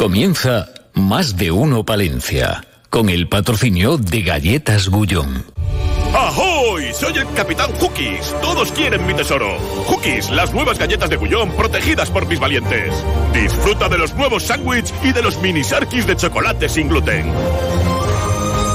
[0.00, 5.44] Comienza Más de Uno Palencia, con el patrocinio de Galletas Gullón.
[6.14, 6.90] ¡Ahoy!
[6.94, 8.34] Soy el Capitán Hookies.
[8.40, 9.58] Todos quieren mi tesoro.
[9.88, 12.94] Hookies, las nuevas galletas de Gullón protegidas por mis valientes.
[13.34, 17.30] Disfruta de los nuevos sándwiches y de los mini sarkis de chocolate sin gluten.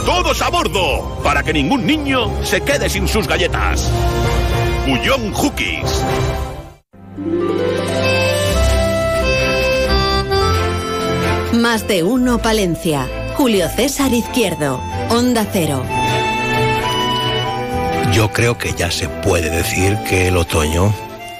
[0.05, 1.21] ¡Todos a bordo!
[1.23, 3.89] Para que ningún niño se quede sin sus galletas.
[4.85, 6.03] Gullón Hookies.
[11.65, 13.09] Más de uno Palencia.
[13.35, 14.79] Julio César Izquierdo.
[15.09, 15.83] Onda Cero.
[18.13, 20.93] Yo creo que ya se puede decir que el otoño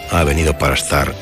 [0.09, 1.13] ha venido para estar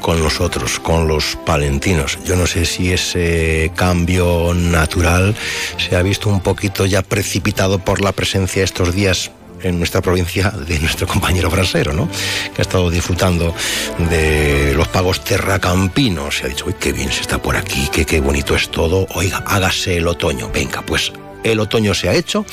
[0.00, 2.18] con nosotros, con los palentinos.
[2.24, 5.36] Yo no sé si ese cambio natural
[5.76, 9.30] se ha visto un poquito ya precipitado por la presencia estos días
[9.62, 12.08] en nuestra provincia de nuestro compañero brasero, ¿no?
[12.54, 13.54] Que ha estado disfrutando
[14.10, 16.40] de los pagos terracampinos.
[16.40, 19.06] Y ha dicho, uy, qué bien se está por aquí, qué, qué bonito es todo.
[19.14, 20.50] Oiga, hágase el otoño.
[20.52, 21.12] Venga, pues
[21.44, 22.44] el otoño se ha hecho,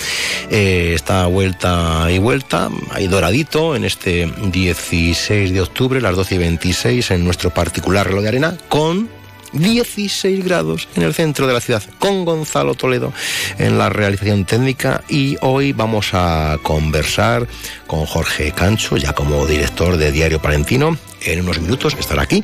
[0.49, 6.37] eh, está vuelta y vuelta, ahí doradito en este 16 de octubre, las 12 y
[6.37, 9.09] 26, en nuestro particular reloj de arena, con
[9.53, 13.13] 16 grados en el centro de la ciudad, con Gonzalo Toledo
[13.57, 15.03] en la realización técnica.
[15.09, 17.47] Y hoy vamos a conversar
[17.87, 20.97] con Jorge Cancho, ya como director de Diario Palentino.
[21.21, 22.43] En unos minutos estará aquí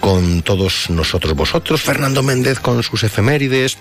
[0.00, 3.78] con todos nosotros vosotros, Fernando Méndez con sus efemérides,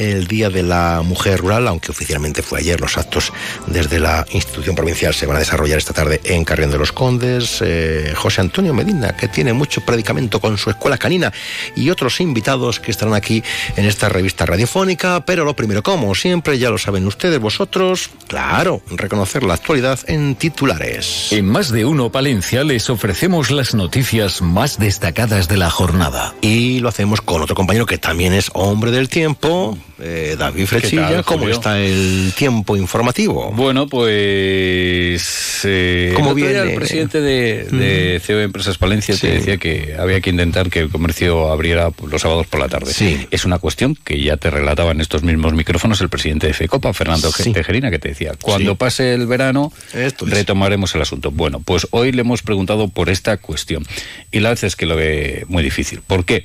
[0.00, 2.80] el Día de la Mujer Rural, aunque oficialmente fue ayer.
[2.80, 3.32] Los actos
[3.66, 7.58] desde la institución provincial se van a desarrollar esta tarde en Carrión de los Condes.
[7.60, 11.32] Eh, José Antonio Medina, que tiene mucho predicamento con su escuela canina,
[11.76, 13.42] y otros invitados que estarán aquí
[13.76, 15.24] en esta revista radiofónica.
[15.26, 20.34] Pero lo primero, como siempre, ya lo saben ustedes, vosotros, claro, reconocer la actualidad en
[20.34, 21.30] titulares.
[21.30, 26.34] En Más de Uno Palencia les ofrecemos las noticias más destacadas de la jornada.
[26.40, 31.22] Y lo hacemos con otro compañero que también es hombre del tiempo, eh, David Frechilla,
[31.22, 33.50] ¿cómo está el tiempo informativo?
[33.52, 35.60] Bueno, pues...
[35.64, 36.74] Eh, ¿Cómo el viene?
[36.76, 39.22] Presidente de, de CEO Empresas Palencia Sí.
[39.22, 42.92] te decía que había que intentar que el comercio abriera los sábados por la tarde.
[42.92, 43.26] Sí.
[43.30, 46.92] Es una cuestión que ya te relataba en estos mismos micrófonos el presidente de FECOPA,
[46.92, 47.52] Fernando Sí.
[47.52, 50.32] Tejerina, que te decía, cuando pase el verano Esto es.
[50.32, 51.30] retomaremos el asunto.
[51.30, 53.84] Bueno, pues hoy le hemos preguntado por esta cuestión
[54.32, 56.00] y la verdad es que lo ve muy difícil.
[56.06, 56.44] ¿Por qué?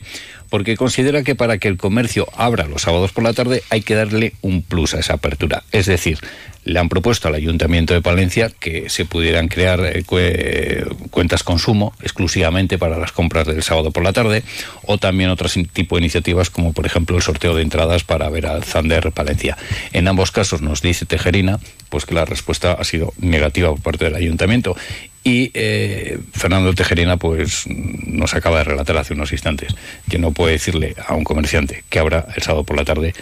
[0.55, 3.93] Porque considera que para que el comercio abra los sábados por la tarde hay que
[3.93, 5.63] darle un plus a esa apertura.
[5.73, 6.17] Es decir,
[6.63, 11.93] le han propuesto al Ayuntamiento de Palencia que se pudieran crear eh, cue- cuentas consumo
[12.01, 14.43] exclusivamente para las compras del sábado por la tarde
[14.83, 18.29] o también otros in- tipo de iniciativas como por ejemplo el sorteo de entradas para
[18.29, 19.57] ver al Zander Palencia.
[19.91, 24.05] En ambos casos nos dice Tejerina pues que la respuesta ha sido negativa por parte
[24.05, 24.77] del Ayuntamiento
[25.25, 29.73] y eh, Fernando Tejerina pues nos acaba de relatar hace unos instantes
[30.07, 33.13] que no puede decirle a un comerciante que abra el sábado por la tarde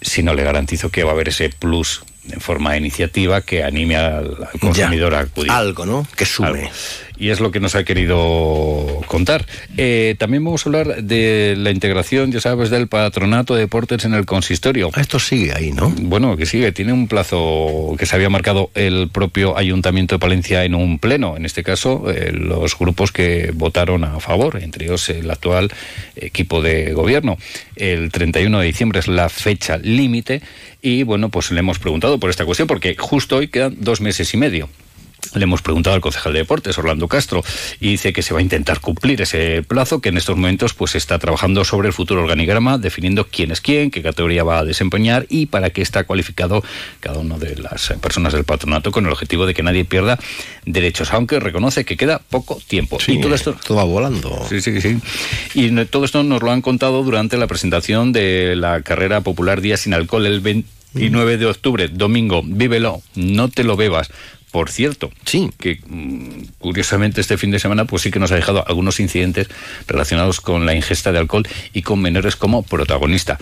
[0.00, 3.62] si no le garantizo que va a haber ese plus en forma de iniciativa que
[3.62, 5.50] anime al, al consumidor Ya, a acudir.
[5.50, 6.06] Algo, ¿no?
[6.16, 6.48] Que sume.
[6.48, 6.70] Algo.
[7.20, 9.44] Y es lo que nos ha querido contar.
[9.76, 14.14] Eh, también vamos a hablar de la integración, ya sabes, del patronato de deportes en
[14.14, 14.90] el consistorio.
[14.96, 15.90] Esto sigue ahí, ¿no?
[15.90, 20.64] Bueno, que sigue, tiene un plazo que se había marcado el propio Ayuntamiento de Palencia
[20.64, 25.10] en un pleno, en este caso eh, los grupos que votaron a favor, entre ellos
[25.10, 25.70] el actual
[26.16, 27.36] equipo de gobierno.
[27.76, 30.40] El 31 de diciembre es la fecha límite
[30.80, 34.32] y bueno, pues le hemos preguntado por esta cuestión porque justo hoy quedan dos meses
[34.32, 34.68] y medio.
[35.34, 37.42] Le hemos preguntado al concejal de deportes, Orlando Castro,
[37.80, 40.94] y dice que se va a intentar cumplir ese plazo, que en estos momentos pues
[40.94, 45.26] está trabajando sobre el futuro organigrama, definiendo quién es quién, qué categoría va a desempeñar
[45.28, 46.62] y para qué está cualificado
[47.00, 50.18] cada una de las personas del patronato con el objetivo de que nadie pierda
[50.66, 52.98] derechos, aunque reconoce que queda poco tiempo.
[53.00, 54.46] Sí, y todo esto todo va volando.
[54.48, 54.98] Sí, sí, sí.
[55.54, 59.76] Y todo esto nos lo han contado durante la presentación de la carrera popular Día
[59.76, 62.42] sin Alcohol el 29 de octubre, domingo.
[62.44, 64.10] Vívelo, no te lo bebas.
[64.50, 65.50] Por cierto, Sí.
[65.58, 69.48] que mm, curiosamente este fin de semana pues sí que nos ha dejado algunos incidentes
[69.86, 73.38] relacionados con la ingesta de alcohol y con menores como protagonista.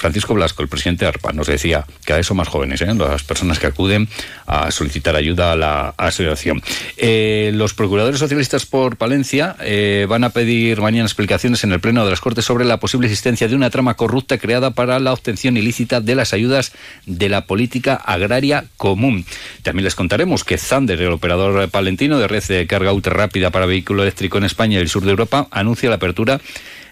[0.00, 2.94] Francisco Blasco, el presidente de ARPA, nos decía que vez son más jóvenes, ¿eh?
[2.94, 4.08] las personas que acuden
[4.46, 6.62] a solicitar ayuda a la asociación.
[6.96, 12.02] Eh, los procuradores socialistas por Palencia eh, van a pedir mañana explicaciones en el Pleno
[12.02, 15.58] de las Cortes sobre la posible existencia de una trama corrupta creada para la obtención
[15.58, 16.72] ilícita de las ayudas
[17.04, 19.26] de la política agraria común.
[19.62, 23.66] También les contaremos que Zander, el operador palentino de red de carga ultra rápida para
[23.66, 26.40] vehículo eléctrico en España y el sur de Europa, anuncia la apertura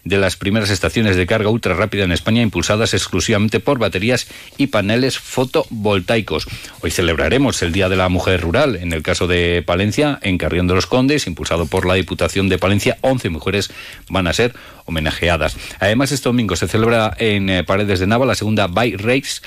[0.04, 4.68] de las primeras estaciones de carga ultra rápida en España impulsadas exclusivamente por baterías y
[4.68, 6.46] paneles fotovoltaicos.
[6.80, 8.76] Hoy celebraremos el Día de la Mujer Rural.
[8.76, 12.58] En el caso de Palencia, en Carrión de los Condes, impulsado por la Diputación de
[12.58, 13.70] Palencia, 11 mujeres
[14.08, 14.54] van a ser
[14.86, 15.56] homenajeadas.
[15.80, 19.40] Además, este domingo se celebra en eh, Paredes de Nava la segunda Bike Race,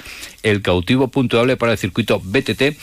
[0.44, 2.78] el cautivo puntuable para el circuito BTT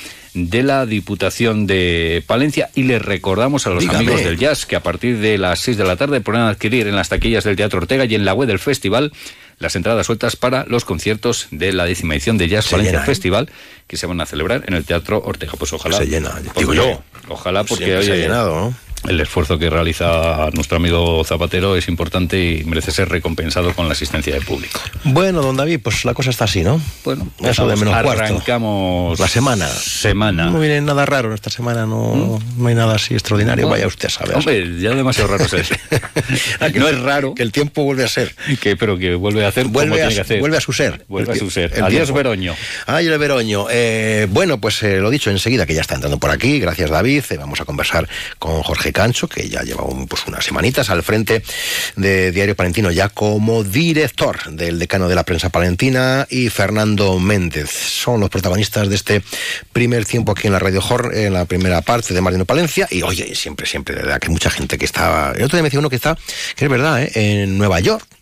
[0.47, 4.83] de la Diputación de Palencia y les recordamos a los amigos del jazz que a
[4.83, 8.05] partir de las 6 de la tarde podrán adquirir en las taquillas del Teatro Ortega
[8.05, 9.13] y en la web del festival
[9.59, 13.05] las entradas sueltas para los conciertos de la décima edición de Jazz Valencia ¿eh?
[13.05, 13.51] Festival
[13.87, 15.53] que se van a celebrar en el Teatro Ortega.
[15.59, 15.99] Pues ojalá.
[15.99, 17.03] Se llena, digo yo.
[17.29, 18.05] Ojalá porque hoy.
[18.05, 18.88] Se ha llenado, ¿no?
[19.07, 23.93] El esfuerzo que realiza nuestro amigo Zapatero es importante y merece ser recompensado con la
[23.93, 24.81] asistencia del público.
[25.05, 26.81] Bueno, don David, pues la cosa está así, ¿no?
[27.05, 29.69] Bueno, eso de menos arrancamos la semana.
[29.69, 30.47] Semana.
[30.47, 32.63] No viene nada raro esta semana, no, ¿Mm?
[32.63, 34.37] no hay nada así extraordinario, vaya usted a saber.
[34.37, 35.71] Hombre, ya demasiado raro es
[36.75, 37.35] no es raro.
[37.35, 38.35] Que el tiempo vuelve a ser.
[38.61, 40.41] Que, pero que vuelve a hacer vuelve como a, tiene que hacer.
[40.41, 41.05] Vuelve a su ser.
[41.09, 41.83] Vuelve a su ser.
[41.83, 42.55] Adiós, Veroño.
[42.87, 43.67] Ay, el Veroño.
[43.71, 46.59] Eh, bueno, pues eh, lo dicho enseguida, que ya está entrando por aquí.
[46.59, 47.25] Gracias, David.
[47.31, 48.09] Eh, vamos a conversar
[48.39, 51.43] con Jorge Cancho, que ya lleva pues, unas semanitas al frente
[51.97, 57.71] de Diario Palentino, ya como director del decano de la prensa palentina, y Fernando Méndez.
[57.71, 59.23] Son los protagonistas de este
[59.73, 62.87] primer tiempo aquí en la Radio Hor, en la primera parte de Martino Palencia.
[62.91, 65.33] Y oye, siempre, siempre, de verdad que hay mucha gente que está.
[65.37, 66.17] El otro día me decía uno que está,
[66.57, 67.11] que es verdad, ¿eh?
[67.15, 68.18] en Nueva York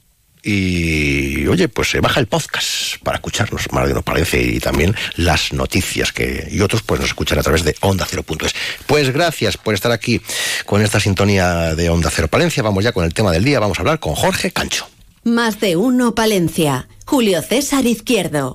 [0.49, 6.13] y oye, pues se baja el podcast para escucharnos, nos parece y también las noticias
[6.13, 8.47] que y otros pues nos escuchan a través de Onda Cero Punto
[8.87, 10.21] Pues gracias por estar aquí
[10.65, 12.63] con esta sintonía de Onda Cero Palencia.
[12.63, 13.59] Vamos ya con el tema del día.
[13.59, 14.89] Vamos a hablar con Jorge Cancho.
[15.25, 16.89] Más de uno Palencia.
[17.05, 18.55] Julio César Izquierdo.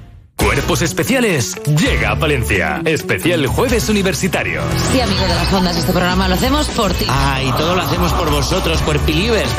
[0.43, 2.81] Cuerpos Especiales llega a Palencia.
[2.83, 4.65] Especial Jueves Universitarios.
[4.91, 7.05] Sí, amigo de las ondas, este programa lo hacemos por ti.
[7.07, 9.51] Ah, y todo lo hacemos por vosotros, Cuerpilivers.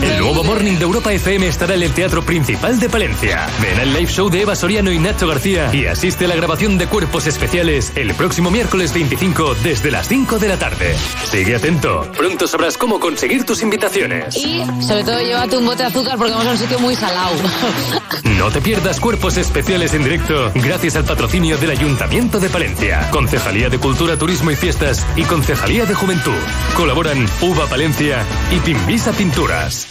[0.00, 3.48] El nuevo Morning de Europa FM estará en el Teatro Principal de Palencia.
[3.60, 6.78] Ven al live show de Eva Soriano y Nacho García y asiste a la grabación
[6.78, 10.94] de Cuerpos Especiales el próximo miércoles 25 desde las 5 de la tarde.
[11.28, 12.08] Sigue atento.
[12.16, 14.36] Pronto sabrás cómo conseguir tus invitaciones.
[14.36, 17.32] Y, sobre todo, llévate un bote de azúcar porque vamos a un sitio muy salado.
[18.38, 23.70] No te pierdas Cuerpos Especiales en directo gracias al patrocinio del Ayuntamiento de Palencia, Concejalía
[23.70, 26.36] de Cultura, Turismo y Fiestas y Concejalía de Juventud.
[26.76, 28.22] Colaboran Uva Palencia
[28.54, 29.88] y Pimbisa Pinturas.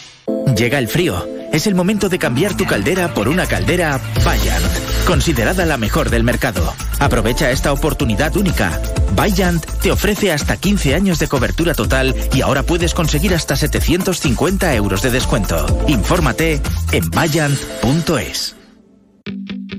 [0.56, 1.28] Llega el frío.
[1.52, 4.64] Es el momento de cambiar tu caldera por una caldera Bayant,
[5.08, 6.74] considerada la mejor del mercado.
[7.00, 8.80] Aprovecha esta oportunidad única.
[9.16, 14.76] Bayant te ofrece hasta 15 años de cobertura total y ahora puedes conseguir hasta 750
[14.76, 15.66] euros de descuento.
[15.88, 16.62] Infórmate
[16.92, 18.61] en bayant.es.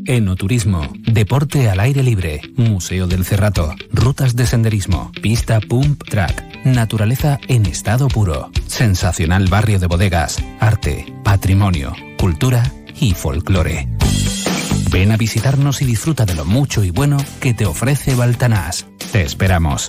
[0.07, 7.39] Enoturismo, deporte al aire libre, Museo del Cerrato, rutas de senderismo, pista pump track, naturaleza
[7.47, 12.65] en estado puro, sensacional barrio de bodegas, arte, patrimonio, cultura
[12.99, 13.89] y folclore.
[14.91, 18.87] Ven a visitarnos y disfruta de lo mucho y bueno que te ofrece Baltanás.
[19.13, 19.89] Te esperamos.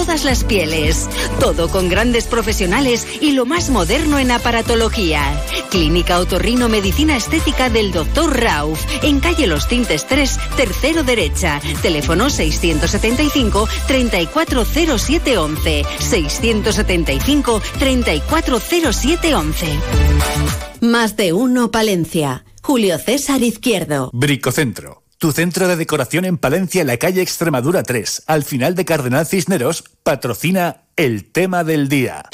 [0.00, 1.10] todas las pieles.
[1.40, 5.38] Todo con grandes profesionales y lo más moderno en aparatología.
[5.70, 8.40] Clínica Otorrino Medicina Estética del Dr.
[8.40, 11.60] Rauf, en calle Los Tintes 3, tercero derecha.
[11.82, 15.84] Teléfono 675 340711.
[15.98, 19.66] 675 340711.
[20.80, 22.46] Más de uno Palencia.
[22.62, 24.08] Julio César Izquierdo.
[24.14, 28.86] Bricocentro tu centro de decoración en Palencia, en la calle Extremadura 3, al final de
[28.86, 32.24] Cardenal Cisneros, patrocina el tema del día.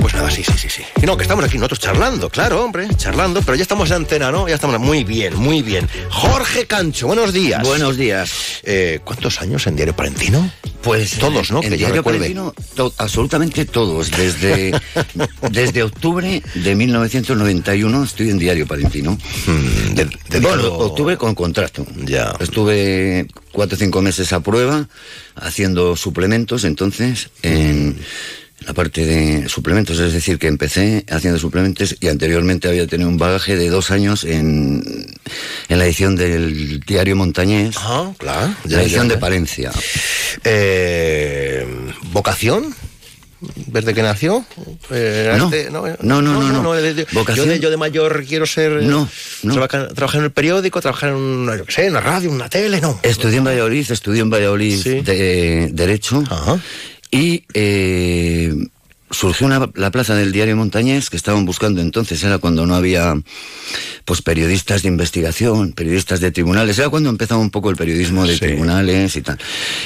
[0.00, 0.82] Pues nada, sí, sí, sí, sí.
[1.04, 4.48] no, que estamos aquí nosotros charlando, claro, hombre, charlando, pero ya estamos en antena, ¿no?
[4.48, 5.88] Ya estamos muy bien, muy bien.
[6.10, 7.62] Jorge Cancho, buenos días.
[7.62, 8.60] Buenos días.
[8.62, 10.50] Eh, ¿Cuántos años en Diario Palentino?
[10.82, 11.62] Pues todos, ¿no?
[11.64, 12.54] En que Diario Palentino,
[12.98, 14.10] absolutamente todos.
[14.12, 14.72] Desde,
[15.50, 19.18] desde octubre de 1991 estoy en Diario Palentino.
[19.46, 21.84] Hmm, de, bueno, octubre con contrato.
[22.04, 22.36] Ya.
[22.38, 24.88] Estuve cuatro o cinco meses a prueba
[25.34, 27.98] haciendo suplementos, entonces en
[28.66, 33.16] la parte de suplementos, es decir, que empecé haciendo suplementos y anteriormente había tenido un
[33.16, 34.82] bagaje de dos años en,
[35.68, 38.52] en la edición del diario Montañés, Ah, claro.
[38.64, 39.70] la edición de Palencia.
[40.44, 41.66] Eh,
[42.12, 42.74] ¿Vocación?
[43.66, 44.44] ¿Desde que nació?
[44.90, 45.46] Eh, No.
[45.48, 45.82] arte- No,
[46.22, 46.70] no, no, no.
[47.12, 47.46] ¿Vocación?
[47.46, 48.72] Yo, de, yo de mayor quiero ser...
[48.72, 49.08] eh, No,
[49.42, 49.52] no.
[49.52, 52.34] Trabajar, trabajar en el periódico, trabajar en una, yo qué sé, en una radio, en
[52.36, 52.98] una tele, no.
[53.02, 56.24] Estudié en Valladolid, estudié en Valladolid de Derecho
[57.10, 58.52] y eh,
[59.10, 63.14] surgió una- la plaza del diario Montañés que estaban buscando entonces, era cuando no había
[64.04, 68.36] pues periodistas de investigación, periodistas de tribunales, era cuando empezaba un poco el periodismo de
[68.38, 69.36] tribunales y tal.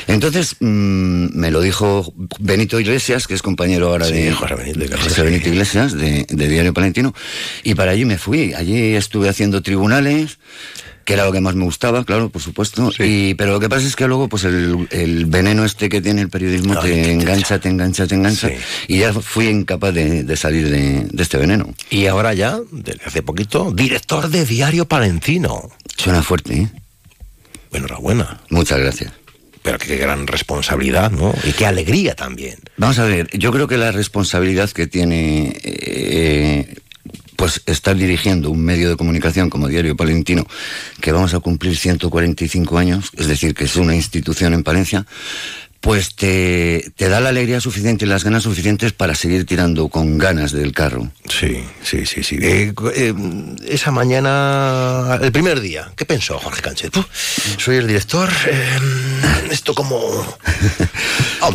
[0.09, 4.79] Entonces mm, me lo dijo Benito Iglesias, que es compañero ahora Sí, de José Benito
[4.85, 5.51] Iglesias, José Benito sí.
[5.51, 7.15] Iglesias, de, de Diario Palentino,
[7.63, 8.53] y para allí me fui.
[8.55, 10.39] Allí estuve haciendo tribunales,
[11.05, 12.91] que era lo que más me gustaba, claro, por supuesto.
[12.99, 16.23] Y, pero lo que pasa es que luego, pues el, el veneno este que tiene
[16.23, 18.51] el periodismo te engancha, te engancha, te engancha.
[18.87, 21.75] Y ya fui incapaz de, de salir de, de este veneno.
[21.91, 25.71] Y ahora ya, desde hace poquito, director de Diario Palentino.
[25.97, 26.69] Suena fuerte, ¿eh?
[27.73, 28.41] Enhorabuena.
[28.51, 29.13] Muchas gracias.
[29.63, 31.35] Pero qué gran responsabilidad, ¿no?
[31.45, 32.59] Y qué alegría también.
[32.79, 36.77] Vamos a ver, yo creo que la responsabilidad que tiene eh,
[37.41, 40.47] pues estar dirigiendo un medio de comunicación como Diario Palentino,
[41.01, 45.07] que vamos a cumplir 145 años, es decir, que es una institución en Palencia,
[45.81, 50.19] pues te, te da la alegría suficiente y las ganas suficientes para seguir tirando con
[50.19, 51.11] ganas del carro.
[51.27, 52.39] Sí, sí, sí, sí.
[52.41, 53.15] Eh, eh,
[53.67, 56.91] esa mañana, el primer día, ¿qué pensó Jorge Cánchez?
[56.91, 57.07] Puf,
[57.59, 58.79] soy el director, eh,
[59.51, 59.99] esto como...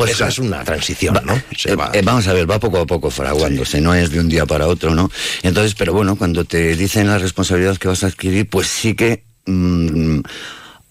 [0.07, 1.41] Eso es una transición, ¿no?
[1.55, 1.91] Se va.
[2.03, 4.95] Vamos a ver, va poco a poco fraguándose, no es de un día para otro,
[4.95, 5.11] ¿no?
[5.43, 9.23] Entonces, pero bueno, cuando te dicen la responsabilidad que vas a adquirir, pues sí que,
[9.45, 10.19] mm,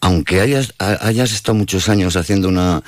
[0.01, 2.83] aunque hayas, ha- hayas estado muchos años haciendo una,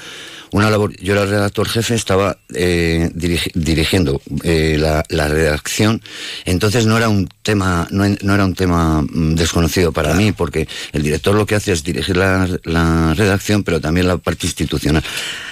[0.52, 6.02] una labor, yo era redactor jefe, estaba eh, dirigi- dirigiendo eh, la, redacción,
[6.44, 10.68] entonces no era un tema, no, no era un tema mm, desconocido para mí, porque
[10.92, 15.02] el director lo que hace es dirigir la, la redacción, pero también la parte institucional.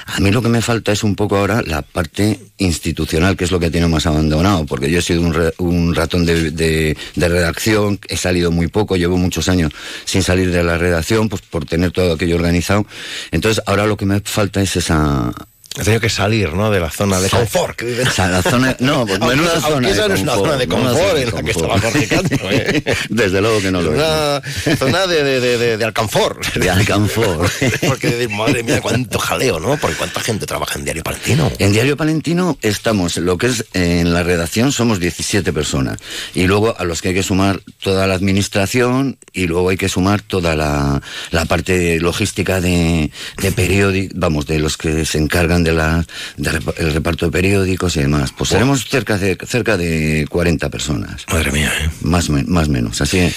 [0.06, 3.50] A mí lo que me falta es un poco ahora la parte institucional, que es
[3.50, 6.96] lo que tiene más abandonado, porque yo he sido un, re- un ratón de, de-
[7.14, 9.72] de redacción, he salido muy poco, llevo muchos años
[10.04, 12.86] sin salir de la redacción, pues por tener todo aquello organizado.
[13.30, 15.32] Entonces ahora lo que me falta es esa...
[15.76, 16.70] He tenido que salir, ¿no?
[16.70, 18.06] De la zona de confort que viven.
[18.06, 20.68] o sea, la zona, no, pues menuda aunque zona esa no es una zona de
[20.68, 22.96] confort en la que estaba Cáncez, ¿eh?
[23.08, 23.98] Desde luego que no lo es.
[23.98, 26.38] Una zona de, de, de, de, alcanfor.
[26.54, 27.50] De alcanfor.
[27.88, 29.76] Porque, madre mía, cuánto jaleo, ¿no?
[29.76, 31.50] Porque cuánta gente trabaja en Diario Palentino.
[31.58, 35.98] En Diario Palentino estamos, lo que es en la redacción somos 17 personas.
[36.34, 39.88] Y luego a los que hay que sumar toda la administración y luego hay que
[39.88, 41.02] sumar toda la,
[41.32, 43.10] la parte logística de,
[43.42, 46.04] de periódicos, vamos, de los que se encargan de la,
[46.36, 48.32] del reparto de periódicos y demás.
[48.36, 51.24] Pues seremos cerca de, cerca de 40 personas.
[51.32, 51.90] Madre mía, ¿eh?
[52.02, 53.28] Más o más menos, así.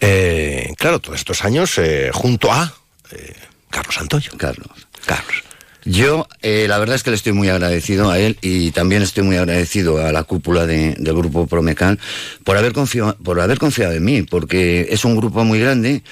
[0.00, 2.74] Eh, claro, todos estos años eh, junto a
[3.12, 3.34] eh,
[3.70, 4.32] Carlos Santoyo.
[4.36, 4.68] Carlos.
[5.06, 5.44] Carlos.
[5.84, 9.22] Yo, eh, la verdad es que le estoy muy agradecido a él y también estoy
[9.24, 11.98] muy agradecido a la cúpula de- del grupo Promecal
[12.44, 16.02] por haber, confiado, por haber confiado en mí, porque es un grupo muy grande.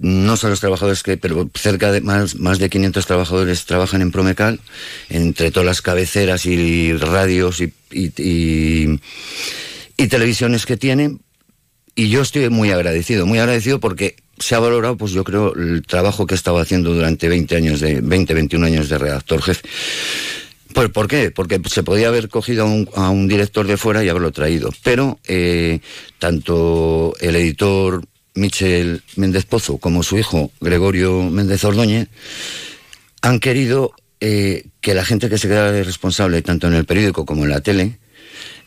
[0.00, 4.12] No son los trabajadores que, pero cerca de más, más de 500 trabajadores trabajan en
[4.12, 4.60] Promecal,
[5.08, 8.12] entre todas las cabeceras y radios y, y-
[9.96, 11.20] y- televisiones que tienen.
[11.96, 15.82] Y yo estoy muy agradecido, muy agradecido porque se ha valorado, pues yo creo, el
[15.82, 19.68] trabajo que he estado haciendo durante 20 años, de 20, 21 años de redactor jefe.
[20.74, 21.32] Pues, ¿Por qué?
[21.32, 24.70] Porque se podía haber cogido a un, a un director de fuera y haberlo traído.
[24.84, 25.80] Pero eh,
[26.20, 28.04] tanto el editor
[28.38, 32.08] Michel Méndez Pozo como su hijo Gregorio Méndez Ordóñez
[33.20, 37.44] han querido eh, que la gente que se quedara responsable, tanto en el periódico como
[37.44, 37.98] en la tele,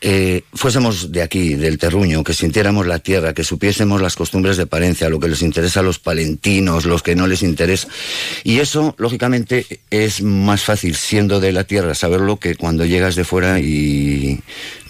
[0.03, 4.65] eh, fuésemos de aquí, del terruño, que sintiéramos la tierra, que supiésemos las costumbres de
[4.65, 7.87] Palencia, lo que les interesa a los palentinos, los que no les interesa.
[8.43, 13.25] Y eso, lógicamente, es más fácil siendo de la tierra saberlo que cuando llegas de
[13.25, 14.39] fuera y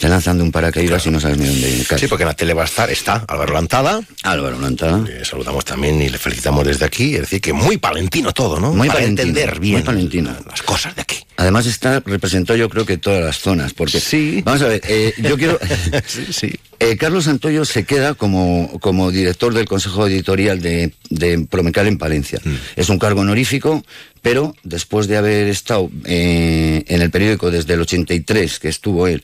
[0.02, 2.02] te lanzan de un paracaídas y no sabes ni dónde caes.
[2.02, 4.02] Sí, porque en la tele va a estar, está Álvaro Lantada.
[4.24, 4.98] Álvaro Lantada.
[4.98, 7.14] Le saludamos también y le felicitamos desde aquí.
[7.14, 8.74] Es decir, que muy palentino todo, ¿no?
[8.74, 10.36] Muy Para palentino, entender bien muy palentino.
[10.50, 11.18] las cosas de aquí.
[11.38, 14.00] Además está, representó yo creo que todas las zonas, porque...
[14.00, 14.42] Sí.
[14.44, 15.60] Vamos a ver, eh, yo quiero...
[16.08, 16.60] sí, sí.
[16.80, 22.00] Eh, Carlos Santoyo se queda como, como director del Consejo Editorial de, de Promecal en
[22.00, 22.40] Palencia.
[22.44, 22.56] Mm.
[22.76, 23.84] Es un cargo honorífico,
[24.24, 29.24] pero después de haber estado eh, en el periódico desde el 83, que estuvo él,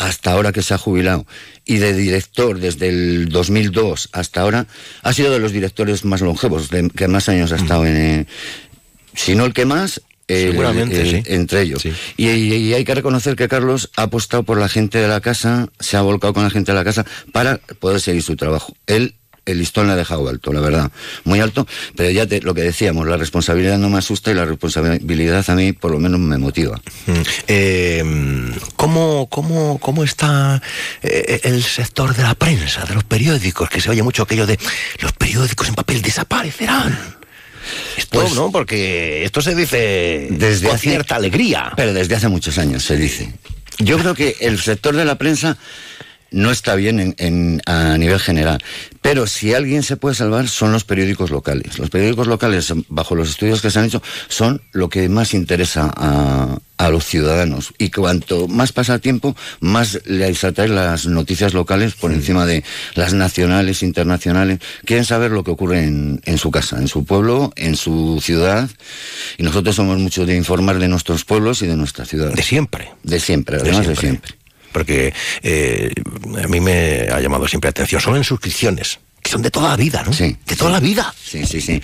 [0.00, 1.26] hasta ahora que se ha jubilado,
[1.66, 4.66] y de director desde el 2002 hasta ahora,
[5.02, 7.96] ha sido de los directores más longevos, de- que más años ha estado en...
[7.96, 8.26] eh,
[9.14, 11.84] si no el que más, Seguramente, entre ellos.
[12.16, 15.68] Y, y, hay que reconocer que Carlos ha apostado por la gente de la casa,
[15.80, 18.74] se ha volcado con la gente de la casa para poder seguir su trabajo.
[18.86, 19.16] Él
[19.46, 20.92] el listón le ha dejado alto, la verdad,
[21.24, 21.66] muy alto,
[21.96, 25.54] pero ya te, lo que decíamos, la responsabilidad no me asusta y la responsabilidad a
[25.56, 26.80] mí por lo menos me motiva.
[27.48, 28.04] Eh,
[28.90, 30.60] ¿cómo, cómo, cómo, está
[31.02, 33.68] eh, el sector de la prensa, de los periódicos?
[33.70, 34.58] Que se oye mucho aquello de
[35.00, 36.98] los periódicos en papel desaparecerán.
[37.96, 38.50] Esto, pues ¿no?
[38.50, 41.72] Porque esto se dice desde con cierta alegría.
[41.76, 43.32] Pero desde hace muchos años se dice.
[43.78, 45.56] Yo creo que el sector de la prensa
[46.30, 48.62] no está bien en, a nivel general.
[49.02, 51.78] Pero si alguien se puede salvar son los periódicos locales.
[51.78, 55.90] Los periódicos locales, bajo los estudios que se han hecho, son lo que más interesa
[55.96, 56.58] a,
[56.90, 57.74] los ciudadanos.
[57.78, 62.64] Y cuanto más pasa el tiempo, más le atraen las noticias locales por encima de
[62.94, 64.60] las nacionales, internacionales.
[64.86, 68.68] Quieren saber lo que ocurre en, en su casa, en su pueblo, en su ciudad.
[69.36, 72.32] Y nosotros somos mucho de informar de nuestros pueblos y de nuestra ciudad.
[72.32, 72.90] De siempre.
[73.02, 74.39] De siempre, además de siempre
[74.72, 75.12] porque
[75.42, 75.92] eh,
[76.42, 78.98] a mí me ha llamado siempre la atención, son en suscripciones.
[79.22, 80.14] Que son de toda la vida, ¿no?
[80.14, 80.34] Sí.
[80.46, 81.14] De toda la vida.
[81.22, 81.82] Sí, sí, sí.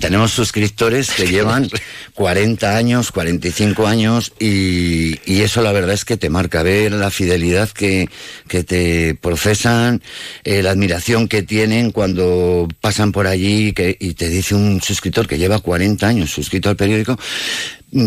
[0.00, 1.68] Tenemos suscriptores que llevan
[2.14, 7.10] 40 años, 45 años y, y, eso la verdad es que te marca ver la
[7.10, 8.08] fidelidad que,
[8.48, 10.02] que te procesan,
[10.44, 15.26] eh, la admiración que tienen cuando pasan por allí que, y te dice un suscriptor
[15.26, 17.18] que lleva 40 años suscrito al periódico.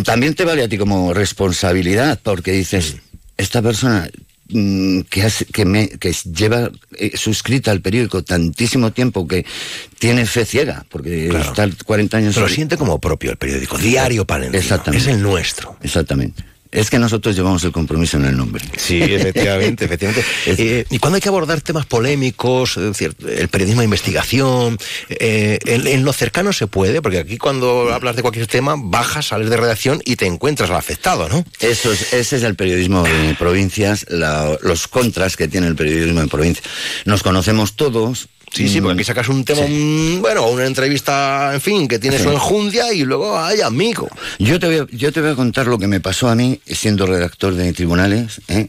[0.03, 2.95] También te vale a ti como responsabilidad porque dices
[3.41, 4.09] esta persona
[4.49, 9.45] mm, que, que, me, que lleva eh, suscrita al periódico tantísimo tiempo que
[9.99, 12.35] tiene fe ciega, porque está 40 años...
[12.37, 15.09] lo siente como propio el periódico, diario para Exactamente.
[15.09, 15.77] Es el nuestro.
[15.81, 16.50] Exactamente.
[16.71, 18.63] Es que nosotros llevamos el compromiso en el nombre.
[18.77, 20.25] Sí, efectivamente, efectivamente.
[20.45, 24.77] Eh, y cuando hay que abordar temas polémicos, el periodismo de investigación,
[25.09, 29.49] eh, en, lo cercano se puede, porque aquí cuando hablas de cualquier tema, bajas, sales
[29.49, 31.43] de redacción y te encuentras al afectado, ¿no?
[31.59, 36.27] Eso es, ese es el periodismo de provincias, los contras que tiene el periodismo de
[36.27, 36.63] provincia.
[37.05, 39.61] Nos conocemos todos, Sí, sí, porque aquí sacas un tema,
[40.19, 44.09] bueno, una entrevista, en fin, que tiene su enjundia y luego hay amigo.
[44.39, 46.59] Yo te, voy a, yo te voy a contar lo que me pasó a mí
[46.65, 48.41] siendo redactor de tribunales.
[48.49, 48.67] ¿eh?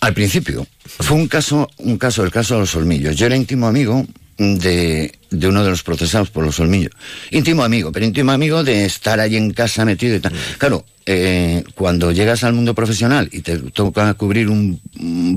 [0.00, 3.16] Al principio, fue un caso, un caso, el caso de los solmillos.
[3.16, 4.06] Yo era íntimo amigo
[4.38, 6.92] de, de, uno de los procesados por los solmillos.
[7.32, 10.32] Íntimo amigo, pero íntimo amigo de estar ahí en casa metido y tal.
[10.32, 10.58] Mm.
[10.58, 14.80] Claro, eh, cuando llegas al mundo profesional y te toca cubrir un,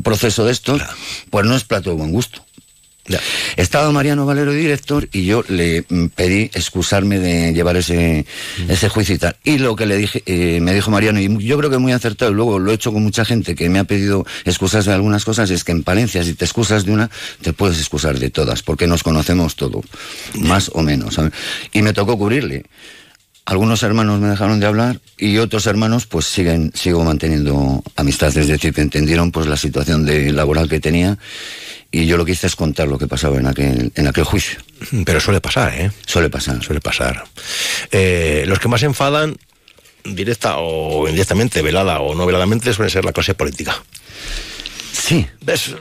[0.04, 0.82] proceso de estos,
[1.30, 2.46] pues no es plato de buen gusto.
[3.58, 8.26] Estaba Mariano Valero director y yo le mm, pedí excusarme de llevar ese,
[8.60, 8.72] mm.
[8.72, 9.36] ese juicio y tal.
[9.44, 12.32] Y lo que le dije, eh, me dijo Mariano, y yo creo que muy acertado,
[12.32, 15.26] y luego lo he hecho con mucha gente que me ha pedido excusas de algunas
[15.26, 17.10] cosas, es que en Palencia, si te excusas de una,
[17.42, 19.82] te puedes excusar de todas, porque nos conocemos todo,
[20.40, 21.20] más o menos.
[21.74, 22.66] Y me tocó cubrirle.
[23.46, 28.48] Algunos hermanos me dejaron de hablar y otros hermanos pues siguen, sigo manteniendo amistad, es
[28.48, 31.18] decir, que entendieron pues la situación de laboral que tenía
[31.94, 34.58] y yo lo que hice es contar lo que pasaba en aquel, en aquel juicio.
[35.06, 35.92] Pero suele pasar, ¿eh?
[36.08, 36.62] Suele pasar.
[36.64, 37.24] Suele pasar.
[37.92, 39.38] Eh, los que más enfadan,
[40.04, 43.76] directa o indirectamente, velada o no veladamente, suele ser la clase política.
[44.92, 45.28] Sí.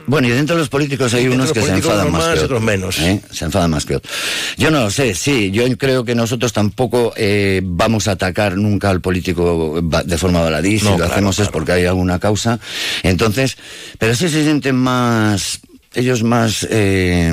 [0.06, 2.98] Bueno, y dentro de los políticos hay unos que se enfadan más, que otros menos.
[2.98, 3.22] ¿eh?
[3.30, 4.12] Se enfadan más que otros.
[4.58, 5.50] Yo no lo sé, sí.
[5.50, 10.78] Yo creo que nosotros tampoco eh, vamos a atacar nunca al político de forma baladí.
[10.78, 12.60] Si lo hacemos es porque hay alguna causa.
[13.02, 13.56] Entonces,
[13.98, 15.60] pero sí se sienten más
[15.94, 17.32] ellos más eh,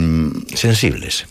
[0.54, 1.26] sensibles.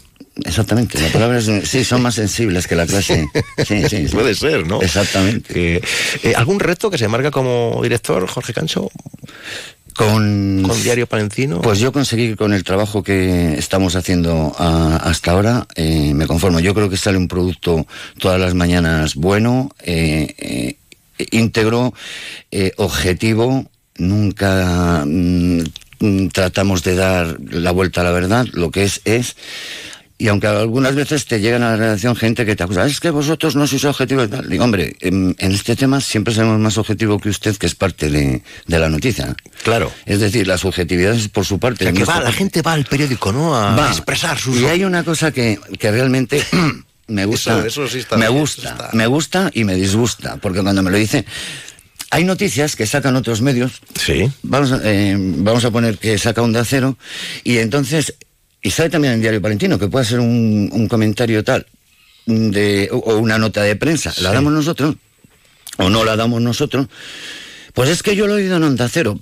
[0.45, 3.29] Exactamente, la palabra es, sí, son más sensibles que la clase.
[3.67, 4.81] Sí, sí, Puede ser, ¿no?
[4.81, 5.83] Exactamente.
[6.23, 8.89] Eh, ¿Algún reto que se marca como director, Jorge Cancho?
[9.95, 11.61] Con, con Diario Palentino.
[11.61, 16.61] Pues yo conseguí con el trabajo que estamos haciendo hasta ahora, eh, me conformo.
[16.61, 17.85] Yo creo que sale un producto
[18.19, 19.75] todas las mañanas bueno,
[21.33, 21.95] íntegro,
[22.77, 25.65] objetivo, nunca Mm,
[26.33, 29.37] tratamos de dar la vuelta a la verdad, lo que es es.
[30.21, 33.11] Y aunque algunas veces te llegan a la redacción gente que te acusa, es que
[33.11, 34.29] vosotros no sois objetivos.
[34.49, 38.43] Digo, hombre, en, este tema siempre seremos más objetivo que usted, que es parte de,
[38.67, 39.37] la noticia.
[39.63, 39.93] Claro.
[40.07, 41.93] Es decir, la subjetividad es por su parte.
[41.93, 43.57] que va, la gente va al periódico, ¿no?
[43.57, 44.59] A expresar sus...
[44.59, 46.45] Y hay una cosa que, que realmente
[47.07, 47.65] me gusta.
[48.17, 50.37] me gusta, me gusta y me disgusta.
[50.39, 51.27] Porque cuando me lo dice,
[52.11, 53.81] hay noticias que sacan otros medios.
[54.01, 54.31] Sí.
[54.43, 56.97] Vamos a, eh, vamos a poner que saca un de acero.
[57.45, 58.15] Y entonces,
[58.63, 61.67] y sale también en Diario Palentino, que puede ser un, comentario tal,
[62.27, 64.13] de, o una nota de prensa.
[64.21, 64.97] ¿La damos nosotros?
[65.77, 66.87] ¿O no la damos nosotros?
[67.75, 69.19] Pues es que yo lo he oído en Onda Cero.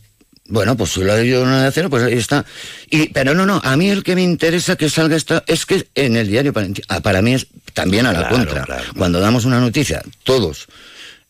[0.48, 2.46] Bueno, pues si lo ha debido de hacer, pues ahí está.
[2.88, 5.88] Y, pero no, no, a mí el que me interesa que salga esto es que
[5.96, 8.62] en el diario Palentino, ah, para mí es también a la Claro, contra.
[8.64, 8.84] claro.
[8.96, 10.68] Cuando damos una noticia, todos.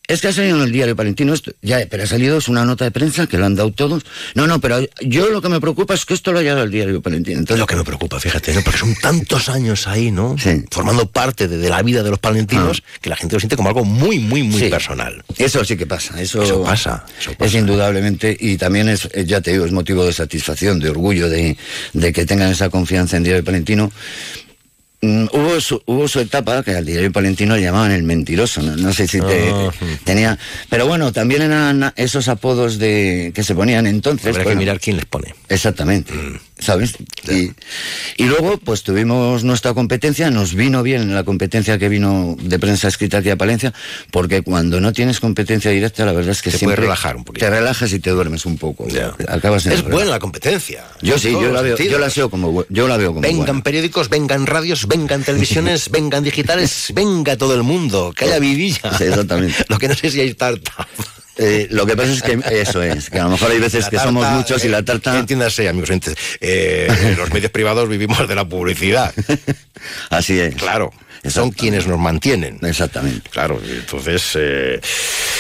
[0.09, 2.65] Es que ha salido en el diario Palentino esto, ya, pero ha salido, es una
[2.65, 4.05] nota de prensa que lo han dado todos.
[4.35, 6.71] No, no, pero yo lo que me preocupa es que esto lo haya dado el
[6.71, 7.41] diario Palentino.
[7.41, 8.63] Entonces, lo que me preocupa, fíjate, ¿no?
[8.63, 10.37] porque son tantos años ahí, ¿no?
[10.39, 10.63] Sí.
[10.71, 13.69] Formando parte de, de la vida de los palentinos que la gente lo siente como
[13.69, 14.69] algo muy, muy, muy Sí.
[14.69, 15.25] personal.
[15.39, 17.59] Eso sí que pasa, eso, Eso pasa, eso Es pasa.
[17.59, 21.57] indudablemente, y también es, eh, ya te digo, es motivo de satisfacción, de orgullo, de,
[21.95, 23.91] de que tengan esa confianza en Diario Palentino.
[25.07, 28.77] Mm, hubo, su, hubo su etapa que al Diario Palentino le llamaban el mentiroso, no,
[28.77, 29.53] No sé si te,
[30.05, 30.39] tenía...
[30.69, 34.37] Pero bueno, también eran esos apodos de que se ponían entonces.
[34.37, 35.35] Habrá que mirar quién les pone.
[35.49, 36.13] Exactamente,
[36.59, 36.95] ¿sabes?
[37.29, 37.53] Y,
[38.17, 42.89] y luego, pues tuvimos nuestra competencia, nos vino bien la competencia que vino de prensa
[42.89, 43.73] escrita aquí a Palencia,
[44.11, 47.25] porque cuando no tienes competencia directa, la verdad es que Te siempre puedes relajar un
[47.25, 47.45] poquito.
[47.45, 48.87] Te relajas y te duermes un poco.
[49.29, 50.85] Acabas en Es buena la competencia.
[51.03, 53.63] Yo sí, yo la veo, yo la veo como, yo la veo como Vengan buena.
[53.63, 58.97] periódicos, vengan radios, vengan televisiones, vengan digitales, venga todo el mundo, que haya vidilla.
[58.97, 59.55] Sí, exactamente.
[59.69, 60.73] Lo que no sé si hay tarta.
[61.39, 63.91] Eh, lo que pasa es que eso es, que a lo mejor hay veces La
[63.91, 65.19] que somos muchos y eh, la tarta...
[65.19, 65.91] Entiéndase, amigos
[66.41, 69.13] eh, los medios privados vivimos de la publicidad.
[70.11, 70.55] Así es.
[70.55, 70.93] Claro,
[71.31, 72.59] son quienes nos mantienen.
[72.63, 73.29] Exactamente.
[73.31, 74.81] Claro, entonces, eh,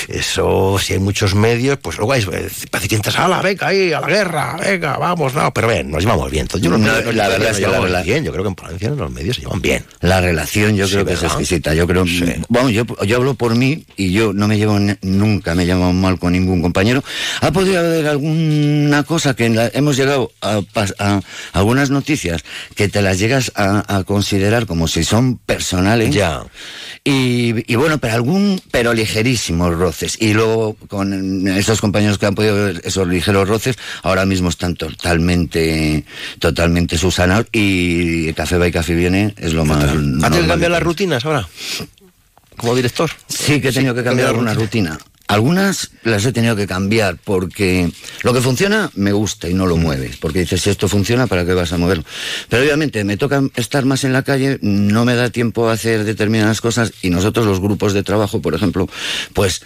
[0.08, 4.00] eso, si hay muchos medios, pues luego hay eh, pacientes, a la venga ahí, a
[4.00, 6.42] la guerra, venga, vamos, no, pero ven, nos llevamos bien.
[6.42, 8.54] Entonces, yo No, medios nos la verdad es que la bien, yo creo que en
[8.54, 9.84] Palencia los medios se llevan bien.
[10.00, 11.74] La relación yo Sí, creo que es exquisita.
[11.74, 12.04] Yo creo,
[12.48, 15.92] vamos, yo, yo hablo por mí y yo no me llevo nunca me he llevado
[15.92, 17.02] mal con ningún compañero.
[17.40, 20.60] Ha podido haber alguna cosa que en la- hemos llegado a,
[20.98, 21.20] a
[21.52, 22.44] algunas noticias
[22.74, 25.36] que te las llegas a, a considerar como si son
[25.76, 26.14] personales.
[26.14, 26.42] Ya.
[27.04, 30.16] Y, y bueno, pero algún, pero ligerísimos roces.
[30.20, 34.74] Y luego con esos compañeros que han podido ver esos ligeros roces, ahora mismo están
[34.74, 36.04] totalmente,
[36.40, 39.84] totalmente subsanados y Café va y Café viene es lo más.
[39.84, 41.48] ¿Ha tenido que cambiar las rutinas ahora?
[42.56, 43.10] Como director.
[43.28, 44.98] Sí, que he tenido que cambiar alguna rutina.
[45.28, 47.90] Algunas las he tenido que cambiar porque
[48.22, 50.16] lo que funciona me gusta y no lo mueves.
[50.18, 52.04] Porque dices, si esto funciona, ¿para qué vas a moverlo?
[52.48, 56.04] Pero obviamente me toca estar más en la calle, no me da tiempo a hacer
[56.04, 58.88] determinadas cosas y nosotros los grupos de trabajo, por ejemplo,
[59.32, 59.62] pues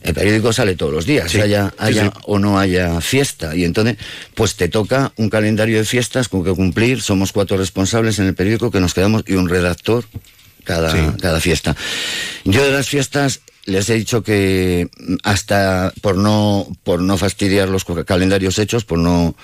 [0.00, 2.10] el periódico sale todos los días, Sí, haya, haya sí.
[2.24, 3.54] o no haya fiesta.
[3.56, 3.96] Y entonces,
[4.34, 7.00] pues te toca un calendario de fiestas con que cumplir.
[7.00, 10.04] Somos cuatro responsables en el periódico que nos quedamos y un redactor
[10.64, 11.76] cada, cada fiesta.
[12.44, 17.68] Yo de las fiestas les he dicho que mm, hasta por no, por no fastidiar
[17.68, 19.34] los calendarios hechos, por no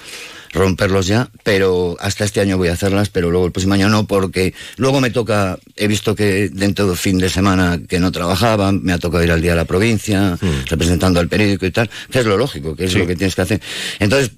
[0.55, 4.07] romperlos ya, pero hasta este año voy a hacerlas, pero luego el próximo año no,
[4.07, 8.71] porque luego me toca, he visto que dentro del fin de semana que no trabajaba,
[8.71, 12.19] me ha tocado ir al día a la provincia, representando al periódico y tal, que
[12.19, 12.99] es lo lógico, que es Sí.
[12.99, 13.61] lo que tienes que hacer.
[13.99, 14.33] Entonces,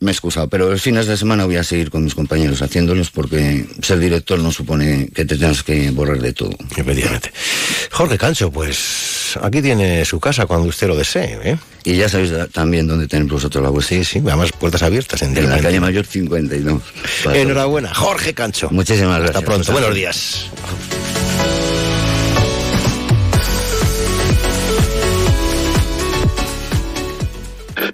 [0.00, 3.10] me he excusado, pero los fines de semana voy a seguir con mis compañeros haciéndolos
[3.10, 6.56] porque ser director no supone que te tengas que borrar de todo.
[6.74, 7.30] Efectivamente.
[7.90, 11.58] Jorge Cancho, pues aquí tiene su casa cuando usted lo desee, ¿eh?
[11.84, 13.98] Y ya sabéis también dónde tenéis vosotros la vuestra.
[13.98, 16.82] Sí, sí, además puertas abiertas en En la calle Mayor 52.
[17.24, 18.68] Para Enhorabuena, Jorge Cancho.
[18.70, 19.36] Muchísimas gracias.
[19.36, 20.50] Hasta pronto, buenos días.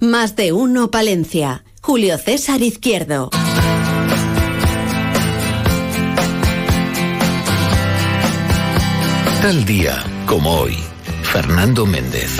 [0.00, 1.64] Más de uno Palencia.
[1.80, 3.30] Julio César Izquierdo.
[9.42, 10.76] Tal día como hoy,
[11.22, 12.30] Fernando Méndez.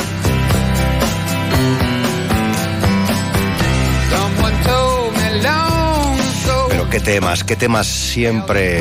[6.68, 8.80] Pero qué temas, qué temas siempre,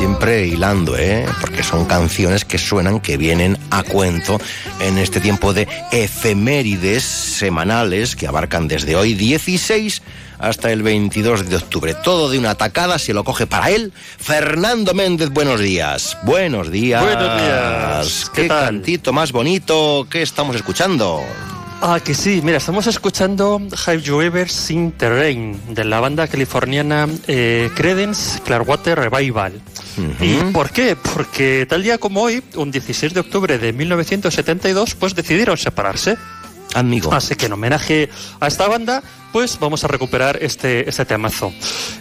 [0.00, 1.26] siempre hilando, ¿eh?
[1.42, 4.40] Porque son canciones que suenan, que vienen a cuento
[4.80, 10.00] en este tiempo de efemérides semanales que abarcan desde hoy 16
[10.38, 11.94] hasta el 22 de octubre.
[12.02, 13.92] Todo de una tacada, se lo coge para él.
[14.18, 16.16] Fernando Méndez, buenos días.
[16.22, 17.02] Buenos días.
[17.02, 18.30] Buenos días.
[18.34, 18.64] ¿Qué Qué tal?
[18.64, 21.22] cantito más bonito que estamos escuchando.
[21.82, 26.28] Ah, que sí, mira, estamos escuchando Have You Ever Seen the Rain de la banda
[26.28, 29.62] californiana eh, Credence Clearwater Revival.
[30.20, 30.94] ¿Y por qué?
[30.94, 36.18] Porque tal día como hoy, un 16 de octubre de 1972, pues decidieron separarse.
[36.74, 37.12] Amigo.
[37.12, 39.02] Así que en homenaje a esta banda,
[39.32, 41.52] pues vamos a recuperar este, este temazo.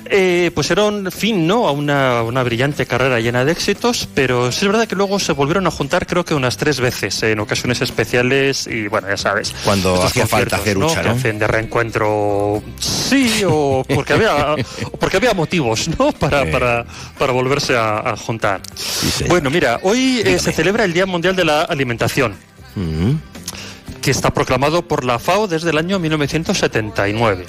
[0.05, 1.67] Eh, pues era un fin, ¿no?
[1.67, 5.33] A una, una, brillante carrera llena de éxitos, pero sí es verdad que luego se
[5.33, 9.53] volvieron a juntar creo que unas tres veces en ocasiones especiales y bueno, ya sabes.
[9.63, 10.87] Cuando hacía falta hacer ¿no?
[10.87, 11.15] lucha, Que ¿no?
[11.15, 14.55] hacen de reencuentro, sí, o porque había,
[14.99, 16.11] porque había motivos, ¿no?
[16.11, 16.85] Para, para,
[17.17, 18.61] para volverse a, a juntar.
[19.27, 23.15] bueno, mira, hoy eh, se celebra el Día Mundial de la Alimentación Mm.
[24.01, 27.45] Que está proclamado por la FAO desde el año 1979.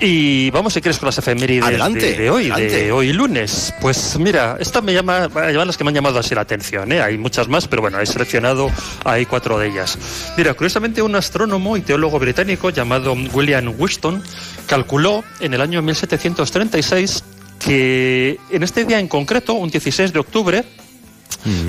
[0.00, 2.84] Y vamos, si quieres, con las efemérides Adelante, de, de hoy, adelante.
[2.84, 3.74] de hoy lunes.
[3.80, 7.00] Pues mira, esta me llama, las que me han llamado así la atención, ¿eh?
[7.00, 8.70] hay muchas más, pero bueno, he seleccionado
[9.04, 9.98] ahí cuatro de ellas.
[10.36, 14.22] Mira, curiosamente un astrónomo y teólogo británico llamado William Whiston
[14.66, 17.24] calculó en el año 1736
[17.58, 20.64] que en este día en concreto, un 16 de octubre,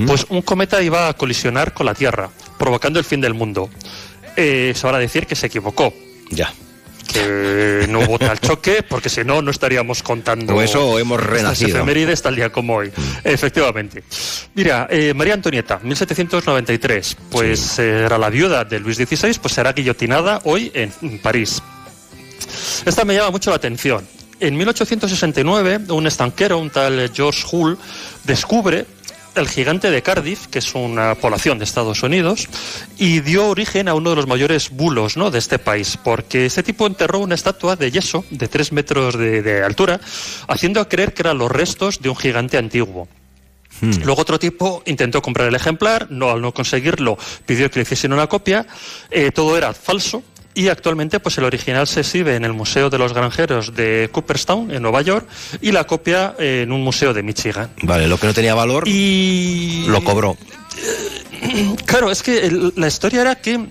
[0.05, 3.69] pues un cometa iba a colisionar con la Tierra, provocando el fin del mundo.
[4.35, 5.93] Eh, se van a decir que se equivocó.
[6.29, 6.53] Ya.
[7.11, 10.61] Que no hubo tal choque, porque si no, no estaríamos contando.
[10.61, 11.69] Eso hemos renacido.
[11.69, 12.91] efemérides tal día como hoy.
[13.23, 14.03] Efectivamente.
[14.53, 19.73] Mira, eh, María Antonieta, 1793, pues eh, era la viuda de Luis XVI, pues será
[19.73, 21.61] guillotinada hoy en París.
[22.85, 24.07] Esta me llama mucho la atención.
[24.39, 27.77] En 1869, un estanquero, un tal George Hull,
[28.23, 28.85] descubre
[29.35, 32.47] el gigante de Cardiff, que es una población de Estados Unidos,
[32.97, 35.31] y dio origen a uno de los mayores bulos ¿no?
[35.31, 39.41] de este país, porque este tipo enterró una estatua de yeso de tres metros de,
[39.41, 39.99] de altura,
[40.47, 43.07] haciendo creer que eran los restos de un gigante antiguo.
[43.81, 48.11] Luego otro tipo intentó comprar el ejemplar, no al no conseguirlo pidió que le hiciesen
[48.11, 48.65] una copia,
[49.09, 50.21] eh, todo era falso
[50.59, 54.71] y actualmente pues el original se exhibe en el Museo de los Granjeros de Cooperstown
[54.71, 55.25] en Nueva York
[55.61, 57.69] y la copia eh, en un museo de Michigan.
[57.83, 60.37] Vale, lo que no tenía valor y lo cobró.
[61.85, 63.65] Claro, es que el- la historia era que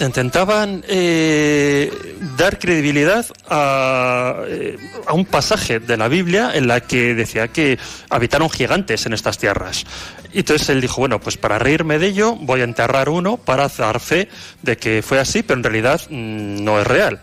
[0.00, 1.90] intentaban eh,
[2.36, 7.78] dar credibilidad a, eh, a un pasaje de la Biblia en la que decía que
[8.10, 9.84] habitaron gigantes en estas tierras.
[10.32, 13.68] Y entonces él dijo, bueno, pues para reírme de ello voy a enterrar uno para
[13.68, 14.28] dar fe
[14.62, 17.22] de que fue así, pero en realidad mm, no es real.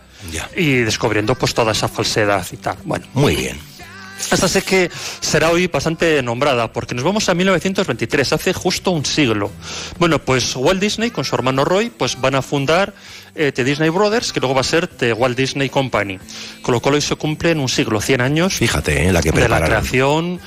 [0.56, 2.76] Y descubriendo pues toda esa falsedad y tal.
[2.84, 3.75] Bueno, Muy bien.
[4.18, 9.04] Esta sé que será hoy bastante nombrada, porque nos vamos a 1923, hace justo un
[9.04, 9.50] siglo.
[9.98, 12.94] Bueno, pues Walt Disney con su hermano Roy pues van a fundar
[13.34, 16.18] eh, The Disney Brothers, que luego va a ser The Walt Disney Company.
[16.62, 19.12] Con lo cual hoy se cumplen un siglo, 100 años Fíjate, ¿eh?
[19.12, 20.40] la que de la creación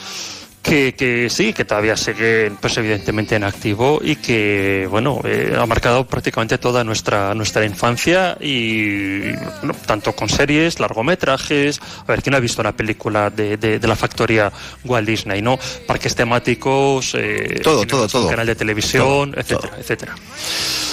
[0.62, 5.66] que, que sí, que todavía sigue pues evidentemente en activo y que bueno eh, ha
[5.66, 12.36] marcado prácticamente toda nuestra nuestra infancia y bueno, tanto con series, largometrajes, a ver quién
[12.36, 14.52] ha visto una película de, de- de la factoría
[14.84, 15.58] Walt Disney, ¿no?
[15.88, 18.30] Parques temáticos, eh, Todo, todo, todo.
[18.30, 20.16] canal de televisión, Todo, etcétera, etcétera.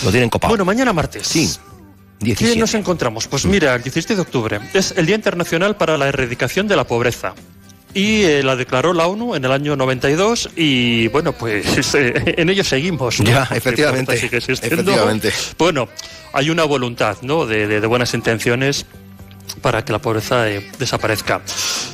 [0.04, 0.50] Lo tienen copado.
[0.52, 1.26] Bueno, mañana martes.
[1.26, 1.50] Sí.
[2.18, 2.58] ¿Qué 17.
[2.58, 3.26] nos encontramos?
[3.28, 6.84] Pues mira, el 17 de octubre es el Día Internacional para la Erradicación de la
[6.84, 7.34] Pobreza.
[7.96, 12.50] Y eh, la declaró la ONU en el año 92 y bueno, pues eh, en
[12.50, 13.20] ello seguimos.
[13.20, 13.26] ¿no?
[13.30, 14.66] Ya, efectivamente, existiendo.
[14.82, 15.32] efectivamente.
[15.56, 15.88] Bueno,
[16.34, 17.46] hay una voluntad ¿no?
[17.46, 18.84] de, de- de buenas intenciones
[19.62, 21.40] para que la pobreza eh, desaparezca.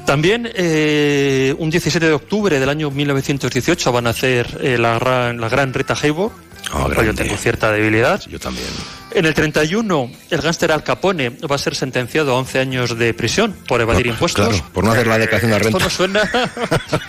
[0.05, 5.41] También eh, un 17 de octubre del año 1918 van a hacer eh, la, gran,
[5.41, 6.33] la gran Rita Hayworth.
[6.73, 7.23] Ah, Yo grande.
[7.23, 8.21] tengo cierta debilidad.
[8.29, 8.67] Yo también.
[9.15, 13.13] En el 31, el gángster Al Capone va a ser sentenciado a 11 años de
[13.15, 14.49] prisión por evadir impuestos.
[14.49, 15.85] Claro, por no hacer la declaración de Esto renta.
[15.85, 16.31] no suena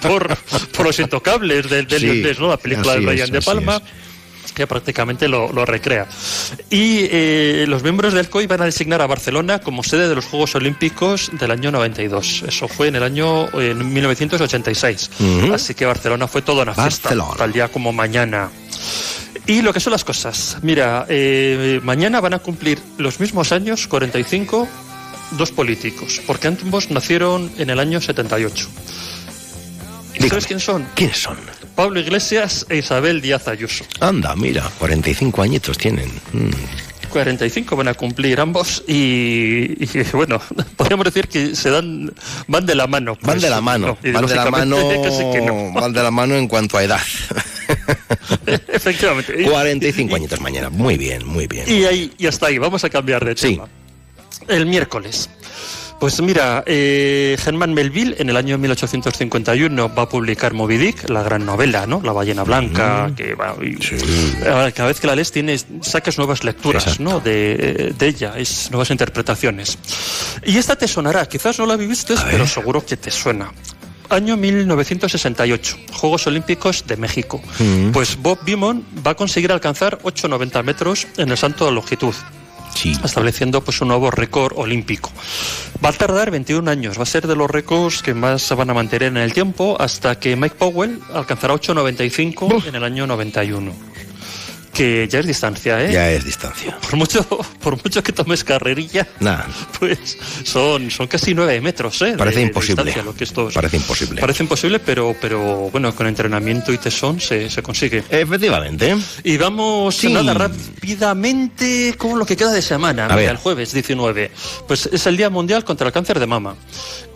[0.01, 0.35] por,
[0.75, 2.49] por los intocables del, del Sí, irlandés, ¿no?
[2.49, 3.81] La película de es, Brian De Palma.
[4.53, 6.07] que prácticamente lo, lo recrea.
[6.69, 10.25] Y eh, los miembros del COI van a designar a Barcelona como sede de los
[10.25, 12.43] Juegos Olímpicos del año 92.
[12.47, 15.09] Eso fue en el año en 1986.
[15.19, 15.53] Ujú.
[15.53, 17.37] Así que Barcelona fue toda una fiesta, Barcelona.
[17.37, 18.49] tal día como mañana.
[19.45, 20.57] Y lo que son las cosas.
[20.61, 24.67] Mira, eh, mañana van a cumplir los mismos años, 45,
[25.31, 28.67] dos políticos, porque ambos nacieron en el año 78.
[30.15, 30.87] ¿Y sabes quién son?
[30.95, 31.37] ¿Quiénes son?
[31.75, 33.83] Pablo Iglesias e Isabel Díaz Ayuso.
[33.99, 36.09] Anda, mira, 45 añitos tienen.
[36.31, 36.51] Mm.
[37.09, 40.41] 45 van a cumplir ambos y, y, bueno,
[40.75, 42.11] podríamos decir que se dan
[42.47, 43.13] van de la mano.
[43.21, 44.77] Van pues, de la mano, no, van de la mano,
[45.33, 45.71] que no.
[45.73, 47.01] van de la mano en cuanto a edad.
[48.67, 49.41] Efectivamente.
[49.41, 51.65] Y- 45 añitos mañana, muy bien, muy bien.
[51.67, 53.67] Y ahí, y hasta ahí, vamos a cambiar de tema.
[54.47, 55.29] El miércoles.
[55.99, 61.23] Pues mira, eh, Germán Melville en el año 1851 va a publicar Moby Dick, la
[61.23, 62.01] gran novela, ¿no?
[62.03, 66.43] La ballena blanca, que va, y- eh, cada vez que la lees tienes, sacas nuevas
[66.43, 67.21] lecturas, ¿no?
[67.21, 69.77] De, de ella, es nuevas interpretaciones.
[70.45, 73.53] Y esta te sonará, quizás no la viviste, pero seguro que te suena.
[74.09, 77.41] Año 1968, Juegos Olímpicos de México.
[77.59, 77.91] Mm.
[77.91, 82.13] Pues Bob Beamon va a conseguir alcanzar 8,90 metros en el salto de longitud.
[83.03, 85.11] estableciendo pues un nuevo récord olímpico.
[85.83, 88.69] Va a tardar 21 años, va a ser de los récords que más se van
[88.69, 93.93] a mantener en el tiempo hasta que Mike Powell alcanzará 8.95 en el año 91
[94.73, 95.91] que ya es distancia, ¿eh?
[95.93, 96.77] Ya es distancia.
[96.81, 97.23] Por mucho,
[97.61, 99.07] por mucho que tomes carrerilla,
[99.79, 102.15] pues son, son casi nueve metros, ¿eh?
[102.17, 102.83] Parece de- de imposible.
[102.83, 103.53] distancia, lo que esto es.
[103.53, 104.19] Parece imposible.
[104.21, 108.03] Parece imposible, pero, pero bueno, con entrenamiento y tesón se, se consigue.
[108.09, 108.95] Efectivamente.
[109.23, 110.11] Y vamos Sí.
[110.11, 113.03] nada rápidamente con lo que queda de semana.
[113.05, 113.29] A Mira, ver.
[113.31, 114.31] el jueves 19.
[114.67, 116.55] Pues es el Día Mundial contra el Cáncer de Mama.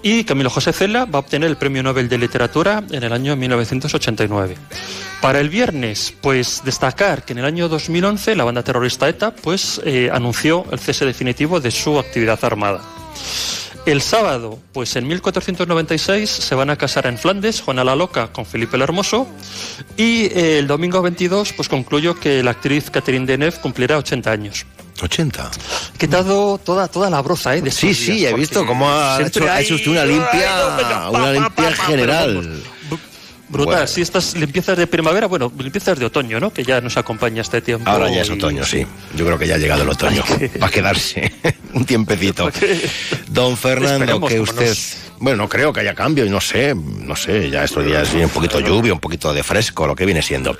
[0.09, 3.35] Y Camilo José Cela va a obtener el Premio Nobel de Literatura en el año
[3.35, 4.55] 1989.
[5.19, 9.81] Para el viernes, pues destacar que en el año 2011 la banda terrorista ETA pues
[9.83, 12.79] eh, anunció el cese definitivo de su actividad armada.
[13.87, 18.45] El sábado, pues en 1496 se van a casar en Flandes Juana la Loca con
[18.45, 19.25] Felipe el Hermoso
[19.95, 24.65] y eh, el domingo 22 pues concluyo que la actriz Catherine Deneuve cumplirá 80 años.
[25.01, 25.51] 80.
[25.95, 27.61] He quitado toda, toda la broza, ¿eh?
[27.61, 31.31] de Sí, sí, días, he visto cómo ha hecho, ha hecho usted una limpia, una
[31.31, 32.61] limpia general.
[33.49, 33.87] Brutal, Bueno.
[33.87, 36.51] sí, estas limpiezas de primavera, bueno, limpiezas de otoño, ¿no?
[36.51, 37.89] Que ya nos acompaña este tiempo.
[37.89, 38.85] Ahora ya es y- otoño, sí.
[39.15, 40.21] Yo creo que ya ha llegado el otoño.
[40.59, 41.31] Para quedarse
[41.73, 42.51] un tiempecito.
[43.29, 44.67] Don Fernando, Esperemos, que usted.
[44.69, 48.09] nos- Bueno, no creo que haya cambio y no sé, no sé, ya estos días
[48.11, 50.55] viene un poquito de lluvia, un poquito de fresco, lo que viene siendo.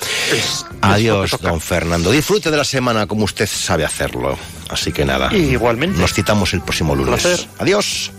[0.82, 2.10] Adiós, don Fernando.
[2.12, 4.38] Disfrute de la semana como usted sabe hacerlo.
[4.70, 5.34] Así que nada.
[5.36, 6.00] Igualmente.
[6.00, 7.48] Nos citamos el próximo lunes.
[7.60, 8.12] Adiós.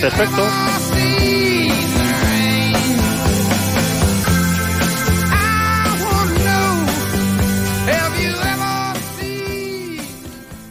[0.00, 0.48] Perfecto.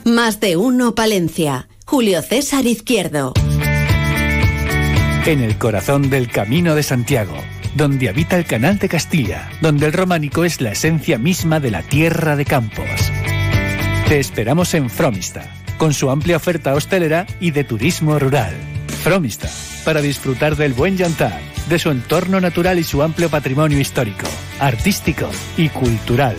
[0.06, 1.68] Más de uno Palencia.
[1.88, 3.34] Julio César Izquierdo.
[5.26, 7.34] En el corazón del Camino de Santiago,
[7.76, 11.82] donde habita el Canal de Castilla, donde el románico es la esencia misma de la
[11.82, 12.86] tierra de Campos.
[14.08, 18.54] Te esperamos en Fromista, con su amplia oferta hostelera y de turismo rural.
[19.02, 19.50] Fromista,
[19.84, 24.28] para disfrutar del buen yantar, de su entorno natural y su amplio patrimonio histórico,
[24.60, 26.38] artístico y cultural.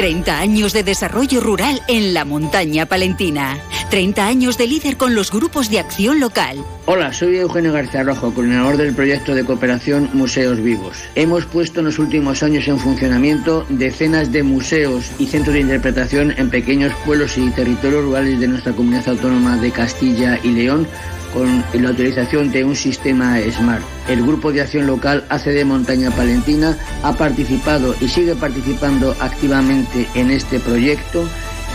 [0.00, 3.58] 30 años de desarrollo rural en la montaña palentina.
[3.90, 6.64] 30 años de líder con los grupos de acción local.
[6.86, 10.96] Hola, soy Eugenio García Rojo, coordinador del proyecto de cooperación Museos Vivos.
[11.16, 16.32] Hemos puesto en los últimos años en funcionamiento decenas de museos y centros de interpretación
[16.36, 20.86] en pequeños pueblos y territorios rurales de nuestra comunidad autónoma de Castilla y León
[21.34, 23.82] con la utilización de un sistema SMART.
[24.08, 30.30] El Grupo de Acción Local ACD Montaña Palentina ha participado y sigue participando activamente en
[30.30, 31.28] este proyecto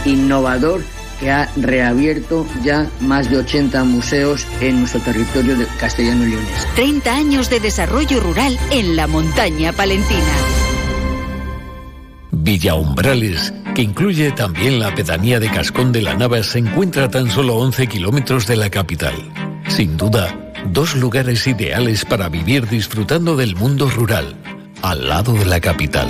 [0.06, 0.82] innovador
[1.26, 6.68] que ha reabierto ya más de 80 museos en nuestro territorio de castellano y leones.
[6.76, 10.22] 30 años de desarrollo rural en la montaña palentina.
[12.32, 17.10] Villa Umbrales, que incluye también la pedanía de Cascón de la Nava, se encuentra a
[17.10, 19.16] tan solo 11 kilómetros de la capital.
[19.68, 24.36] Sin duda, dos lugares ideales para vivir disfrutando del mundo rural,
[24.84, 26.08] al lado de la capital.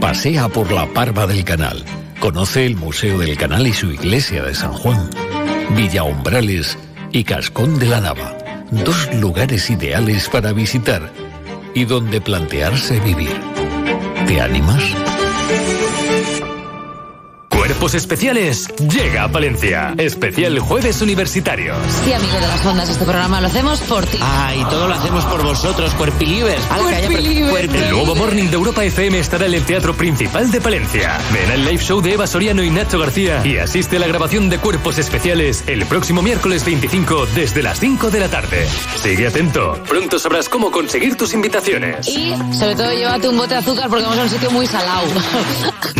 [0.00, 1.84] Pasea por la Parva del Canal.
[2.26, 5.10] Conoce el Museo del Canal y su iglesia de San Juan.
[5.76, 6.76] Villa Umbrales
[7.12, 8.36] y Cascón de la Nava.
[8.72, 11.12] Dos lugares ideales para visitar
[11.72, 13.30] y donde plantearse vivir.
[14.26, 14.82] ¿Te animas?
[17.66, 19.92] Cuerpos Especiales llega a Palencia.
[19.98, 21.76] Especial Jueves Universitarios.
[22.04, 24.18] Sí, amigo de las ondas, este programa lo hacemos por ti.
[24.20, 26.62] Ah, y todo lo hacemos por vosotros, cuerpilivers.
[26.70, 30.60] A la calle, El nuevo Morning de Europa FM estará en el Teatro Principal de
[30.60, 31.18] Palencia.
[31.32, 34.48] Ven al live show de Eva Soriano y Nacho García y asiste a la grabación
[34.48, 38.64] de Cuerpos Especiales el próximo miércoles 25 desde las 5 de la tarde.
[39.02, 39.82] Sigue atento.
[39.88, 42.06] Pronto sabrás cómo conseguir tus invitaciones.
[42.06, 45.08] Y sobre todo llévate un bote de azúcar porque vamos a un sitio muy salado.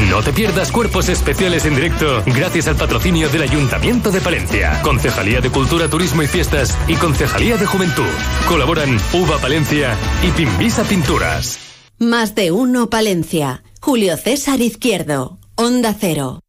[0.09, 5.40] No te pierdas Cuerpos Especiales en directo gracias al patrocinio del Ayuntamiento de Palencia, Concejalía
[5.40, 8.04] de Cultura, Turismo y Fiestas y Concejalía de Juventud.
[8.46, 11.58] Colaboran Uva Palencia y Pimbisa Pinturas.
[11.98, 13.62] Más de uno Palencia.
[13.80, 15.38] Julio César Izquierdo.
[15.54, 16.40] Onda Cero.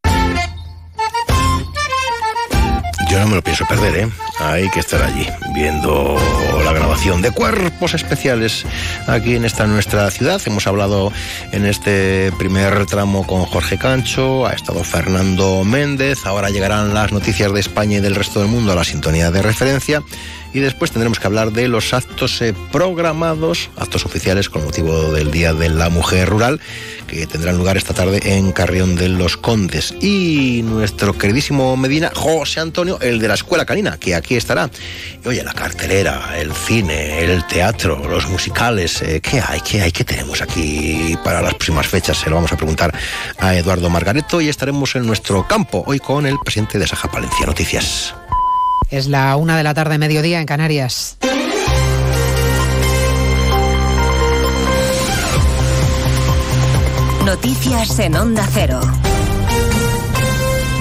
[3.10, 4.12] Yo no me lo pienso perder, ¿eh?
[4.40, 6.16] Hay que estar allí, viendo
[6.64, 8.66] la grabación de cuerpos especiales
[9.08, 10.40] aquí en esta nuestra ciudad.
[10.46, 11.12] Hemos hablado
[11.52, 17.52] en este primer tramo con Jorge Cancho, ha estado Fernando Méndez, ahora llegarán las noticias
[17.52, 20.04] de España y del resto del mundo a la sintonía de referencia.
[20.54, 25.30] y después tendremos que hablar de los actos eh, programados, actos oficiales con motivo del
[25.30, 26.60] Día de la Mujer Rural,
[27.06, 29.94] que tendrán lugar esta tarde en Carrión de los Condes.
[30.02, 34.70] Y nuestro queridísimo Medina, José Antonio, el de la Escuela Canina, que aquí estará.
[35.24, 39.62] Y oye, la cartelera, el cine, el teatro, los musicales, eh, ¿qué hay?
[39.62, 39.92] ¿Qué hay?
[39.92, 42.18] ¿Qué tenemos aquí para las próximas fechas?
[42.18, 42.94] Se lo vamos a preguntar
[43.40, 47.46] a Eduardo Margareto y estaremos en nuestro campo hoy con el presidente de Saja Palencia.
[47.46, 48.14] Noticias.
[48.90, 51.18] Es la una de la tarde, mediodía en Canarias.
[57.26, 58.80] Noticias en Onda Cero.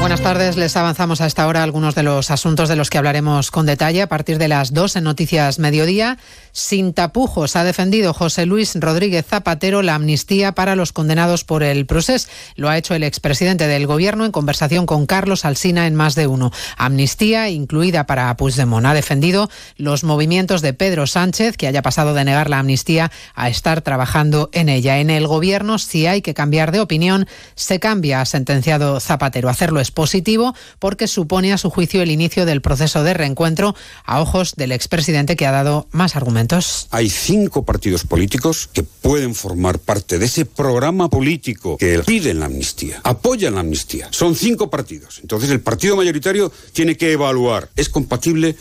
[0.07, 3.51] Buenas tardes, les avanzamos a esta hora algunos de los asuntos de los que hablaremos
[3.51, 6.17] con detalle a partir de las dos en Noticias Mediodía.
[6.53, 11.87] Sin tapujos ha defendido José Luis Rodríguez Zapatero la amnistía para los condenados por el
[11.87, 12.29] proceso.
[12.55, 16.29] Lo ha hecho el expresidente del Gobierno en conversación con Carlos Alsina en más de
[16.29, 16.53] uno.
[16.77, 18.87] Amnistía incluida para Puigdemont.
[18.87, 23.49] Ha defendido los movimientos de Pedro Sánchez, que haya pasado de negar la amnistía a
[23.49, 25.01] estar trabajando en ella.
[25.01, 27.27] En el Gobierno, si hay que cambiar de opinión,
[27.57, 29.49] se cambia, ha sentenciado Zapatero.
[29.49, 33.75] Hacerlo es positivo porque supone a su juicio el inicio del proceso de reencuentro
[34.05, 36.87] a ojos del expresidente que ha dado más argumentos.
[36.91, 42.47] Hay cinco partidos políticos que pueden formar parte de ese programa político que piden la
[42.47, 44.09] amnistía, apoyan la amnistía.
[44.11, 45.19] Son cinco partidos.
[45.23, 48.55] Entonces el partido mayoritario tiene que evaluar, ¿es compatible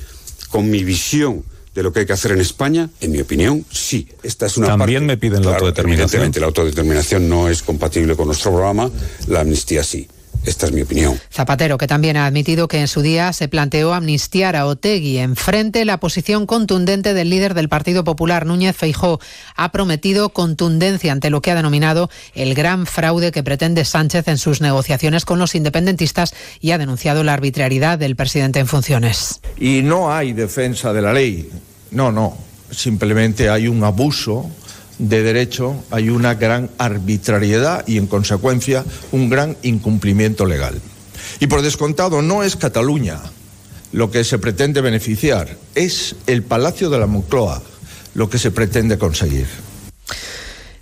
[0.49, 1.43] con mi visión?
[1.75, 4.07] de lo que hay que hacer en España, en mi opinión, sí.
[4.23, 6.05] Esta es una También me piden la autodeterminación.
[6.05, 8.89] Evidentemente, la autodeterminación no es compatible con nuestro programa,
[9.27, 10.07] la amnistía sí.
[10.45, 11.19] Esta es mi opinión.
[11.31, 15.17] Zapatero, que también ha admitido que en su día se planteó amnistiar a Otegui.
[15.17, 19.19] Enfrente, la posición contundente del líder del Partido Popular, Núñez Feijó,
[19.55, 24.37] ha prometido contundencia ante lo que ha denominado el gran fraude que pretende Sánchez en
[24.37, 29.41] sus negociaciones con los independentistas y ha denunciado la arbitrariedad del presidente en funciones.
[29.57, 31.49] Y no hay defensa de la ley.
[31.91, 32.37] No, no.
[32.71, 34.49] Simplemente hay un abuso
[34.97, 40.81] de derecho hay una gran arbitrariedad y, en consecuencia, un gran incumplimiento legal.
[41.39, 43.19] Y por descontado, no es Cataluña
[43.91, 47.61] lo que se pretende beneficiar, es el Palacio de la Moncloa
[48.13, 49.47] lo que se pretende conseguir.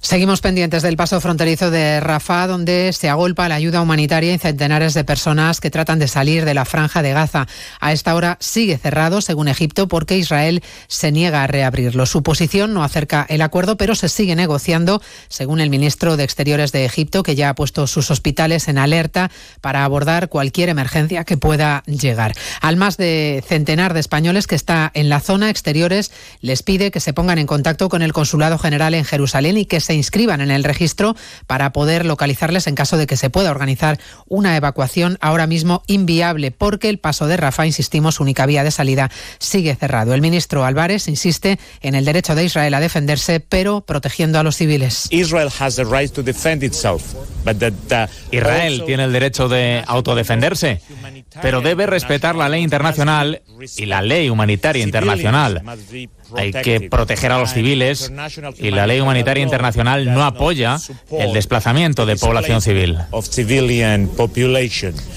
[0.03, 4.93] Seguimos pendientes del paso fronterizo de Rafah, donde se agolpa la ayuda humanitaria y centenares
[4.93, 7.47] de personas que tratan de salir de la franja de Gaza.
[7.79, 12.05] A esta hora sigue cerrado, según Egipto, porque Israel se niega a reabrirlo.
[12.05, 16.73] Su posición no acerca el acuerdo, pero se sigue negociando, según el ministro de Exteriores
[16.73, 19.31] de Egipto, que ya ha puesto sus hospitales en alerta
[19.61, 22.33] para abordar cualquier emergencia que pueda llegar.
[22.59, 26.99] Al más de centenar de españoles que está en la zona exteriores, les pide que
[26.99, 30.51] se pongan en contacto con el Consulado General en Jerusalén y que se inscriban en
[30.51, 31.15] el registro
[31.47, 36.51] para poder localizarles en caso de que se pueda organizar una evacuación ahora mismo inviable
[36.51, 40.13] porque el paso de Rafa, insistimos, única vía de salida, sigue cerrado.
[40.13, 44.55] El ministro Álvarez insiste en el derecho de Israel a defenderse, pero protegiendo a los
[44.57, 45.07] civiles.
[48.31, 50.81] Israel tiene el derecho de autodefenderse,
[51.41, 53.41] pero debe respetar la ley internacional
[53.77, 55.63] y la ley humanitaria internacional.
[56.35, 58.11] Hay que proteger a los civiles
[58.57, 60.77] y la ley humanitaria internacional no apoya
[61.11, 62.97] el desplazamiento de población civil.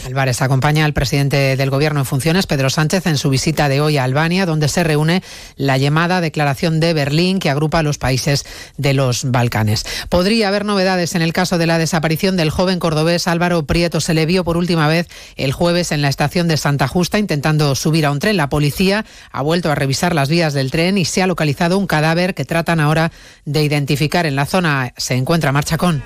[0.07, 3.97] Álvarez acompaña al presidente del Gobierno en funciones, Pedro Sánchez, en su visita de hoy
[3.97, 5.23] a Albania, donde se reúne
[5.57, 8.45] la llamada Declaración de Berlín que agrupa a los países
[8.77, 9.85] de los Balcanes.
[10.09, 14.01] Podría haber novedades en el caso de la desaparición del joven cordobés Álvaro Prieto.
[14.01, 17.75] Se le vio por última vez el jueves en la estación de Santa Justa intentando
[17.75, 18.37] subir a un tren.
[18.37, 21.87] La policía ha vuelto a revisar las vías del tren y se ha localizado un
[21.87, 23.13] cadáver que tratan ahora
[23.45, 24.27] de identificar.
[24.27, 26.03] En la zona se encuentra Marchacón.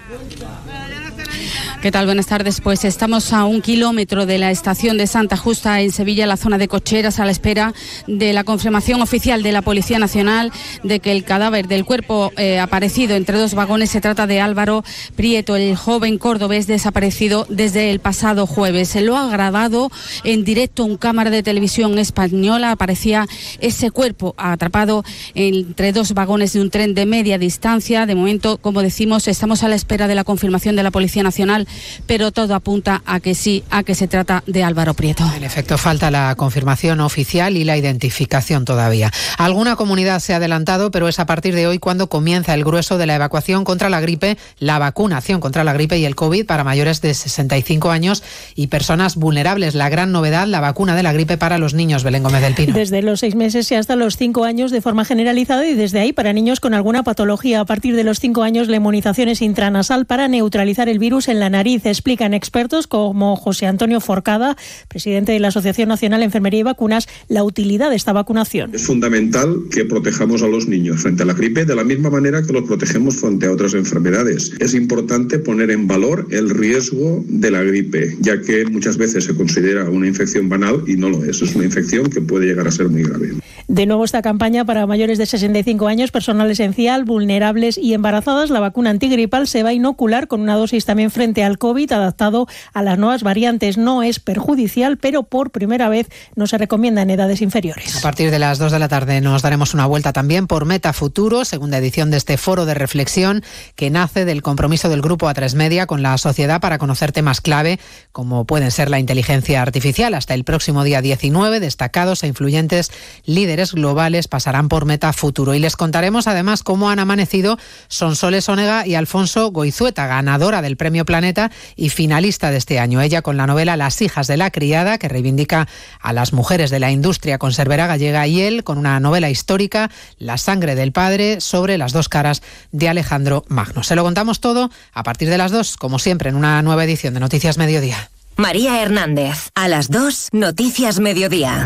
[1.82, 2.04] ¿Qué tal?
[2.04, 2.60] Buenas tardes.
[2.60, 6.58] Pues estamos a un kilómetro de la estación de Santa Justa en Sevilla, la zona
[6.58, 7.72] de cocheras, a la espera
[8.06, 10.52] de la confirmación oficial de la Policía Nacional
[10.82, 14.84] de que el cadáver del cuerpo eh, aparecido entre dos vagones se trata de Álvaro
[15.16, 18.90] Prieto, el joven cordobés desaparecido desde el pasado jueves.
[18.90, 19.90] Se lo ha grabado
[20.22, 22.72] en directo un cámara de televisión española.
[22.72, 23.26] Aparecía
[23.58, 25.02] ese cuerpo atrapado
[25.34, 28.04] entre dos vagones de un tren de media distancia.
[28.04, 31.66] De momento, como decimos, estamos a la espera de la confirmación de la Policía Nacional
[32.06, 35.24] pero todo apunta a que sí, a que se trata de Álvaro Prieto.
[35.36, 39.10] En efecto, falta la confirmación oficial y la identificación todavía.
[39.38, 42.98] Alguna comunidad se ha adelantado, pero es a partir de hoy cuando comienza el grueso
[42.98, 46.64] de la evacuación contra la gripe, la vacunación contra la gripe y el COVID para
[46.64, 48.22] mayores de 65 años
[48.54, 49.74] y personas vulnerables.
[49.74, 52.74] La gran novedad, la vacuna de la gripe para los niños, Belén Gómez del Pino.
[52.74, 56.12] Desde los seis meses y hasta los cinco años de forma generalizada y desde ahí
[56.12, 57.60] para niños con alguna patología.
[57.60, 61.40] A partir de los cinco años, la inmunización es intranasal para neutralizar el virus en
[61.40, 61.84] la nariz nariz.
[61.84, 64.56] Explican expertos como José Antonio Forcada,
[64.88, 68.74] presidente de la Asociación Nacional de Enfermería y Vacunas, la utilidad de esta vacunación.
[68.74, 72.42] Es fundamental que protejamos a los niños frente a la gripe de la misma manera
[72.42, 74.52] que los protegemos frente a otras enfermedades.
[74.58, 79.34] Es importante poner en valor el riesgo de la gripe, ya que muchas veces se
[79.34, 81.42] considera una infección banal y no lo es.
[81.42, 83.32] Es una infección que puede llegar a ser muy grave.
[83.68, 88.50] De nuevo esta campaña para mayores de 65 años, personal esencial, vulnerables y embarazadas.
[88.50, 92.46] La vacuna antigripal se va a inocular con una dosis también frente al COVID adaptado
[92.72, 93.76] a las nuevas variantes.
[93.76, 97.96] No es perjudicial, pero por primera vez no se recomienda en edades inferiores.
[97.96, 100.92] A partir de las 2 de la tarde nos daremos una vuelta también por Meta
[100.92, 103.42] Futuro, segunda edición de este foro de reflexión
[103.74, 107.78] que nace del compromiso del grupo A3 Media con la sociedad para conocer temas clave
[108.12, 110.14] como pueden ser la inteligencia artificial.
[110.14, 112.90] Hasta el próximo día 19, destacados e influyentes
[113.24, 118.86] líderes globales pasarán por Meta Futuro y les contaremos además cómo han amanecido Sonsoles Onega
[118.86, 121.39] y Alfonso Goizueta, ganadora del Premio Planeta
[121.76, 123.00] y finalista de este año.
[123.00, 125.68] Ella con la novela Las hijas de la criada, que reivindica
[126.00, 130.36] a las mujeres de la industria conservera gallega, y él con una novela histórica, La
[130.36, 133.82] sangre del padre, sobre las dos caras de Alejandro Magno.
[133.82, 137.14] Se lo contamos todo a partir de las dos, como siempre, en una nueva edición
[137.14, 138.10] de Noticias Mediodía.
[138.36, 141.64] María Hernández, a las dos, Noticias Mediodía.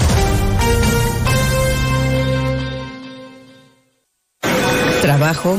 [5.02, 5.58] Trabajo,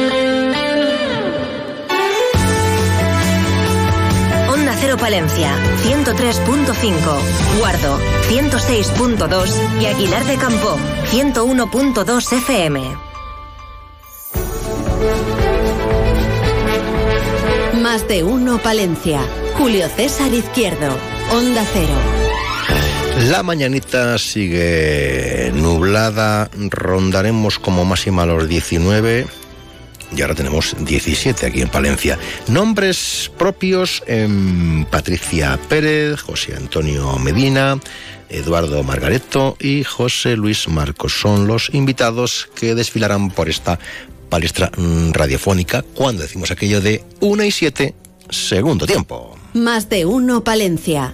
[5.01, 5.51] Palencia,
[5.83, 7.97] 103.5, Guardo,
[8.29, 10.77] 106.2 y Aguilar de Campo,
[11.09, 12.81] 101.2 FM.
[17.81, 19.21] Más de uno Palencia.
[19.57, 20.95] Julio César Izquierdo.
[21.33, 21.95] Onda Cero.
[23.31, 29.40] La mañanita sigue nublada, rondaremos como máxima los 19
[30.15, 32.17] y ahora tenemos 17 aquí en Palencia.
[32.47, 34.03] Nombres propios
[34.89, 37.79] Patricia Pérez, José Antonio Medina,
[38.29, 41.13] Eduardo Margareto y José Luis Marcos.
[41.19, 43.79] Son los invitados que desfilarán por esta
[44.29, 47.95] palestra mm, radiofónica cuando decimos aquello de 1 y 7,
[48.29, 49.37] segundo tiempo.
[49.53, 51.13] Más de uno Palencia.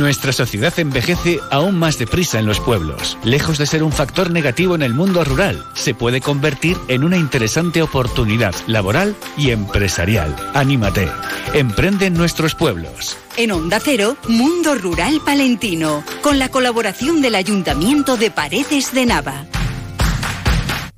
[0.00, 3.18] Nuestra sociedad envejece aún más deprisa en los pueblos.
[3.22, 7.18] Lejos de ser un factor negativo en el mundo rural, se puede convertir en una
[7.18, 10.34] interesante oportunidad laboral y empresarial.
[10.54, 11.06] Anímate.
[11.52, 13.18] Emprende en nuestros pueblos.
[13.36, 19.44] En Onda Cero, Mundo Rural Palentino, con la colaboración del Ayuntamiento de Paredes de Nava.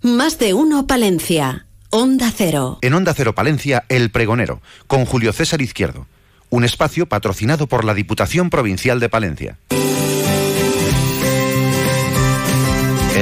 [0.00, 1.66] Más de uno Palencia.
[1.90, 2.78] Onda Cero.
[2.82, 6.07] En Onda Cero Palencia, El Pregonero, con Julio César Izquierdo
[6.53, 9.59] un espacio patrocinado por la Diputación Provincial de Palencia.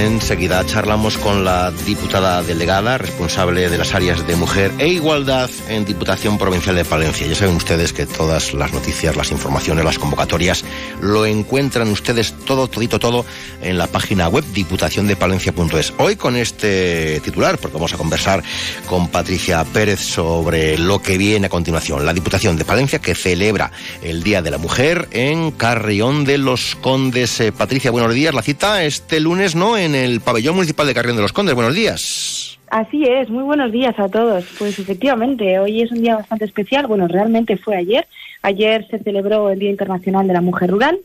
[0.00, 5.84] Enseguida charlamos con la diputada delegada, responsable de las áreas de mujer e igualdad en
[5.84, 7.26] Diputación Provincial de Palencia.
[7.26, 10.64] Ya saben ustedes que todas las noticias, las informaciones, las convocatorias
[11.02, 13.26] lo encuentran ustedes todo, todito, todo
[13.60, 15.92] en la página web diputaciondepalencia.es.
[15.98, 18.42] Hoy con este titular, porque vamos a conversar
[18.86, 22.06] con Patricia Pérez sobre lo que viene a continuación.
[22.06, 23.70] La Diputación de Palencia que celebra
[24.02, 27.38] el Día de la Mujer en Carrión de los Condes.
[27.40, 28.32] Eh, Patricia, buenos días.
[28.32, 29.76] La cita este lunes, ¿no?
[29.76, 31.54] En el pabellón municipal de Carrión de los Condes.
[31.54, 32.58] Buenos días.
[32.70, 34.44] Así es, muy buenos días a todos.
[34.58, 36.86] Pues efectivamente, hoy es un día bastante especial.
[36.86, 38.06] Bueno, realmente fue ayer.
[38.42, 40.98] Ayer se celebró el Día Internacional de la Mujer Rural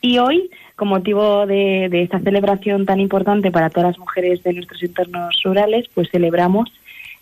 [0.00, 4.54] y hoy, con motivo de, de esta celebración tan importante para todas las mujeres de
[4.54, 6.70] nuestros entornos rurales, pues celebramos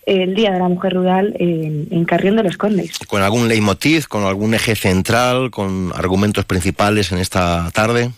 [0.06, 2.98] el Día de la Mujer Rural en, en, Carrión de los Condes.
[3.08, 8.10] ¿Con algún leitmotiv, con algún eje central, con argumentos principales en esta tarde?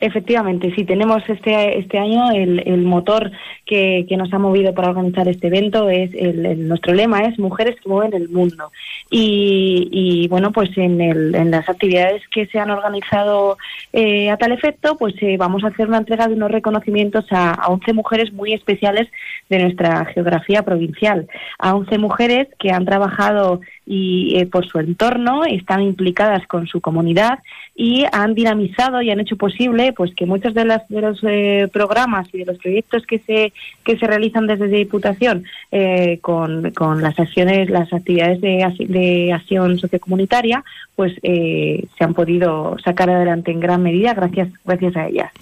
[0.00, 3.30] Efectivamente, sí, tenemos este, este año el, el motor
[3.64, 7.76] que, que, nos ha movido para organizar este evento, es el, nuestro lema es Mujeres
[7.82, 8.70] que mueven el mundo.
[9.10, 13.56] Y, y bueno, pues en, en, las actividades que se han organizado
[13.92, 17.52] eh, a tal efecto, pues eh, vamos a hacer una entrega de unos reconocimientos a,
[17.52, 19.08] a 11 mujeres muy especiales
[19.48, 21.28] de nuestra geografía provincial,
[21.58, 26.80] a 11 mujeres que han trabajado y eh, por su entorno, están implicadas con su
[26.80, 27.38] comunidad
[27.76, 31.68] y han dinamizado y han hecho posible pues que muchos de, las, de los eh,
[31.72, 33.52] programas y de los proyectos que se
[33.84, 39.78] que se realizan desde Diputación eh, con, con, las acciones, las actividades de, de acción
[39.78, 40.64] sociocomunitaria,
[40.94, 45.32] pues se han podido sacar adelante en gran medida gracias gracias a ellas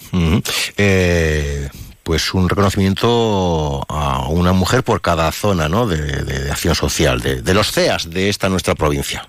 [2.04, 5.86] pues un reconocimiento a una mujer por cada zona ¿no?
[5.86, 9.26] de, acción social, de, los CEAS de esta nuestra provincia.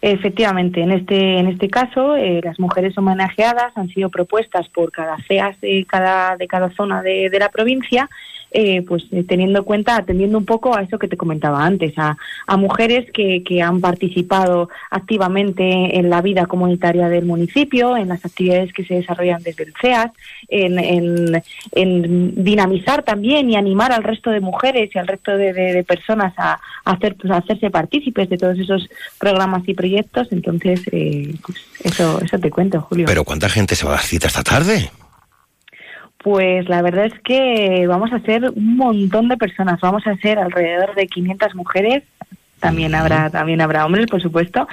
[0.00, 5.16] Efectivamente, en este en este caso eh, las mujeres homenajeadas han sido propuestas por cada
[5.26, 8.08] CEAS de cada de cada zona de, de la provincia
[8.50, 11.92] eh, pues eh, teniendo en cuenta, atendiendo un poco a eso que te comentaba antes,
[11.96, 12.16] a,
[12.56, 18.72] mujeres que, que, han participado activamente en la vida comunitaria del municipio, en las actividades
[18.72, 20.10] que se desarrollan desde el CEAS,
[20.48, 21.42] en,
[21.72, 26.58] en, dinamizar también y animar al resto de mujeres y al resto de, personas a,
[26.84, 28.88] hacer, pues, hacerse partícipes de todos esos
[29.18, 30.28] programas y proyectos.
[30.30, 33.06] Entonces, eh, pues eso, eso te cuento, Julio.
[33.06, 34.90] Pero ¿cuánta gente se va a dar cita esta tarde?
[36.28, 40.38] Pues la verdad es que vamos a ser un montón de personas, vamos a ser
[40.38, 42.02] alrededor de 500 mujeres
[42.58, 44.66] también habrá también habrá hombres por supuesto.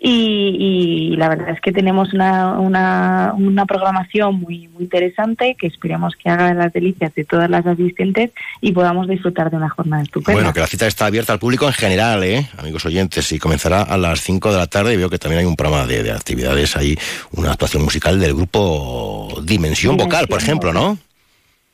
[0.00, 6.14] Y, la verdad es que tenemos una, una, una, programación muy muy interesante que esperamos
[6.16, 8.30] que haga las delicias de todas las asistentes
[8.60, 10.40] y podamos disfrutar de una jornada estupenda.
[10.40, 13.82] Bueno que la cita está abierta al público en general eh amigos oyentes y comenzará
[13.82, 16.12] a las 5 de la tarde y veo que también hay un programa de, de
[16.12, 16.96] actividades hay
[17.32, 20.98] una actuación musical del grupo Dimensión Vocal por ejemplo no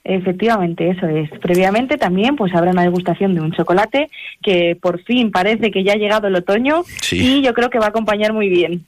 [0.08, 1.28] Efectivamente, eso es.
[1.40, 4.08] Previamente también pues habrá una degustación de un chocolate
[4.40, 7.86] que por fin parece que ya ha llegado el otoño y yo creo que va
[7.86, 8.86] a acompañar muy bien.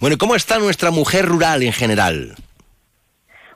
[0.00, 2.34] Bueno, ¿cómo está nuestra mujer rural en general?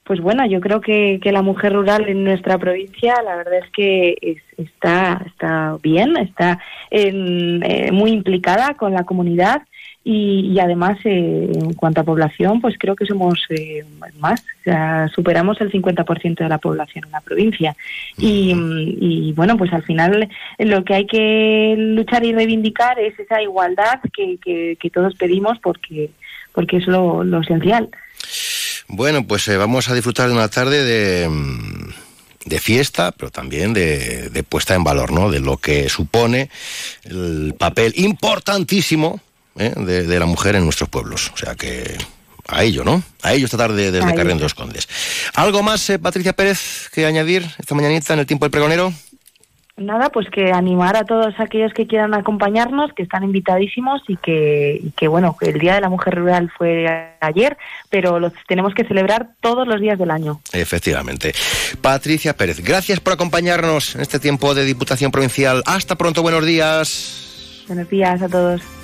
[0.04, 3.70] Pues bueno, yo creo que, que la mujer rural en nuestra provincia, la verdad es
[3.70, 6.58] que está, está bien, está
[6.90, 9.62] en, eh, muy implicada con la comunidad
[10.06, 13.84] y, además, eh, en cuanto a población, pues creo que somos eh,
[14.18, 17.74] más, o sea, superamos el 50% de la población en la provincia.
[18.18, 20.28] Y, bueno, pues al final
[20.58, 24.36] lo que hay que luchar y reivindicar es esa igualdad que,
[24.78, 26.10] que, todos pedimos porque,
[26.52, 27.88] porque es lo, lo esencial.
[28.88, 31.30] Bueno, pues eh, vamos a disfrutar de una tarde de
[32.44, 35.30] de fiesta, pero también de, de, puesta en valor, ¿no?
[35.30, 36.50] De lo que supone
[37.04, 39.18] el papel importantísimo
[39.56, 39.72] ¿eh?
[39.76, 41.30] de, la mujer en nuestros pueblos.
[41.34, 41.96] O sea que
[42.46, 43.02] a ello, ¿no?
[43.22, 44.88] A ello esta tarde desde Carrión de los Condes.
[45.34, 48.92] ¿Algo más, eh, Patricia Pérez, que añadir esta mañanita en el tiempo del pregonero?
[49.76, 54.78] Nada, pues que animar a todos aquellos que quieran acompañarnos, que están invitadísimos y que,
[54.80, 57.56] y que bueno, que el Día de la Mujer Rural fue ayer,
[57.90, 60.40] pero lo tenemos que celebrar todos los días del año.
[60.52, 61.34] Efectivamente.
[61.80, 65.64] Patricia Pérez, gracias por acompañarnos en este tiempo de Diputación Provincial.
[65.66, 67.64] Hasta pronto, buenos días.
[67.66, 68.83] Buenos días a todos.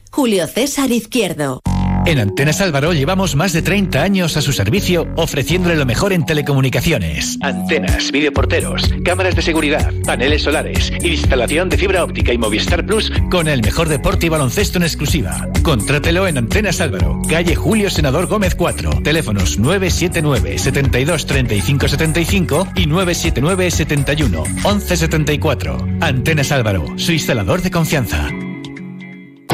[0.11, 1.61] Julio César Izquierdo.
[2.05, 6.25] En Antenas Álvaro llevamos más de 30 años a su servicio ofreciéndole lo mejor en
[6.25, 7.37] telecomunicaciones.
[7.41, 13.47] Antenas, videoporteros, cámaras de seguridad, paneles solares, instalación de fibra óptica y Movistar Plus con
[13.47, 15.47] el mejor deporte y baloncesto en exclusiva.
[15.63, 22.87] Contrátelo en Antenas Álvaro, calle Julio Senador Gómez 4, teléfonos 979 72 35 75 y
[22.87, 25.87] 979 71 11 74.
[26.01, 28.27] Antenas Álvaro, su instalador de confianza.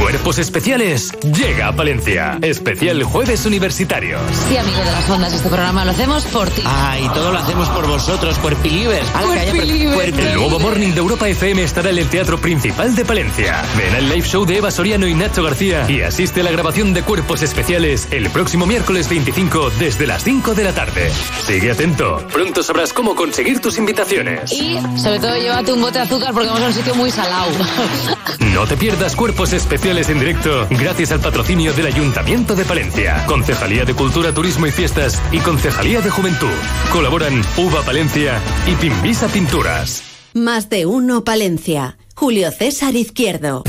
[0.08, 2.40] Cuerpos Especiales llega a Palencia.
[2.42, 4.22] Especial Jueves Universitarios.
[4.48, 6.62] Sí, amigo de las ondas, este programa lo hacemos por ti.
[6.66, 9.06] Ah, y todo lo hacemos por vosotros, Cuerpilivers.
[10.18, 13.62] El nuevo Morning de Europa FM estará en el Teatro Principal de Palencia.
[13.76, 16.94] Ven al live show de Eva Soriano y Nacho García y asiste a la grabación
[16.94, 21.12] de Cuerpos Especiales el próximo miércoles 25 desde las 5 de la tarde.
[21.46, 22.26] Sigue atento.
[22.32, 24.54] Pronto sabrás cómo conseguir tus invitaciones.
[24.54, 27.52] Y, sobre todo, llévate un bote de azúcar porque vamos a un sitio muy salado.
[28.54, 33.84] No te pierdas Cuerpos Especiales en directo gracias al patrocinio del Ayuntamiento de Palencia, Concejalía
[33.84, 36.54] de Cultura, Turismo y Fiestas y Concejalía de Juventud.
[36.94, 40.04] Colaboran Uva Palencia y Pimbisa Pinturas.
[40.36, 41.98] Más de uno Palencia.
[42.14, 43.64] Julio César Izquierdo.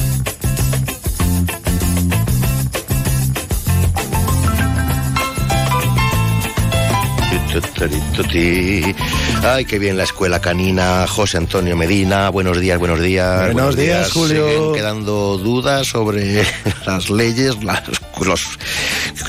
[9.43, 11.07] Ay, qué bien la escuela canina.
[11.07, 13.53] José Antonio Medina, buenos días, buenos días.
[13.53, 14.47] Buenos, días, Julio.
[14.49, 16.43] Siguen quedando dudas sobre
[16.87, 17.83] las leyes, las,
[18.21, 18.59] los,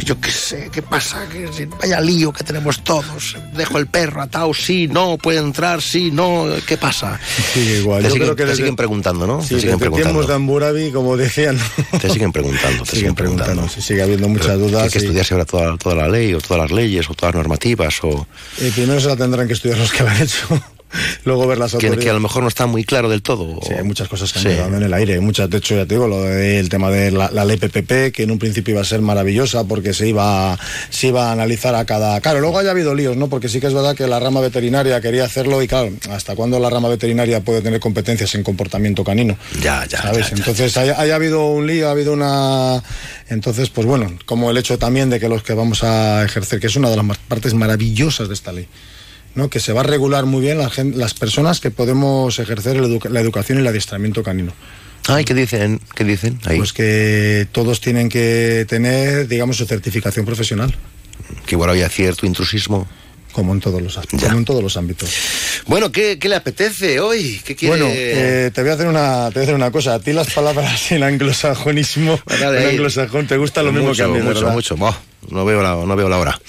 [0.04, 3.38] yo qué sé, qué pasa, que vaya lío que tenemos todos.
[3.56, 7.20] Dejo el perro atado, sí, no, puede entrar, sí, no, ¿qué pasa?
[7.54, 8.04] Sí, igual.
[8.04, 9.42] Te, siguen, creo que te desde- siguen preguntando, ¿no?
[9.42, 10.34] Sí, te siguen tiempos de preguntando.
[10.36, 11.58] Amburabi, como decían.
[12.02, 13.68] Te siguen preguntando, te siguen preguntando.
[13.70, 14.84] Sí, sigue habiendo muchas dudas.
[14.84, 17.34] Hay que y- estudiarse ahora toda, toda la ley, o todas las leyes, o todas
[17.36, 18.09] las normativas, o
[18.58, 20.48] y primero se la tendrán que estudiar los que la han hecho.
[21.26, 22.04] Luego ver las autoridades.
[22.04, 23.60] que a lo mejor no está muy claro del todo.
[23.66, 24.50] Sí, hay muchas cosas que han Sí.
[24.52, 25.20] quedado en el aire.
[25.20, 28.24] Muchas, de hecho, ya te digo, lo del tema de la, la ley PPP, que
[28.24, 30.58] en un principio iba a ser maravillosa porque se iba,
[30.90, 32.20] se iba a analizar a cada.
[32.22, 33.28] Claro, luego haya habido líos, ¿no?
[33.30, 36.60] Porque sí que es verdad que la rama veterinaria quería hacerlo y, claro, ¿hasta cuándo
[36.60, 39.38] la rama veterinaria puede tener competencias en comportamiento canino?
[39.62, 40.02] Ya, ya.
[40.02, 40.30] ¿Sabes?
[40.30, 40.36] ya, ya.
[40.38, 42.84] Entonces haya, haya habido un lío, ha habido una.
[43.30, 46.68] Entonces, pues bueno, como el hecho también de que los que vamos a ejercer, que
[46.68, 48.68] es una de las partes maravillosas de esta ley.
[49.40, 49.50] ¿No?
[49.50, 53.20] que se va a regular muy bien la las personas que podemos ejercer educa- la
[53.22, 54.54] educación y el adiestramiento canino.
[55.08, 55.80] Ay, ¿qué dicen?
[55.96, 56.40] ¿Qué dicen?
[56.46, 56.58] Ahí.
[56.58, 60.76] Pues que todos tienen que tener, digamos, su certificación profesional,
[61.48, 62.88] que igual había cierto intrusismo.
[63.32, 65.10] Como en todos los, como en todos los ámbitos.
[65.68, 67.42] Bueno, ¿qué, qué le apetece hoy?
[67.46, 67.78] ¿Qué quiere?
[67.78, 69.96] Bueno, eh, te voy a hacer una, te voy a hacer una cosa.
[69.96, 72.66] A ti las palabras el anglosajonismo, ahí.
[72.72, 74.54] anglosajón te gusta lo mismo mucho, que a mí, mucho, ¿verdad?
[74.54, 74.76] mucho.
[75.30, 76.40] No veo la, no veo la hora.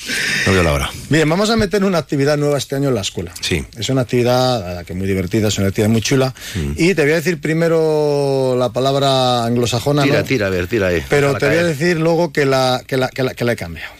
[0.47, 0.91] No veo la hora.
[1.09, 3.33] Bien, vamos a meter una actividad nueva este año en la escuela.
[3.41, 3.64] Sí.
[3.76, 6.33] Es una actividad que es muy divertida, es una actividad muy chula.
[6.55, 6.72] Mm.
[6.76, 10.05] Y te voy a decir primero la palabra anglosajona.
[10.05, 10.24] Tira, ¿no?
[10.24, 11.03] tira, a ver, tira ahí.
[11.09, 11.76] Pero te voy a caer.
[11.76, 13.93] decir luego que la, que la, que la, que la he cambiado.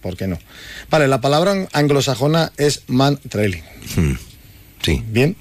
[0.00, 0.38] ¿Por qué no?
[0.90, 3.62] Vale, la palabra anglosajona es man trailing.
[3.96, 4.14] Mm,
[4.82, 5.02] Sí.
[5.08, 5.36] Bien.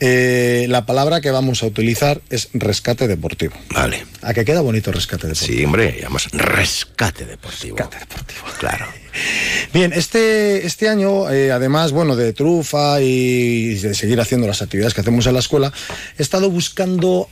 [0.00, 3.54] Eh, la palabra que vamos a utilizar es rescate deportivo.
[3.70, 4.06] Vale.
[4.22, 5.58] ¿A qué queda bonito rescate deportivo?
[5.58, 7.76] Sí, hombre, llamamos rescate deportivo.
[7.76, 8.46] Rescate deportivo.
[8.58, 8.86] Claro.
[9.74, 14.94] Bien, este, este año, eh, además, bueno, de trufa y de seguir haciendo las actividades
[14.94, 15.72] que hacemos en la escuela,
[16.16, 17.28] he estado buscando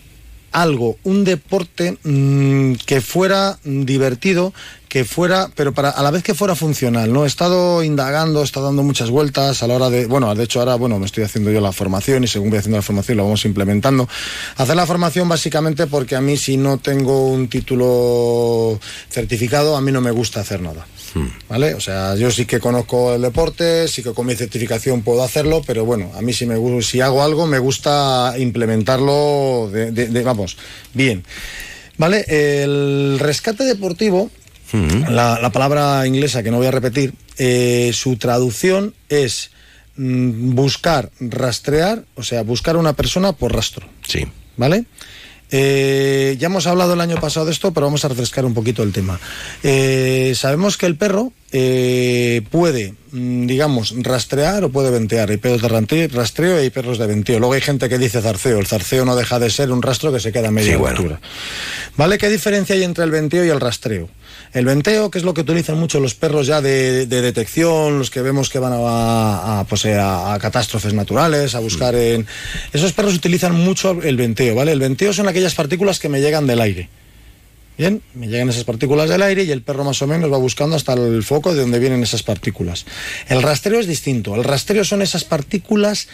[0.51, 4.53] algo, un deporte mm, que fuera divertido,
[4.89, 7.24] que fuera, pero para a la vez que fuera funcional, ¿no?
[7.24, 10.61] He estado indagando, he estado dando muchas vueltas a la hora de, bueno, de hecho
[10.61, 13.24] ahora, bueno, me estoy haciendo yo la formación y según voy haciendo la formación lo
[13.24, 14.09] vamos implementando.
[14.57, 18.78] Hacer la formación básicamente porque a mí si no tengo un título
[19.11, 20.87] certificado, a mí no me gusta hacer nada.
[21.49, 21.72] ¿Vale?
[21.74, 25.62] O sea, yo sí que conozco el deporte, sí que con mi certificación puedo hacerlo,
[25.66, 30.22] pero bueno, a mí si, me, si hago algo me gusta implementarlo, de, de- de-
[30.22, 30.59] vamos,
[30.93, 31.24] bien.
[31.97, 32.26] ¿Vale?
[32.28, 34.30] El rescate deportivo,
[34.73, 39.51] la, la palabra inglesa que no voy a repetir, eh, su traducción es
[39.97, 43.89] mm, buscar, rastrear, o sea, buscar a una persona por rastro.
[44.07, 44.27] Sí.
[44.57, 44.85] ¿Vale?
[45.53, 48.83] Eh, ya hemos hablado el año pasado de esto, pero vamos a refrescar un poquito
[48.83, 49.21] el tema.
[49.62, 55.31] Eh, sabemos que el perro eh, puede, mm, digamos, rastrear o puede ventear.
[55.31, 57.39] Hay perros de rastreo y hay perros de venteo.
[57.39, 58.59] Luego hay gente que dice zarceo.
[58.59, 60.97] El zarceo no deja de ser un rastro que se queda a media Sí, bueno.
[60.99, 61.21] altura.
[61.97, 62.19] ¿Vale?
[62.19, 64.09] ¿Qué diferencia hay entre el venteo y el rastreo?
[64.53, 68.11] El venteo, que es lo que utilizan mucho los perros ya de, de detección, los
[68.11, 72.26] que vemos que van a, a, pues, eh, a- a catástrofes naturales, a buscar en...
[72.72, 74.72] Esos perros utilizan mucho el venteo, ¿vale?
[74.72, 76.88] El venteo son aquellas partículas que me llegan del aire.
[77.78, 80.76] Bien, me llegan esas partículas del aire y el perro más o menos va buscando
[80.76, 82.86] hasta el foco de donde vienen esas partículas.
[83.28, 84.34] El rastreo es distinto.
[84.34, 86.09] El rastreo son esas partículas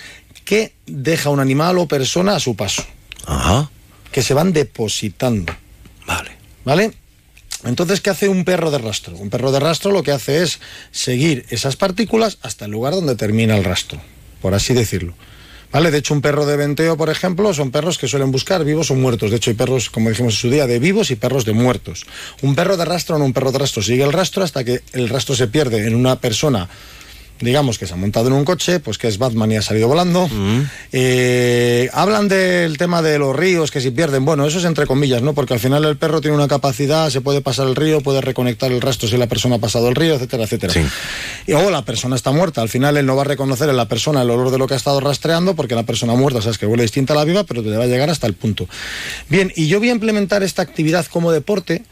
[0.45, 2.85] que deja un animal o persona a su paso.
[3.27, 3.71] Ajá.
[4.11, 5.55] Que se van depositando.
[6.05, 6.33] Vale.
[6.65, 6.93] ¿Vale?
[7.65, 9.17] Entonces, ¿qué hace un perro de rastro?
[9.17, 10.59] Un perro de rastro lo que hace es
[10.91, 14.01] seguir esas partículas hasta el lugar donde termina el rastro,
[14.41, 15.15] por así decirlo.
[15.73, 15.91] ¿Vale?
[15.91, 18.95] De hecho, un perro de venteo, por ejemplo, son perros que suelen buscar vivos o
[18.95, 19.31] muertos.
[19.31, 22.05] De hecho, hay perros, como dijimos en su día, de vivos y perros de muertos.
[22.43, 25.09] Un perro de rastro no un perro de rastro sigue el rastro hasta que el
[25.09, 26.69] rastro se pierde en una persona
[27.43, 29.89] digamos que se ha montado en un coche, pues que es Batman y ha salido
[29.89, 30.29] volando.
[30.93, 35.23] Eh, hablan del tema de los ríos, que si pierden, bueno, eso es entre comillas,
[35.23, 35.35] ¿no?
[35.35, 38.71] Porque al final el perro tiene una capacidad, se puede pasar el río, puede reconectar
[38.73, 40.75] el rastro si la persona ha pasado el río, etcétera, etcétera.
[41.47, 43.89] Y o la persona está muerta, al final él no va a reconocer en la
[43.89, 46.67] persona el olor de lo que ha estado rastreando, porque la persona muerta, sabes que
[46.67, 48.69] huele distinta a la viva, pero te va a llegar hasta el punto.
[49.29, 51.83] Bien, y yo voy a implementar esta actividad como deporte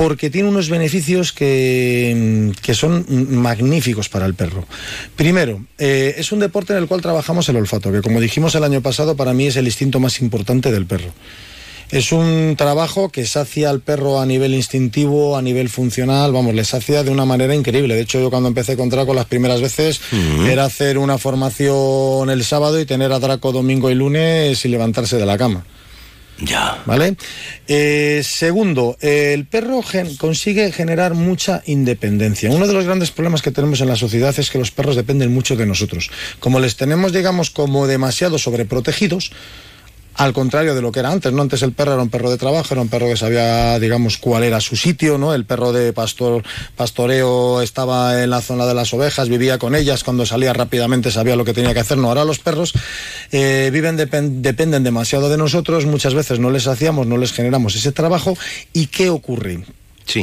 [0.00, 4.66] porque tiene unos beneficios que, que son magníficos para el perro.
[5.14, 8.64] Primero, eh, es un deporte en el cual trabajamos el olfato, que como dijimos el
[8.64, 11.12] año pasado, para mí es el instinto más importante del perro.
[11.90, 16.64] Es un trabajo que sacia al perro a nivel instintivo, a nivel funcional, vamos, le
[16.64, 17.94] sacia de una manera increíble.
[17.94, 20.00] De hecho, yo cuando empecé con Draco las primeras veces
[20.46, 25.18] era hacer una formación el sábado y tener a Draco domingo y lunes y levantarse
[25.18, 25.66] de la cama.
[26.40, 26.82] Ya.
[26.86, 27.16] ¿Vale?
[27.68, 29.82] Eh, segundo, el perro
[30.18, 32.50] consigue generar mucha independencia.
[32.50, 35.32] Uno de los grandes problemas que tenemos en la sociedad es que los perros dependen
[35.32, 36.10] mucho de nosotros.
[36.38, 39.32] Como les tenemos, digamos, como demasiado sobreprotegidos,
[40.20, 41.40] al contrario de lo que era antes, ¿no?
[41.40, 44.44] Antes el perro era un perro de trabajo, era un perro que sabía, digamos, cuál
[44.44, 45.32] era su sitio, ¿no?
[45.32, 46.42] El perro de pastor,
[46.76, 51.36] pastoreo estaba en la zona de las ovejas, vivía con ellas, cuando salía rápidamente sabía
[51.36, 51.96] lo que tenía que hacer.
[51.96, 52.72] No, ahora los perros
[53.32, 57.74] eh, viven, depen- dependen demasiado de nosotros, muchas veces no les hacíamos, no les generamos
[57.74, 58.36] ese trabajo.
[58.74, 59.64] ¿Y qué ocurre?
[60.04, 60.22] Sí.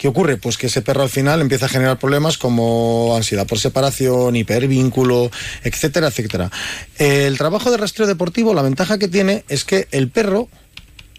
[0.00, 0.38] ¿Qué ocurre?
[0.38, 5.30] Pues que ese perro al final empieza a generar problemas como ansiedad por separación, hipervínculo,
[5.62, 6.50] etcétera, etcétera.
[6.96, 10.48] El trabajo de rastreo deportivo, la ventaja que tiene es que el perro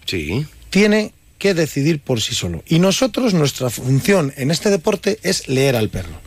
[0.04, 0.44] Sí.
[0.70, 2.64] tiene que decidir por sí solo.
[2.66, 6.20] Y nosotros, nuestra función en este deporte es leer al perro.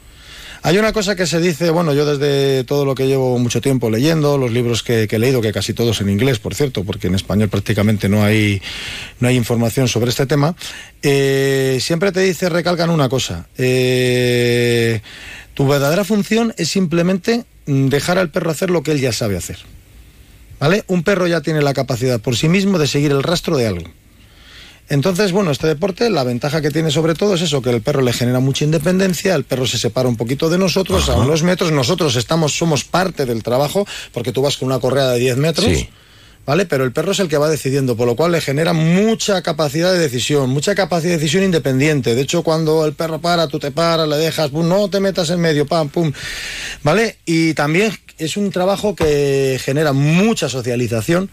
[0.66, 3.92] Hay una cosa que se dice, bueno, yo desde todo lo que llevo mucho tiempo
[3.92, 7.14] leyendo, los libros que, he leído, que casi todos en inglés, por cierto, porque en
[7.14, 8.64] español prácticamente no hay,
[9.20, 10.56] no hay información sobre este tema,
[11.04, 15.02] eh, siempre te dice, recalcan una cosa, eh,
[15.54, 19.60] tu verdadera función es simplemente dejar al perro hacer lo que él ya sabe hacer.
[20.60, 20.84] ¿Vale?
[20.88, 23.92] Un perro ya tiene la capacidad por sí mismo de seguir el rastro de algo.
[24.88, 28.02] Entonces, bueno, este deporte, la ventaja que tiene sobre todo es eso, que el perro
[28.02, 31.72] le genera mucha independencia, el perro se separa un poquito de nosotros, a unos metros,
[31.72, 35.66] nosotros estamos, somos parte del trabajo, porque tú vas con una correa de 10 metros.
[35.66, 35.90] Sí.
[36.46, 36.68] ¿Vale?
[36.68, 39.92] Pero el perro es el que va decidiendo, por lo cual le genera mucha capacidad
[39.92, 42.14] de decisión, mucha capacidad de decisión independiente.
[42.14, 45.32] De hecho, cuando el perro para, tú te paras, le dejas, pum, no te metas
[45.32, 46.14] en medio, pam, pum.
[46.84, 47.18] ¿Vale?
[47.26, 51.32] Y también es un trabajo que genera mucha socialización.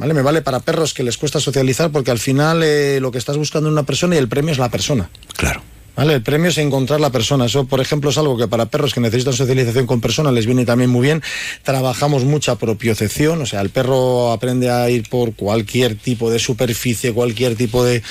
[0.00, 0.14] ¿Vale?
[0.14, 3.36] Me vale para perros que les cuesta socializar porque al final eh, lo que estás
[3.36, 5.10] buscando en una persona y el premio es la persona.
[5.36, 5.62] Claro.
[5.94, 6.14] ¿Vale?
[6.14, 7.44] El premio es encontrar la persona.
[7.44, 10.64] Eso, por ejemplo, es algo que para perros que necesitan socialización con personas les viene
[10.64, 11.22] también muy bien.
[11.64, 17.12] Trabajamos mucha propiocepción, o sea, el perro aprende a ir por cualquier tipo de superficie,
[17.12, 18.02] cualquier tipo de...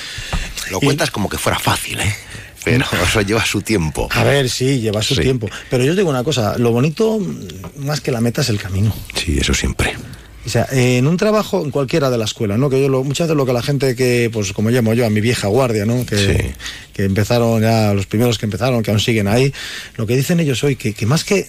[0.70, 2.14] Lo cuentas como que fuera fácil, ¿eh?
[2.62, 4.06] Pero eso lleva su tiempo.
[4.12, 5.22] A ver, sí, lleva su Sí.
[5.22, 5.48] tiempo.
[5.70, 7.18] Pero yo os digo una cosa, lo bonito,
[7.78, 8.94] más que la meta, es el camino.
[9.16, 9.96] Sí, eso siempre.
[10.46, 12.70] O sea, en un trabajo, en cualquiera de la escuela, ¿no?
[12.70, 15.10] Que yo lo, muchas de lo que la gente que, pues como llamo yo, a
[15.10, 16.06] mi vieja guardia, ¿no?
[16.06, 16.54] Que,
[16.94, 19.52] que empezaron ya, los primeros que empezaron, que aún siguen ahí,
[19.96, 21.46] lo que dicen ellos hoy, que, que más que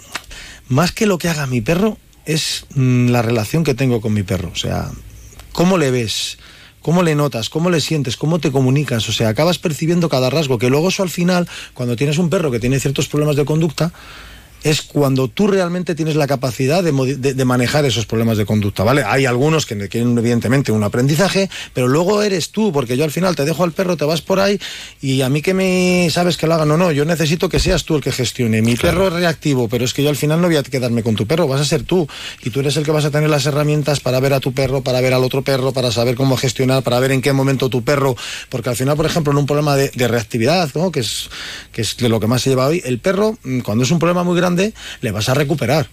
[0.68, 4.24] más que lo que haga mi perro, es mm, la relación que tengo con mi
[4.24, 4.52] perro.
[4.54, 4.90] O sea,
[5.52, 6.38] ¿cómo le ves?
[6.82, 7.50] ¿Cómo le notas?
[7.50, 8.18] ¿Cómo le sientes?
[8.18, 9.08] ¿Cómo te comunicas?
[9.08, 12.52] O sea, acabas percibiendo cada rasgo, que luego eso al final, cuando tienes un perro
[12.52, 13.94] que tiene ciertos problemas de conducta,
[14.64, 18.84] es cuando tú realmente tienes la capacidad de, de- de manejar esos problemas de conducta,
[18.84, 19.04] ¿vale?
[19.04, 23.36] Hay algunos que quieren evidentemente un aprendizaje, pero luego eres tú, porque yo al final
[23.36, 24.60] te dejo al perro, te vas por ahí
[25.02, 27.84] y a mí que me sabes que lo haga, no, no, yo necesito que seas
[27.86, 28.62] tú el que gestione.
[28.62, 31.16] Mi perro es reactivo, pero es que yo al final no voy a quedarme con
[31.16, 32.08] tu perro, vas a ser tú
[32.44, 34.82] y tú eres el que vas a tener las herramientas para ver a tu perro,
[34.82, 37.84] para ver al otro perro, para saber cómo gestionar, para ver en qué momento tu
[37.84, 38.16] perro,
[38.50, 40.92] porque al final, por ejemplo, en un problema de, de reactividad, ¿no?
[40.92, 41.30] que, es,
[41.72, 44.00] que es de lo que más se lleva hoy, el perro, mm, cuando es un
[44.00, 45.88] problema muy grande, le vas a recuperar.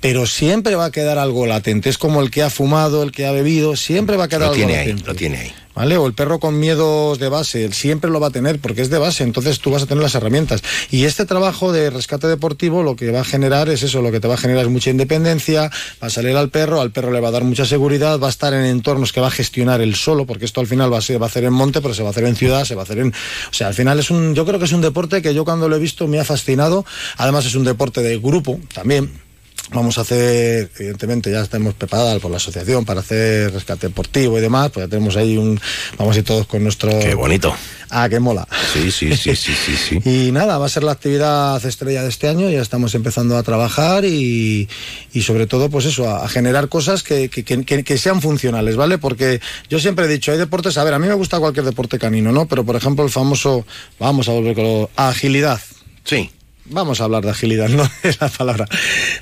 [0.00, 1.90] Pero siempre va a quedar algo latente.
[1.90, 4.46] Es como el que ha fumado, el que ha bebido, siempre va a quedar Lo
[4.46, 5.06] algo tiene ahí, latente.
[5.06, 5.52] lo tiene ahí.
[5.72, 5.96] ¿Vale?
[5.96, 8.90] O el perro con miedos de base, él siempre lo va a tener porque es
[8.90, 10.62] de base, entonces tú vas a tener las herramientas.
[10.90, 14.18] Y este trabajo de rescate deportivo lo que va a generar es eso, lo que
[14.18, 15.70] te va a generar es mucha independencia,
[16.02, 18.30] va a salir al perro, al perro le va a dar mucha seguridad, va a
[18.30, 21.02] estar en entornos que va a gestionar él solo, porque esto al final va a,
[21.02, 22.82] ser, va a hacer en monte, pero se va a hacer en ciudad, se va
[22.82, 23.08] a hacer en...
[23.08, 24.34] O sea, al final es un...
[24.34, 26.84] Yo creo que es un deporte que yo cuando lo he visto me ha fascinado,
[27.16, 29.29] además es un deporte de grupo también.
[29.72, 34.40] Vamos a hacer, evidentemente, ya estamos preparados por la asociación para hacer rescate deportivo y
[34.40, 35.60] demás, pues ya tenemos ahí un,
[35.96, 36.90] vamos a ir todos con nuestro...
[36.98, 37.54] Qué bonito.
[37.88, 38.48] Ah, qué mola.
[38.72, 40.00] Sí, sí, sí, sí, sí, sí.
[40.28, 43.44] Y nada, va a ser la actividad estrella de este año, ya estamos empezando a
[43.44, 44.68] trabajar y,
[45.12, 48.20] y sobre todo, pues eso, a, a generar cosas que, que- que- que- que sean
[48.20, 48.98] funcionales, ¿vale?
[48.98, 51.96] Porque yo siempre he dicho, hay deportes, a ver, a mí me gusta cualquier deporte
[51.98, 52.46] canino, ¿no?
[52.46, 53.64] Pero por ejemplo, el famoso,
[54.00, 55.60] vamos a volver con lo, agilidad.
[56.04, 56.28] Sí.
[56.70, 58.66] Vamos a hablar de agilidad, no es la palabra.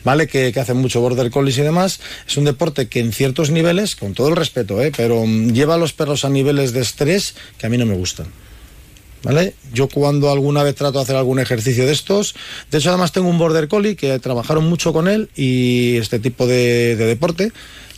[0.04, 0.26] ¿Vale?
[0.26, 2.00] Que, que hacen mucho border collies y demás.
[2.26, 4.92] Es un deporte que en ciertos niveles, con todo el respeto, ¿eh?
[4.96, 7.94] pero mm, lleva a los perros a niveles de estrés que a mí no me
[7.94, 8.26] gustan.
[9.22, 9.54] ¿Vale?
[9.72, 12.36] Yo cuando alguna vez trato de hacer algún ejercicio de estos,
[12.70, 16.46] de hecho además tengo un border collie que trabajaron mucho con él y este tipo
[16.46, 17.52] de, de deporte.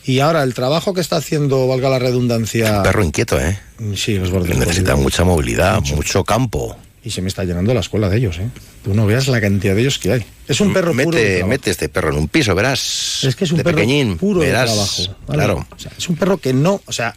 [0.05, 2.78] Y ahora el trabajo que está haciendo, valga la redundancia.
[2.78, 3.59] Un perro inquieto, ¿eh?
[3.94, 4.57] Sí, los border.
[4.57, 6.76] Necesita mucha movilidad, mucho, campo.
[7.03, 8.48] Y se me está llenando la escuela de ellos, ¿eh?
[8.84, 10.24] Tú no veas la cantidad de ellos que hay.
[10.46, 11.48] Es un perro puro de Mete, trabajo.
[11.48, 13.24] mete este perro en un piso, verás.
[13.24, 14.68] Es que es un de perro pequeñín, puro verás.
[14.68, 14.74] de
[15.05, 15.24] trabajo.
[15.26, 15.38] ¿vale?
[15.44, 15.66] Claro.
[15.74, 17.16] O sea, es un perro que no, o sea,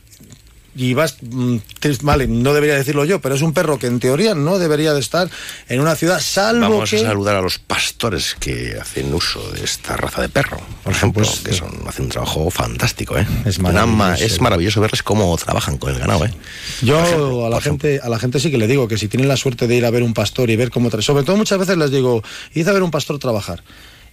[0.76, 1.58] y vas, mm,
[2.02, 5.00] vale, no debería decirlo yo, pero es un perro que en teoría no debería de
[5.00, 5.30] estar
[5.70, 6.98] en una ciudad, salvo Vamos que...
[6.98, 11.28] a saludar a los pastores que hacen uso de esta raza de perro, por ejemplo,
[11.44, 13.28] que son, hacen un trabajo fantástico, ¿eh?
[13.46, 14.24] Es maravilloso.
[14.24, 16.34] es maravilloso verles cómo trabajan con el ganado, ¿eh?
[16.82, 19.38] Yo a la gente, a la gente sí que le digo que si tienen la
[19.38, 21.92] suerte de ir a ver un pastor y ver cómo sobre todo muchas veces les
[21.92, 23.64] digo, id a ver un pastor trabajar.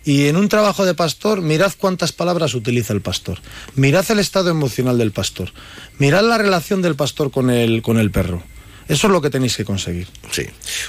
[0.05, 3.39] Y en un trabajo de pastor, mirad cuántas palabras utiliza el pastor.
[3.75, 5.53] Mirad el estado emocional del pastor.
[5.99, 8.43] Mirad la relación del pastor con el, con el perro.
[8.91, 10.09] Eso es lo que tenéis que conseguir.
[10.33, 10.43] Sí.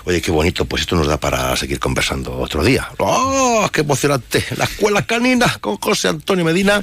[0.05, 2.89] Oye, qué bonito, pues esto nos da para seguir conversando otro día.
[2.97, 4.43] ¡Oh, qué emocionante!
[4.57, 6.81] La escuela canina con José Antonio Medina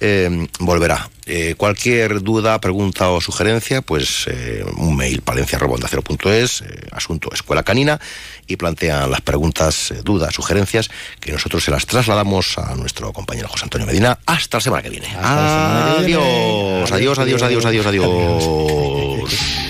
[0.00, 1.10] eh, volverá.
[1.28, 8.00] Eh, cualquier duda, pregunta o sugerencia, pues eh, un mail eh, asunto escuela canina,
[8.46, 10.88] y plantean las preguntas, dudas, sugerencias,
[11.18, 14.90] que nosotros se las trasladamos a nuestro compañero José Antonio Medina hasta la semana que
[14.90, 15.08] viene.
[15.08, 16.22] semana que viene.
[16.22, 19.65] Adiós, adiós, adiós, adiós, adiós, adiós.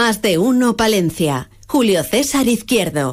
[0.00, 1.50] Más de uno Palencia.
[1.66, 3.12] Julio César Izquierdo.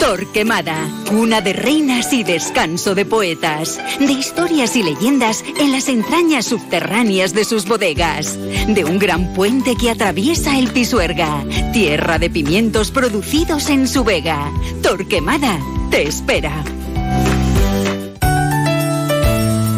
[0.00, 6.46] Torquemada, cuna de reinas y descanso de poetas, de historias y leyendas en las entrañas
[6.46, 11.44] subterráneas de sus bodegas, de un gran puente que atraviesa el Pisuerga,
[11.74, 14.50] tierra de pimientos producidos en su vega.
[14.82, 15.60] Torquemada
[15.90, 16.64] te espera.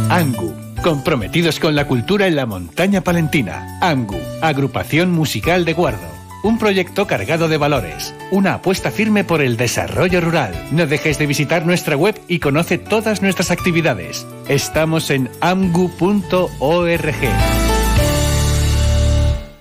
[0.08, 0.51] Angu,
[0.82, 3.78] comprometidos con la cultura en la montaña palentina.
[3.80, 6.12] Angu, agrupación musical de Guardo.
[6.42, 10.52] Un proyecto cargado de valores, una apuesta firme por el desarrollo rural.
[10.72, 14.26] No dejes de visitar nuestra web y conoce todas nuestras actividades.
[14.48, 16.50] Estamos en amgu.org.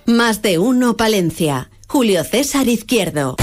[0.07, 1.69] Más de uno Palencia.
[1.88, 3.36] Julio César Izquierdo.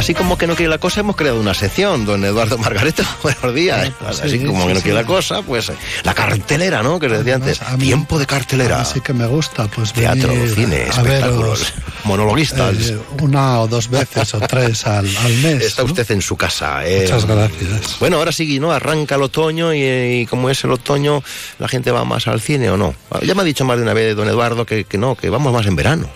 [0.00, 3.02] Así como que no quiere la cosa, hemos creado una sección, don Eduardo Margareto.
[3.22, 3.92] Buenos días.
[4.06, 5.74] Así sí, como sí, que no quiere la cosa, pues eh,
[6.04, 6.98] la cartelera, ¿no?
[6.98, 7.60] Que se decía antes.
[7.76, 8.80] mí- Tiempo de cartelera.
[8.80, 11.74] Así que me gusta, pues Teatro, venir cine, a veros, espectáculos,
[12.04, 12.76] monologuistas.
[12.88, 15.62] eh, una o dos veces o tres al, al mes.
[15.62, 16.86] Está usted en su casa.
[16.86, 17.02] eh.
[17.02, 17.98] Muchas gracias.
[18.00, 18.72] Bueno, ahora sí, ¿no?
[18.72, 19.82] Arranca el otoño y,
[20.22, 21.22] y como es el otoño,
[21.58, 22.94] ¿la gente va más al cine o no?
[23.22, 25.52] Ya me ha dicho más de una vez don Eduardo que, que no, que vamos
[25.52, 26.08] más en verano.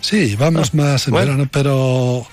[0.00, 1.26] Sí, vamos más en bueno.
[1.32, 2.24] verano, pero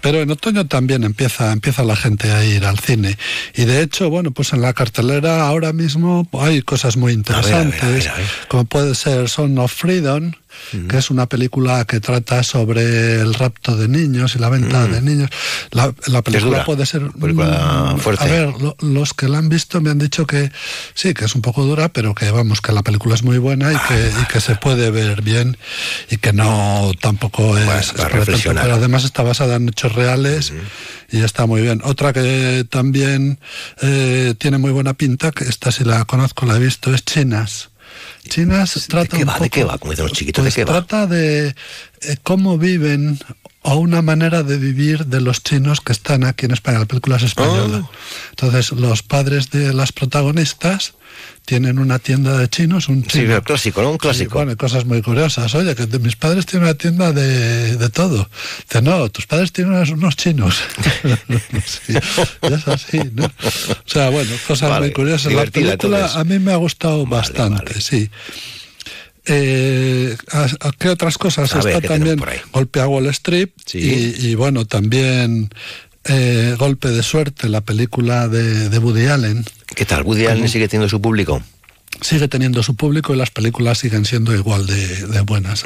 [0.00, 3.16] pero en otoño también empieza empieza la gente a ir al cine.
[3.54, 8.10] Y de hecho, bueno, pues en la cartelera ahora mismo hay cosas muy interesantes,
[8.48, 10.32] como puede ser Son of Freedom,
[10.88, 15.00] que es una película que trata sobre el rapto de niños y la venta de
[15.02, 15.30] niños.
[15.72, 18.24] La, la película dura, puede ser película fuerte.
[18.24, 20.50] A ver, lo- los que la han visto me han dicho que
[20.94, 23.72] sí, que es un poco dura, pero que vamos, que la película es muy buena
[23.72, 25.56] y que, y que se puede ver bien
[26.10, 28.62] y que no tampoco es, para reflexionar.
[28.64, 30.52] pero además está basada en hechos reales
[31.10, 31.80] y está muy bien.
[31.84, 33.38] Otra que también
[33.82, 37.70] eh, tiene muy buena pinta, que esta sí la conozco, la he visto, es Chinas.
[38.28, 39.32] Chinas trata qué un va?
[39.34, 39.78] ¿De poco- qué va?
[39.78, 40.72] Como dicen los chiquitos, ¿de pues qué va?
[40.86, 41.48] trata de
[42.02, 43.18] eh, cómo viven
[43.62, 46.78] o una manera de vivir de los chinos que están aquí en España.
[46.78, 47.82] La película es española.
[47.84, 47.90] Oh.
[48.30, 50.94] Entonces, los padres de las protagonistas
[51.44, 53.34] tienen una tienda de chinos, un Sí, chino.
[53.36, 53.90] el clásico, ¿no?
[53.90, 54.30] Un clásico.
[54.30, 55.54] Sí, bueno, cosas muy curiosas.
[55.54, 58.30] Oye, que mis padres tienen una tienda de, de todo.
[58.68, 60.56] Dice, no, tus padres tienen unos, chinos.
[61.66, 61.94] Sí,
[62.42, 63.24] es así, ¿no?
[63.26, 63.30] O
[63.88, 65.32] sea, bueno, cosas Vale, muy curiosas.
[65.32, 66.16] La película entonces.
[66.16, 68.08] a mí me ha gustado bastante, sí.
[69.26, 71.54] Eh, ¿a- a ¿Qué otras cosas?
[71.54, 72.20] A Está ¿qué también?
[72.52, 73.78] Golpe a Wall Street Sí.
[73.78, 75.50] y, y, bueno, también
[76.04, 79.44] eh, Golpe de Suerte, la película de, de Woody Allen.
[79.74, 80.02] ¿Qué tal?
[80.04, 81.42] ¿Woody Allen sigue teniendo su público?
[82.00, 85.64] Sigue teniendo su público y las películas siguen siendo igual de, de buenas.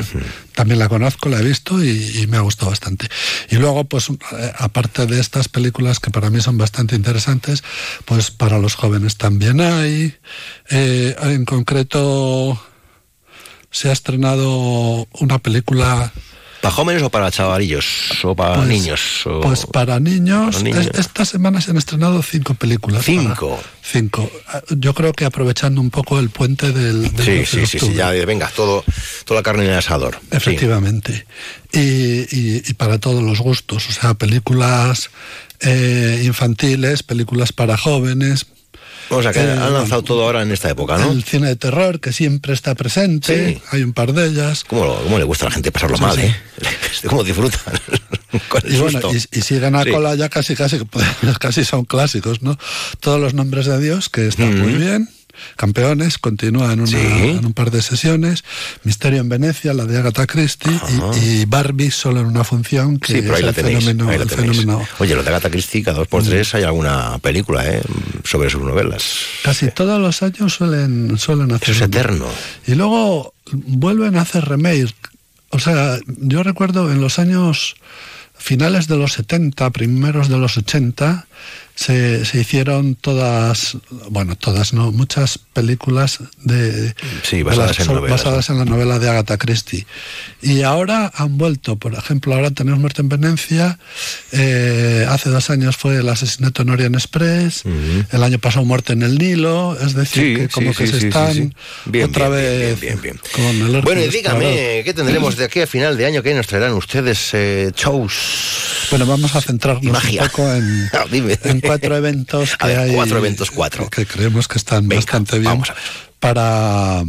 [0.55, 3.07] También la conozco, la he visto y, y me ha gustado bastante.
[3.51, 7.63] Y luego, pues, eh, aparte de estas películas que para mí son bastante interesantes,
[8.05, 10.15] pues para los jóvenes también hay.
[10.71, 12.61] Eh, en concreto,
[13.75, 16.13] se ha estrenado una película
[16.61, 18.25] ¿Para jóvenes o para chavarillos?
[18.25, 19.27] ¿O para Pues- niños?
[19.27, 20.87] o- Pues para niños, Para niños.
[20.87, 23.05] es- esta semana se han estrenado cinco películas.
[23.05, 23.61] Cinco.
[23.83, 24.31] cinco.
[24.49, 27.79] Ah, Yo creo que aprovechando un poco el puente del, del Sí, 12 de sí,
[27.79, 28.83] sí, sí, ya, venga, todo,
[29.27, 30.19] toda la carne en el asador.
[30.23, 30.37] Sí.
[30.39, 31.27] Efectivamente.
[31.71, 35.11] Y, y- y para todos los gustos, o sea, películas
[35.61, 38.47] eh, infantiles, películas para jóvenes.
[39.11, 41.13] O sea, que Eh, han lanzado todo ahora en esta época, ¿no?
[41.13, 43.63] El cine de terror, que siempre está presente, Sí.
[43.71, 44.65] hay un par de ellas.
[44.65, 46.23] ¿Cómo, lo- cómo le gusta a la gente pasarlo Sí, mal, sí.
[46.23, 46.37] eh?
[47.09, 47.61] ¿Cómo disfrutan?
[48.49, 50.79] Con el Y bueno, y, y siguen a cola ya casi, casi,
[51.41, 52.59] casi son clásicos, ¿no?
[53.01, 54.79] Todos los nombres de Dios, que están muy Mm.
[54.79, 55.09] bien.
[55.57, 56.97] Campeones continúa en, una- Sí.
[56.97, 58.45] en un par de sesiones,
[58.85, 60.73] Misterio en Venecia, la de Agatha Christie,
[61.17, 63.79] y, y Barbie solo en una función que Sí, pero es ahí la el tenéis.
[63.85, 66.63] fenómeno, ahí la el fenómeno Oye, lo de Agatha Christie, cada dos por tres hay
[66.65, 67.83] alguna película ¿eh?
[68.25, 69.03] sobre sus novelas.
[69.43, 71.71] Casi todos los años suelen, suelen hacer.
[71.75, 72.27] es eterno.
[72.67, 74.95] Y luego vuelven a hacer remake.
[75.51, 77.77] O sea, yo recuerdo en los años
[78.37, 81.27] finales de los 70, primeros de los 80,
[81.75, 83.77] se, se hicieron todas,
[84.09, 88.99] bueno, todas, no, muchas películas de, Sí, de basadas en novelas, basadas en la novela
[88.99, 89.87] de Agatha Christie.
[90.41, 93.79] Y ahora han vuelto, por ejemplo, ahora tenemos Muerte en Venecia,
[94.33, 97.65] eh, hace dos años fue el asesinato en Orient Express,
[98.13, 101.09] el año pasado Muerte en el Nilo, es decir, Sí, que como sí, que se
[101.09, 101.55] están.
[101.87, 102.41] Bien, otra bien,
[102.81, 104.83] vez bien, con el Bueno, y dígame.
[104.85, 106.23] ¿qué tendremos de aquí a final de año?
[106.23, 108.87] ¿Qué nos traerán ustedes eh, shows?
[108.91, 110.23] Bueno, vamos a centrarnos Magia.
[110.23, 110.89] un poco en,
[111.27, 111.39] dime.
[111.45, 112.95] en cuatro eventos que ver, hay.
[112.95, 113.89] cuatro eventos, cuatro.
[113.91, 115.63] Que creemos que están bastante bien
[116.21, 117.05] para,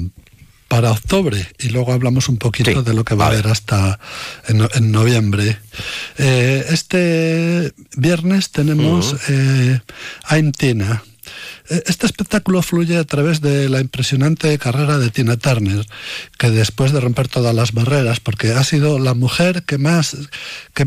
[0.68, 1.47] para octubre.
[1.59, 3.99] Y luego hablamos un poquito de lo que va a haber hasta
[4.47, 5.57] en, en noviembre.
[6.18, 9.80] Eh, este viernes tenemos eh,
[10.30, 11.03] I'm Tina.
[11.70, 15.86] Eh, Este espectáculo fluye a través de la impresionante carrera de Tina Turner,
[16.38, 20.16] que después de romper todas las barreras, porque ha sido la mujer que más,
[20.74, 20.86] que,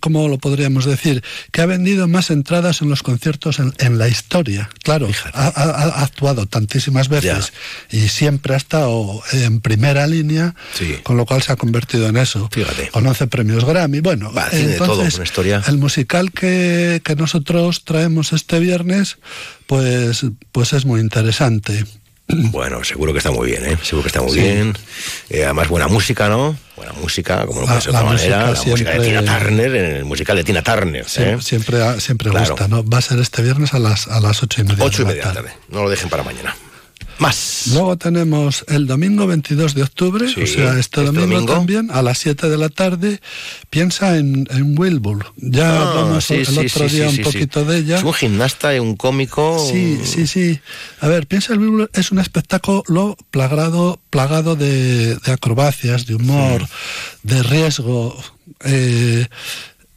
[0.00, 1.22] ¿cómo lo podríamos decir?
[1.52, 4.70] Que ha vendido más entradas en los conciertos en, en la historia.
[4.82, 7.52] Claro, ha, actuado tantísimas veces
[7.90, 10.54] y siempre ha estado en primera línea,
[11.02, 12.48] con lo cual se ha convertido en eso.
[12.52, 12.88] Fíjate.
[12.88, 14.00] Con 11 premios Grammy.
[14.00, 15.62] Bueno, de todo, una historia.
[15.66, 19.18] el musical que, que nosotros traemos este viernes,
[19.68, 21.84] pues, pues es muy interesante.
[22.30, 23.78] Bueno, seguro que está muy bien, ¿eh?
[23.82, 24.40] Seguro que está muy Sí.
[24.40, 24.76] bien.
[25.30, 26.58] Eh, además, buena música, ¿no?
[26.76, 28.38] Buena música, como no puede La- ser de otra manera.
[28.52, 31.06] La música de Tina Turner, en el musical de Tina Turner.
[31.06, 31.38] Sie- ¿eh?
[31.40, 32.50] Siempre, siempre Claro.
[32.50, 32.84] gusta, ¿no?
[32.84, 34.84] Va a ser este viernes a las, a las ocho y media.
[34.84, 35.48] Ocho y media de la tarde.
[35.50, 35.62] tarde.
[35.70, 36.54] No lo dejen para mañana.
[37.18, 37.64] Más.
[37.72, 42.02] Luego tenemos el domingo 22 de octubre, Sí, o sea, este, este domingo, también, a
[42.02, 43.20] las 7 de la tarde,
[43.70, 45.32] piensa en, en Wilbur.
[45.36, 47.98] Ya Ah, sí, el sí, otro día un poquito de ella.
[47.98, 49.58] Es un gimnasta y un cómico.
[49.70, 50.60] Sí, sí, sí.
[51.00, 56.66] A ver, piensa el Wilbur es un espectáculo plagado, plagado de, de acrobacias, de humor,
[57.22, 58.16] de riesgo.
[58.64, 59.26] eh,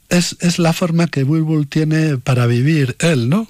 [0.10, 3.48] es, es la forma que Wilbur tiene para vivir él, ¿no?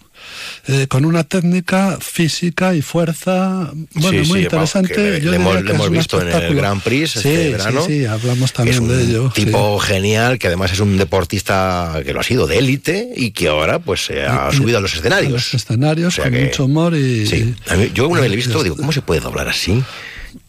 [0.67, 4.93] Eh, con una técnica física y fuerza, bueno, Sí, muy sí, interesante.
[4.93, 6.55] vamos, le- Yo le hemos- le hemos visto en el.
[6.55, 7.85] Grand Prix sí, este sí, verano.
[7.85, 9.31] Sí, hablamos también es un de ello.
[9.33, 13.47] tipo genial, que además es un deportista que lo ha sido de élite y que
[13.47, 15.31] ahora pues se ha Y- subido a los A escenarios.
[15.31, 17.25] los escenarios O sea con que- mucho humor y.
[17.27, 17.55] Sí.
[17.67, 19.83] A mí- yo una vez le he visto, digo, ¿cómo se puede doblar así?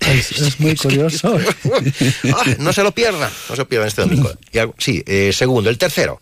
[0.01, 1.39] Es, es muy curioso.
[2.35, 4.30] Ah, no se lo pierdan, no se lo pierdan este domingo.
[4.53, 6.20] Y sí, eh, segundo, el tercero.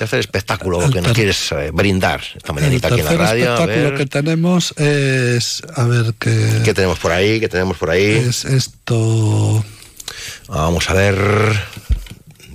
[0.00, 3.52] El tercer espectáculo que nos quieres eh, brindar esta El mañanita aquí en la radio.
[3.52, 7.38] A espectáculo ver, que tenemos es, a ver qué, ¿Qué tenemos por ahí?
[7.38, 8.12] ¿Qué tenemos por ahí?
[8.12, 9.62] es esto.
[10.48, 11.18] Vamos a ver.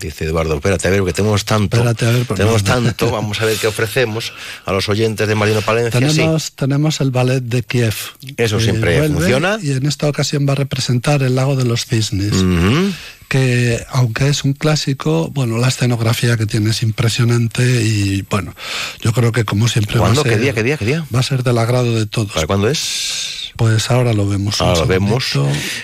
[0.02, 1.78] Dice Eduardo, espérate a ver, que tenemos tanto.
[1.78, 2.74] Espérate a ver, tenemos no.
[2.74, 4.34] tanto, vamos a ver qué ofrecemos
[4.66, 6.00] a los oyentes de Marino Palencia.
[6.00, 6.16] Sí.
[6.18, 7.94] Tenemos, tenemos el ballet de Kiev.
[8.38, 9.60] Eso que siempre funciona.
[9.62, 12.34] Y en esta ocasión va a representar el lago de los cisnes.
[12.34, 12.92] Ujú.
[13.36, 18.56] Que aunque es un clásico, bueno, la escenografía que tiene es impresionante y bueno,
[19.02, 20.24] yo creo que como siempre va a ¿Cuándo?
[20.24, 20.54] ser, ¿Qué día?
[20.54, 20.78] ¿Qué día?
[20.78, 21.06] ¿Qué día?
[21.14, 22.32] va a ser del agrado de todos.
[22.32, 23.52] ¿Para cuándo es?
[23.58, 24.62] Pues ahora lo vemos.
[24.62, 25.32] Ahora lo vemos.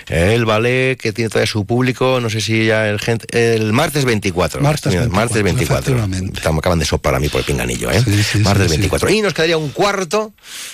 [0.08, 3.28] El ballet que tiene todavía su público, no sé si ya el gente.
[3.38, 4.62] El martes 24.
[4.62, 5.78] Martes Mira, 24, martes 24.
[5.94, 6.38] efectivamente.
[6.38, 8.02] Estamos- acaban de soplar a mí por el pinganillo, ¿eh?
[8.02, 8.78] Sí, sí, martes sí, sí.
[8.80, 9.10] 24.
[9.10, 10.32] Y nos quedaría un cuarto,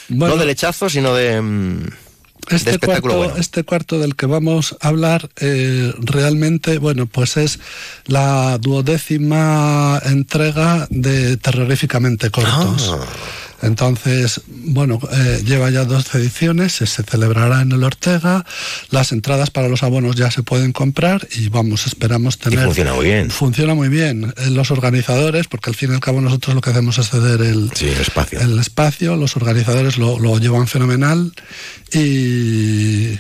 [0.10, 0.36] Bueno.
[0.36, 1.42] no de lechazo, sino de.
[2.50, 3.42] De Este espectáculo cuarto, bueno.
[3.42, 7.60] este cuarto del que vamos a hablar eh, realmente, bueno, pues es
[8.06, 12.94] la duodécima entrega de Terroríficamente Cortos.
[12.94, 13.06] Ah.
[13.62, 18.46] Entonces, bueno, eh, lleva ya dos ediciones, se, se celebrará en el Ortega,
[18.92, 22.66] las entradas para los abonos ya se pueden comprar y vamos, esperamos Y tener...
[22.66, 23.32] funciona muy bien.
[23.32, 24.34] Funciona muy bien.
[24.38, 27.42] Eh, Los organizadores, porque al fin y al cabo nosotros lo que hacemos es ceder
[27.42, 28.40] el, Sí, el espacio.
[28.40, 31.34] el espacio, los organizadores lo, lo llevan fenomenal
[31.94, 33.18] y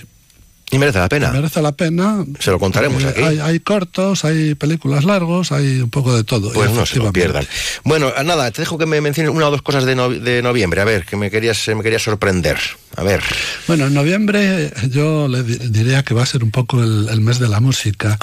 [0.70, 1.32] Y merece la pena.
[1.32, 2.26] merece la pena.
[2.39, 3.30] Se lo contaremos porque aquí.
[3.30, 6.51] Hay, hay cortos, hay películas largos, hay un poco de todo.
[6.51, 7.47] Pues no se lo pierdan.
[7.86, 10.82] Bueno, nada, te dejo que me menciones una o dos cosas de, de noviembre.
[10.82, 12.57] A ver, que me querías, me querías sorprender.
[12.97, 13.22] A ver.
[13.68, 17.22] Bueno, en noviembre yo le di- diría que va a ser un poco el, el
[17.22, 18.18] mes de la música.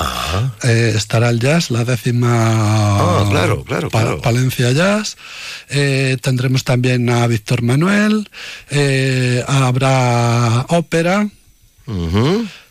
[0.64, 2.28] Eh, estará el jazz, la décima
[3.22, 4.20] Ah, claro, claro, Pa- claro.
[4.20, 5.16] Palencia Jazz.
[5.70, 8.28] Eh, tendremos también a Víctor Manuel.
[8.70, 11.28] eh, habrá ópera.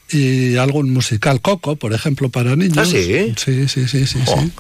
[0.10, 2.78] Y algún musical Coco, por ejemplo, para niños.
[2.78, 3.34] ¿Ah, sí?
[3.36, 4.52] Sí, sí, sí, sí, sí.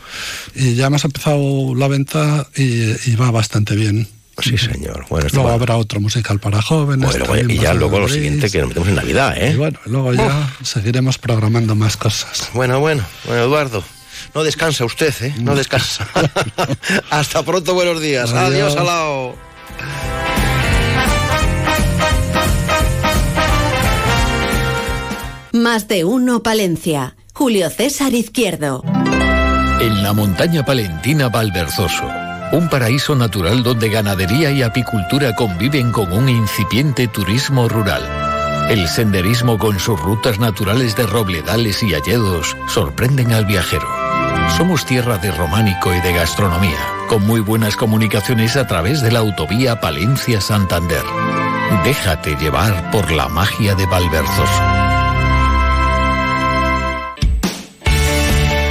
[0.56, 4.08] Y ya hemos empezado la venta y, y va bastante bien.
[4.42, 5.06] Sí, señor.
[5.10, 7.08] Bueno, luego habrá otro musical para jóvenes.
[7.28, 9.52] Bueno, y ya luego lo siguiente que nos metemos en Navidad, ¿eh?
[9.54, 12.50] Y bueno, luego ya seguiremos programando más cosas.
[12.54, 13.84] Bueno, bueno, bueno, Eduardo.
[14.34, 15.36] No descansa usted, ¿eh?
[15.40, 16.08] No descansa.
[17.12, 18.32] Hasta pronto, buenos días.
[18.32, 19.36] Adiós, Adiós Alao.
[25.54, 27.16] Más de uno, Palencia.
[27.32, 28.84] Julio César Izquierdo.
[29.80, 32.10] En la montaña palentina Valverzoso,
[32.54, 38.02] un paraíso natural donde ganadería y apicultura conviven con un incipiente turismo rural.
[38.72, 43.88] El senderismo con sus rutas naturales de robledales y alledos sorprenden al viajero.
[44.58, 49.20] Somos tierra de románico y de gastronomía, con muy buenas comunicaciones a través de la
[49.20, 51.04] autovía Palencia-Santander.
[51.84, 54.93] Déjate llevar por la magia de Valverzoso.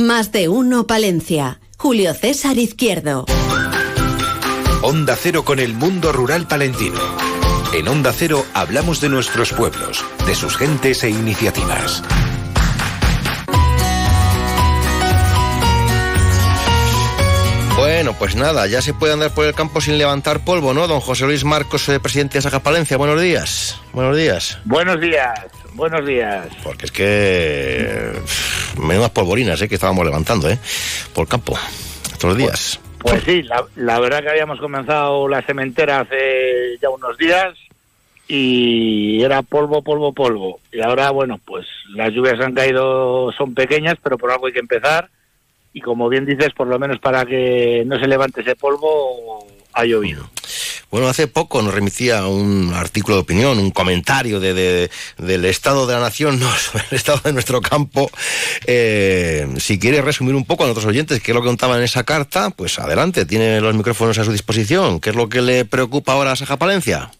[0.00, 1.60] Más de uno Palencia.
[1.76, 3.26] Julio César Izquierdo.
[4.80, 6.98] Onda Cero con el mundo rural palentino.
[7.74, 12.02] En Onda Cero hablamos de nuestros pueblos, de sus gentes e iniciativas.
[17.76, 20.88] Bueno, pues nada, ya se puede andar por el campo sin levantar polvo, ¿no?
[20.88, 23.78] Don José Luis Marcos, eh, presidente de Saja Palencia, buenos días.
[23.92, 24.58] Buenos días.
[24.64, 25.34] Buenos días.
[25.74, 26.48] Buenos días.
[26.62, 28.12] Porque es que.
[28.80, 29.68] Menudas polvorinas, ¿eh?
[29.68, 30.58] Que estábamos levantando, ¿eh?
[31.14, 31.56] Por campo.
[32.12, 32.80] Estos días.
[32.98, 37.56] Pues, pues sí, la, verdad que habíamos comenzado la sementera hace ya unos días
[38.28, 40.60] y era polvo, polvo, polvo.
[40.70, 44.58] Y ahora, bueno, pues las lluvias han caído, son pequeñas, pero por algo hay que
[44.58, 45.08] empezar.
[45.72, 49.84] Y como bien dices, por lo menos para que no se levante ese polvo, ha
[49.84, 50.28] llovido.
[50.90, 55.94] Bueno, hace poco nos remitía un artículo de opinión, un comentario de, del estado de
[55.94, 56.48] la nación, no,
[56.90, 58.10] el estado de nuestro campo.
[58.66, 61.84] Eh, si quiere resumir un poco a nuestros oyentes qué es lo que contaba en
[61.84, 64.98] esa carta, pues adelante, tiene los micrófonos a su disposición.
[64.98, 67.12] ¿Qué es lo que le preocupa ahora a Saja Palencia?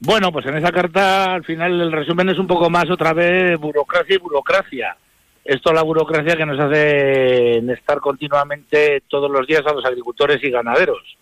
[0.00, 3.56] Bueno, pues en esa carta al final el resumen es un poco más otra vez
[3.60, 4.96] burocracia y burocracia.
[5.44, 10.42] Esto es la burocracia que nos hace estar continuamente todos los días a los agricultores
[10.42, 11.16] y ganaderos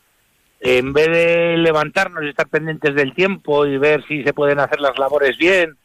[0.64, 4.80] en vez de levantarnos y estar pendientes del tiempo y ver si se pueden hacer
[4.80, 5.76] las labores bien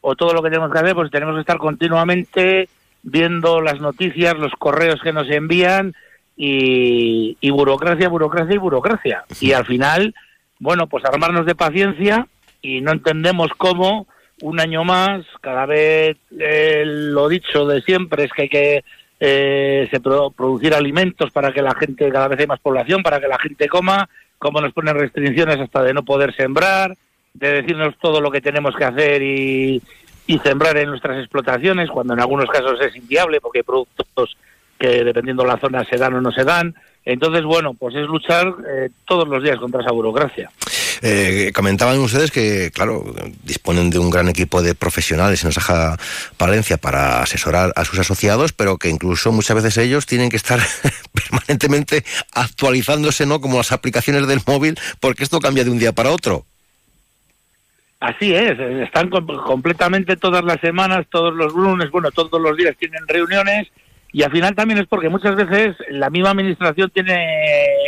[0.00, 2.68] o todo lo que tenemos que hacer, pues tenemos que estar continuamente
[3.04, 5.94] viendo las noticias, los correos que nos envían
[6.36, 9.24] y, burocracia, burocracia y burocracia.
[9.40, 10.12] Y al final,
[10.58, 12.26] bueno, pues armarnos de paciencia
[12.60, 14.08] y no entendemos cómo
[14.42, 18.84] un año más, cada vez eh, lo dicho de siempre es que hay que
[19.20, 23.28] eh, se producir alimentos para que la gente, cada vez hay más población, para que
[23.28, 24.08] la gente coma,
[24.38, 26.96] cómo nos ponen restricciones hasta de no poder sembrar,
[27.32, 29.82] de decirnos todo lo que tenemos que hacer y,
[30.42, 34.36] sembrar en nuestras explotaciones, cuando en algunos casos es inviable porque hay productos
[34.78, 36.74] que dependiendo de la zona se dan o no se dan.
[37.04, 40.50] Entonces, bueno, pues es luchar eh, todos los días contra esa burocracia.
[41.02, 43.04] Eh, comentaban ustedes que, claro,
[43.42, 45.96] disponen de un gran equipo de profesionales en Saja
[46.36, 50.60] Palencia para asesorar a sus asociados, pero que incluso muchas veces ellos tienen que estar
[51.12, 53.40] permanentemente actualizándose, ¿no?
[53.40, 56.44] Como las aplicaciones del móvil, porque esto cambia de un día para otro.
[58.00, 63.00] Así es, están completamente todas las semanas, todos los lunes, bueno, todos los días tienen
[63.08, 63.68] reuniones
[64.12, 67.26] y al final también es porque muchas veces la misma administración tiene,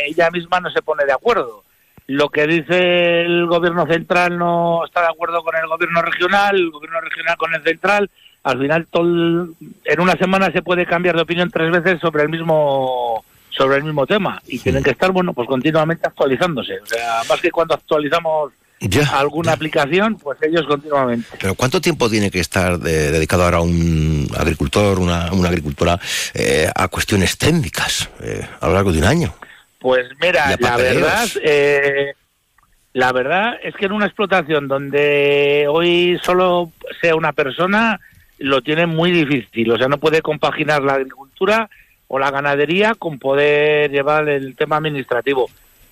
[0.07, 1.63] ella misma no se pone de acuerdo
[2.07, 6.71] lo que dice el gobierno central no está de acuerdo con el gobierno regional, el
[6.71, 8.09] gobierno regional con el central.
[8.43, 8.87] Al final,
[9.83, 13.83] en una semana se puede cambiar de opinión tres veces sobre el mismo sobre el
[13.83, 17.73] mismo tema y tienen que estar bueno pues continuamente actualizándose o sea más que cuando
[17.73, 18.53] actualizamos
[19.11, 21.29] alguna aplicación pues ellos continuamente.
[21.39, 25.99] Pero cuánto tiempo tiene que estar dedicado ahora un agricultor una, una agricultora
[26.35, 29.33] eh, a cuestiones técnicas eh, a lo largo de un año
[29.87, 32.13] pues mira, la verdad, eh,
[32.91, 37.97] la verdad es que en una explotación donde hoy solo sea una persona,
[38.37, 39.71] lo tiene muy difícil.
[39.71, 41.69] O sea, no puede compaginar la agricultura
[42.09, 45.49] o la ganadería con poder llevar el tema administrativo.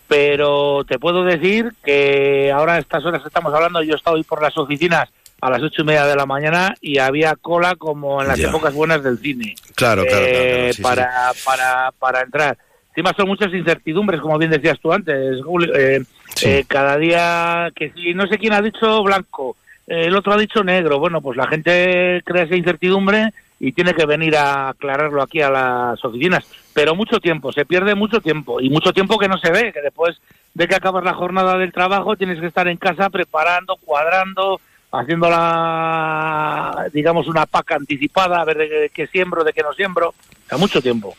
[0.10, 4.18] Pero te puedo decir que ahora a estas horas que estamos hablando, yo he estado
[4.18, 5.08] hoy por las oficinas
[5.40, 8.74] a las ocho y media de la mañana y había cola como en las épocas
[8.74, 9.56] buenas del cine.
[9.74, 12.58] Claro, claro, eh, para, para, para entrar.
[12.96, 15.76] Encima son muchas incertidumbres, como bien decías tú antes, Julio.
[15.76, 16.02] Eh,
[16.46, 20.38] eh, cada día que si no sé quién ha dicho blanco, eh, el otro ha
[20.38, 20.98] dicho negro.
[20.98, 25.50] Bueno, pues la gente crea esa incertidumbre y tiene que venir a aclararlo aquí a
[25.50, 26.50] las oficinas.
[26.74, 29.82] Pero mucho tiempo, se pierde mucho tiempo y mucho tiempo que no se ve, que
[29.82, 30.16] después
[30.54, 34.62] de que acabas la jornada del trabajo tienes que estar en casa preparando, cuadrando,
[35.00, 40.14] haciendo la, digamos, una paca anticipada, a ver de qué siembro, de qué no siembro,
[40.50, 41.16] a mucho tiempo.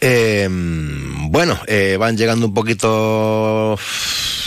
[0.00, 3.78] Eh, bueno, eh, van llegando un poquito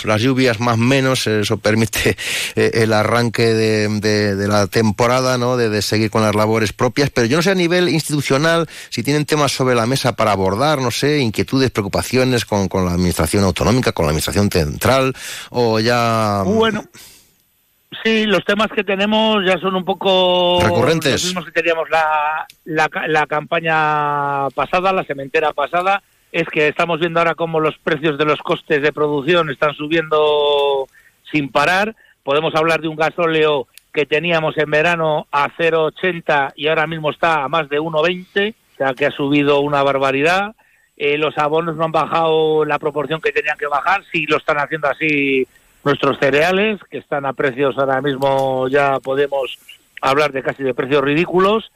[0.06, 2.18] las lluvias más menos, eso permite
[2.56, 3.88] eh, el arranque de,
[4.36, 5.58] de, la temporada, ¿no?
[5.58, 9.04] De, de, seguir con las labores propias, pero yo no sé a nivel institucional si
[9.04, 13.44] tienen temas sobre la mesa para abordar, no sé, inquietudes, preocupaciones con, con la administración
[13.44, 15.16] autonómica, con la administración central,
[15.52, 16.44] o ya...
[16.46, 16.84] Bueno.
[18.04, 21.12] Sí, los temas que tenemos ya son un poco recurrentes.
[21.12, 26.02] Los mismos que teníamos la, la, la campaña pasada, la cementera pasada,
[26.32, 30.88] es que estamos viendo ahora cómo los precios de los costes de producción están subiendo
[31.32, 31.96] sin parar.
[32.24, 37.44] Podemos hablar de un gasóleo que teníamos en verano a 0,80 y ahora mismo está
[37.44, 40.56] a más de 1,20, o sea que ha subido una barbaridad.
[40.98, 44.58] Eh, los abonos no han bajado la proporción que tenían que bajar, sí lo están
[44.58, 45.48] haciendo así
[45.84, 49.58] nuestros cereales, que están a precios ahora mismo, ya podemos
[50.02, 51.72] hablar de casi de precios ridículos,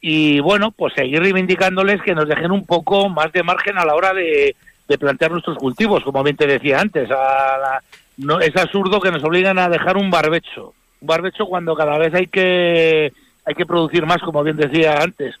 [0.00, 3.94] y bueno, pues seguir reivindicándoles que nos dejen un poco más de margen a la
[3.94, 4.56] hora de,
[4.88, 7.10] de plantear nuestros cultivos, como bien te decía antes.
[7.10, 7.82] A la,
[8.18, 12.12] no, es absurdo que nos obliguen a dejar un barbecho, un barbecho cuando cada vez
[12.14, 13.12] hay que
[13.44, 15.34] hay que producir más, como bien decía antes,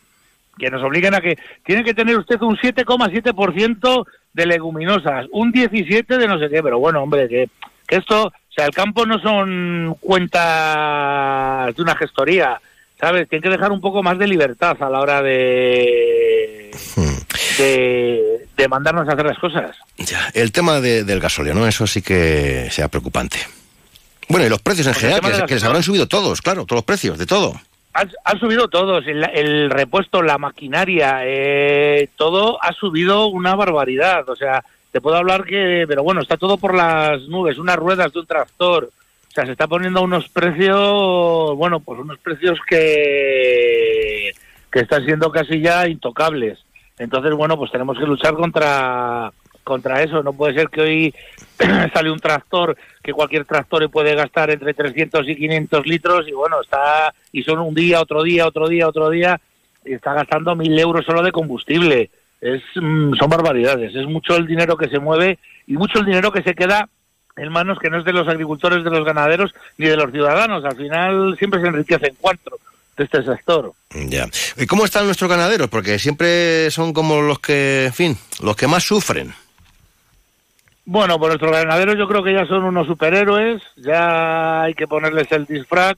[0.58, 6.18] que nos obliguen a que tiene que tener usted un 7,7% de leguminosas, un 17
[6.18, 7.48] de no sé qué, pero bueno, hombre, que,
[7.86, 12.60] que esto, o sea, el campo no son cuentas de una gestoría,
[13.00, 13.28] ¿sabes?
[13.28, 16.70] Tienen que dejar un poco más de libertad a la hora de,
[17.58, 19.76] de, de mandarnos a hacer las cosas.
[19.98, 21.66] Ya, el tema de, del gasóleo, ¿no?
[21.66, 23.38] Eso sí que sea preocupante.
[24.28, 26.78] Bueno, y los precios en Pues general, las- que les habrán subido todos, claro, todos
[26.78, 27.60] los precios, de todo.
[27.94, 34.26] Han, han subido todos, el, el repuesto, la maquinaria, eh, todo ha subido una barbaridad.
[34.30, 38.12] O sea, te puedo hablar que, pero bueno, está todo por las nubes, unas ruedas
[38.12, 38.90] de un tractor.
[39.28, 44.30] O sea, se está poniendo unos precios, bueno, pues unos precios que,
[44.70, 46.58] que están siendo casi ya intocables.
[46.98, 49.32] Entonces, bueno, pues tenemos que luchar contra
[49.64, 50.22] contra eso.
[50.22, 51.14] No puede ser que hoy
[51.94, 56.60] sale un tractor que cualquier tractor puede gastar entre 300 y 500 litros y bueno,
[56.60, 59.40] está y son un día, otro día, otro día, otro día
[59.84, 62.10] y está gastando mil euros solo de combustible.
[62.42, 63.94] Es, mm, son barbaridades.
[63.94, 66.88] Es mucho el dinero que se mueve y mucho el dinero que se queda
[67.36, 70.64] en manos que no es de los agricultores, de los ganaderos ni de los ciudadanos.
[70.64, 72.58] Al final siempre se enriquecen cuatro
[72.96, 73.72] de este sector.
[73.94, 74.26] Ya.
[74.56, 75.68] ¿Y cómo están nuestros ganaderos?
[75.68, 79.32] Porque siempre son como los que, en fin, los que más sufren.
[80.84, 85.30] Bueno, pues nuestros ganaderos yo creo que ya son unos superhéroes, ya hay que ponerles
[85.30, 85.96] el disfraz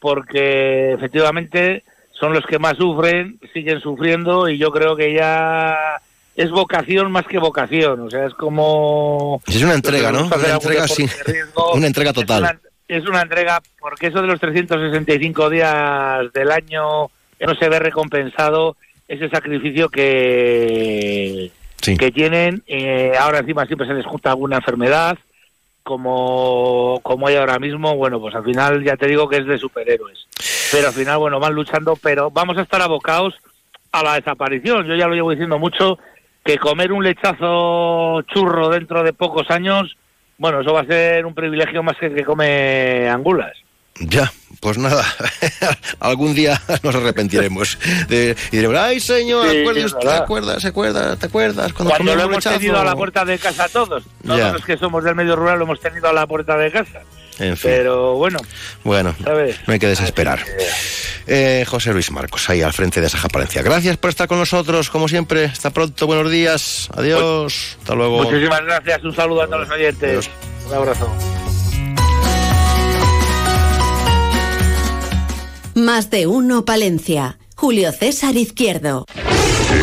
[0.00, 1.84] porque efectivamente
[2.18, 6.00] son los que más sufren, siguen sufriendo y yo creo que ya
[6.36, 9.40] es vocación más que vocación, o sea, es como...
[9.46, 10.26] Es una entrega, ¿no?
[10.26, 11.06] Una entrega, sí.
[11.26, 11.74] riesgo.
[11.74, 12.44] Una entrega total.
[12.44, 17.54] Es una, es una entrega porque eso de los 365 días del año que no
[17.54, 18.76] se ve recompensado
[19.06, 21.50] ese sacrificio que,
[21.80, 22.62] que tienen.
[22.66, 25.18] eh, ahora encima siempre se les junta alguna enfermedad,
[25.84, 27.94] como, como hay ahora mismo.
[27.94, 30.26] Bueno, pues al final ya te digo que es de superhéroes.
[30.72, 33.34] Pero al final, bueno, van luchando, pero vamos a estar abocados
[33.92, 34.86] a la desaparición.
[34.86, 35.98] Yo ya lo llevo diciendo mucho,
[36.44, 39.96] que comer un lechazo churro dentro de pocos años,
[40.36, 43.56] bueno, eso va a ser un privilegio más que que come angulas.
[44.00, 45.04] Ya, pues nada,
[46.00, 47.78] algún día nos arrepentiremos.
[48.08, 51.72] De, y diremos, ay señor, Sí, ¿acuerdas- ¿te acuerdas, ¿te acuerdas, te acuerdas?
[51.72, 52.58] Cuando, Cuando lo hemos lechazo?
[52.58, 54.52] tenido a la puerta de casa todos, todos Ya.
[54.52, 57.00] los que somos del medio rural lo hemos tenido a la puerta de casa.
[57.40, 58.38] En fin, Pero bueno,
[58.84, 59.56] bueno, ¿sabes?
[59.66, 60.38] no hay que desesperar.
[61.26, 63.60] Eh, José Luis Marcos, ahí al frente de Saja Palencia.
[63.62, 65.46] Gracias por estar con nosotros, como siempre.
[65.46, 66.88] Hasta pronto, buenos días.
[66.94, 67.76] Adiós.
[67.80, 68.22] Hasta luego.
[68.22, 70.30] muchísimas gracias, un saludo a todos los oyentes.
[70.68, 71.10] Un abrazo.
[75.74, 77.38] Más de uno Palencia.
[77.56, 79.06] Julio César Izquierdo.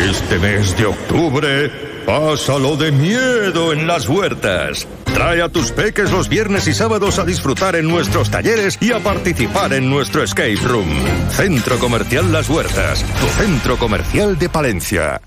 [0.08, 1.70] Este mes de octubre,
[2.06, 4.86] pásalo de miedo en las huertas.
[5.04, 9.00] Trae a tus peques los viernes y sábados a disfrutar en nuestros talleres y a
[9.00, 10.88] participar en nuestro escape room.
[11.30, 15.20] Centro Comercial Las Huertas, tu centro comercial de Palencia.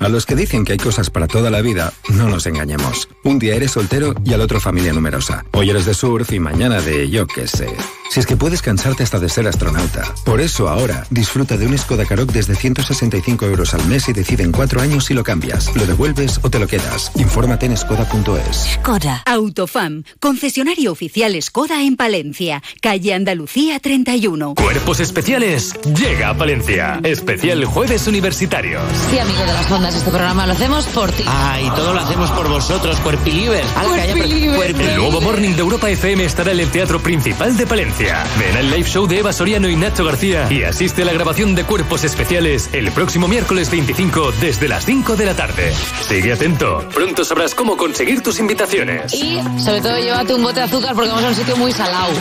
[0.00, 3.08] A los que dicen que hay cosas para toda la vida, no nos engañemos.
[3.24, 5.46] Un día eres soltero y al otro familia numerosa.
[5.52, 7.74] Hoy eres de surf y mañana de yo qué sé.
[8.10, 10.14] Si es que puedes cansarte hasta de ser astronauta.
[10.24, 14.44] Por eso ahora disfruta de un Skoda Karoq desde 165 euros al mes y decide
[14.44, 17.12] en cuatro años si lo cambias, lo devuelves o te lo quedas.
[17.16, 18.78] Infórmate en skoda.es.
[18.80, 19.22] Skoda.
[19.26, 20.04] Autofam.
[20.20, 22.62] Concesionario oficial Skoda en Palencia.
[22.80, 24.54] Calle Andalucía 31.
[24.54, 25.74] Cuerpos especiales.
[25.84, 27.00] Llega a Palencia.
[27.04, 28.82] Especial Jueves Universitarios.
[29.10, 31.24] Sí, amigo de las ondas, este programa lo hacemos por ti.
[31.26, 33.68] Ah, y todo lo hacemos por vosotros, cuerpilivers.
[33.68, 34.80] Cuerpilivers.
[34.80, 37.97] El nuevo Morning de Europa FM estará en el Teatro Principal de Palencia.
[37.98, 41.56] Ven al live show de Eva Soriano y Nacho García y asiste a la grabación
[41.56, 45.74] de Cuerpos Especiales el próximo miércoles 25 desde las 5 de la tarde.
[46.06, 46.88] Sigue atento.
[46.94, 49.12] Pronto sabrás cómo conseguir tus invitaciones.
[49.14, 52.12] Y sobre todo llévate un bote de azúcar porque vamos a un sitio muy salado.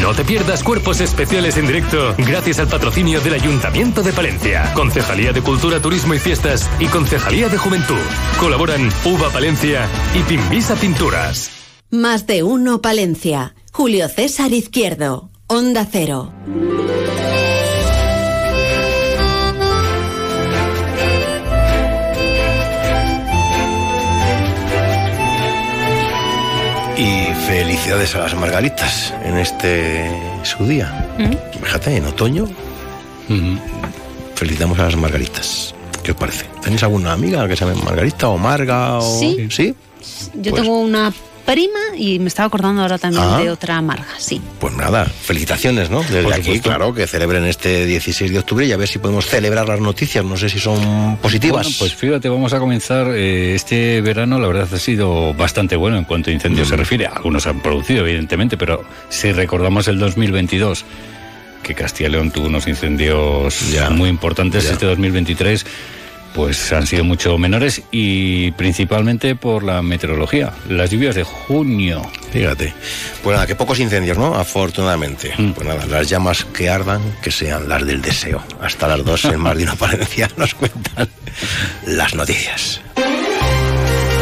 [0.00, 5.32] No te pierdas Cuerpos Especiales en directo gracias al patrocinio del Ayuntamiento de Palencia, Concejalía
[5.32, 7.94] de Cultura, Turismo y Fiestas y Concejalía de Juventud.
[8.38, 11.50] Colaboran Uva Palencia y Pimbisa Pinturas.
[11.90, 13.54] Más de uno Palencia.
[13.76, 15.30] Julio César Izquierdo.
[15.48, 16.32] Onda Cero.
[26.96, 30.10] Y felicidades a las margaritas en este
[30.44, 31.08] su día.
[31.60, 32.46] Fíjate, en otoño
[34.36, 35.74] felicitamos a las margaritas.
[36.04, 36.46] ¿Qué os parece?
[36.62, 38.98] ¿Tenéis alguna amiga que se llame Margarita o Marga?
[38.98, 39.18] O...
[39.20, 39.48] Sí.
[39.50, 39.74] ¿Sí?
[40.34, 41.12] Yo Pues- tengo una
[41.44, 43.38] prima y me estaba acordando ahora también Ah.
[43.38, 44.40] de otra amarga, sí.
[44.58, 46.00] Pues nada, felicitaciones, ¿no?
[46.02, 46.68] Desde Por aquí, supuesto.
[46.70, 50.24] claro, que celebren este 16 de octubre y a ver si podemos celebrar las noticias.
[50.24, 51.64] No sé si son positivas.
[51.66, 53.08] Bueno, pues fíjate, vamos a comenzar.
[53.14, 56.70] eh, este verano, la verdad, ha sido bastante bueno en cuanto a incendios Mm.
[56.70, 57.06] se refiere.
[57.06, 60.84] Algunos se han producido, evidentemente, pero si recordamos el 2022,
[61.62, 63.54] que Castilla y León tuvo unos incendios
[63.90, 64.72] muy importantes, ya.
[64.72, 65.64] este 2023
[66.34, 70.52] pues han sido mucho menores y principalmente por la meteorología.
[70.68, 72.02] Las lluvias de junio.
[72.32, 72.74] Fíjate.
[73.22, 74.34] Pues nada, que pocos incendios, ¿no?
[74.34, 75.32] Afortunadamente.
[75.38, 75.52] Mm.
[75.52, 78.42] Pues nada, las llamas que ardan, que sean las del deseo.
[78.60, 81.08] Hasta las dos en Más de una Palencia nos cuentan
[81.86, 82.80] las noticias.